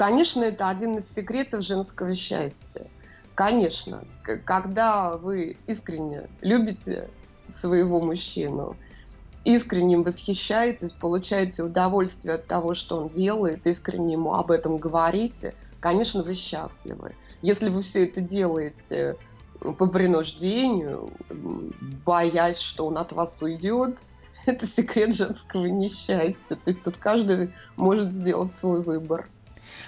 [0.00, 2.86] Конечно, это один из секретов женского счастья.
[3.34, 4.02] Конечно,
[4.46, 7.10] когда вы искренне любите
[7.48, 8.78] своего мужчину,
[9.44, 16.22] искренне восхищаетесь, получаете удовольствие от того, что он делает, искренне ему об этом говорите, конечно,
[16.22, 17.14] вы счастливы.
[17.42, 19.18] Если вы все это делаете
[19.60, 21.12] по принуждению,
[22.06, 23.98] боясь, что он от вас уйдет,
[24.46, 26.56] это секрет женского несчастья.
[26.56, 29.28] То есть тут каждый может сделать свой выбор.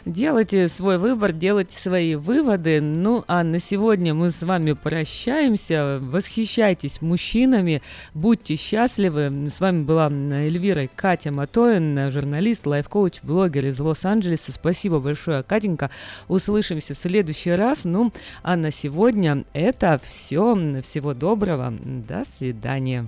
[0.04, 2.80] Делайте свой выбор, делайте свои выводы.
[2.80, 6.00] Ну, а на сегодня мы с вами прощаемся.
[6.02, 9.48] Восхищайтесь мужчинами, будьте счастливы.
[9.48, 14.50] С вами была Эльвира Катя Матоин, журналист, лайф-коуч, блогер из Лос-Анджелеса.
[14.50, 15.90] Спасибо большое, Катенька.
[16.26, 17.84] Услышимся в следующий раз.
[17.84, 18.12] Ну,
[18.42, 20.42] а на сегодня это все.
[20.82, 21.72] Всего доброго.
[21.80, 23.06] До свидания.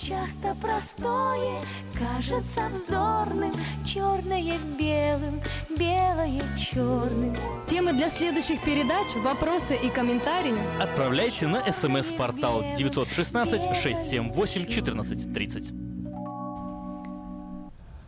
[0.00, 1.60] Часто простое
[1.98, 3.52] кажется вздорным,
[3.84, 5.40] черное белым,
[5.76, 7.34] белое черным.
[7.66, 15.72] Темы для следующих передач, вопросы и комментарии Отправляйте на смс-портал 916 678 1430.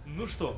[0.07, 0.57] Ну что,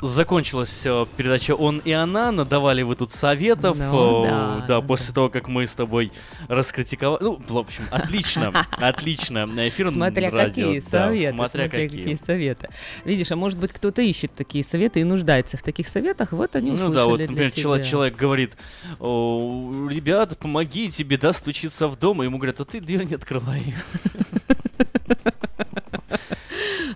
[0.00, 5.12] Закончилась э, передача «Он и она», надавали вы тут советов, Ну, э, да, да, после
[5.12, 6.12] того, как мы с тобой
[6.46, 11.88] раскритиковали, ну, в общем, отлично, отлично, эфир Смотря радио, какие да, советы, смотря, какие.
[11.88, 12.14] какие.
[12.14, 12.68] советы.
[13.04, 16.70] Видишь, а может быть кто-то ищет такие советы и нуждается в таких советах, вот они
[16.70, 18.56] Ну услышали да, вот, например, человек, человек говорит,
[19.00, 23.74] «О, ребята, помогите, беда стучится в дом, и ему говорят, а ты дверь не открывай.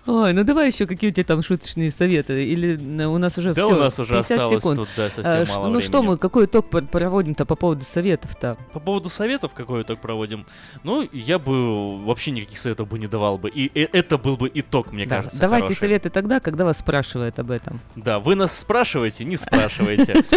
[0.05, 3.53] Ой, ну давай еще какие у тебя там шуточные советы, или э, у нас уже
[3.53, 4.79] Да все, у нас уже 50 осталось секунд.
[4.79, 6.07] тут, да, совсем А, мало Ну что времени.
[6.11, 8.57] мы, какой итог пр- проводим-то по поводу советов-то?
[8.73, 10.45] По поводу советов, какой итог проводим,
[10.83, 14.91] ну, я бы вообще никаких советов бы не давал бы, и это был бы итог,
[14.91, 15.79] мне Да, кажется, Давайте хороший.
[15.79, 17.79] советы тогда, когда вас спрашивают об этом.
[17.95, 20.15] Да, вы нас спрашиваете, не спрашиваете.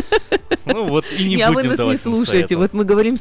[0.65, 2.57] Ну вот и не а вы будем нас не давать слушаете.
[2.57, 3.17] Вот мы говорим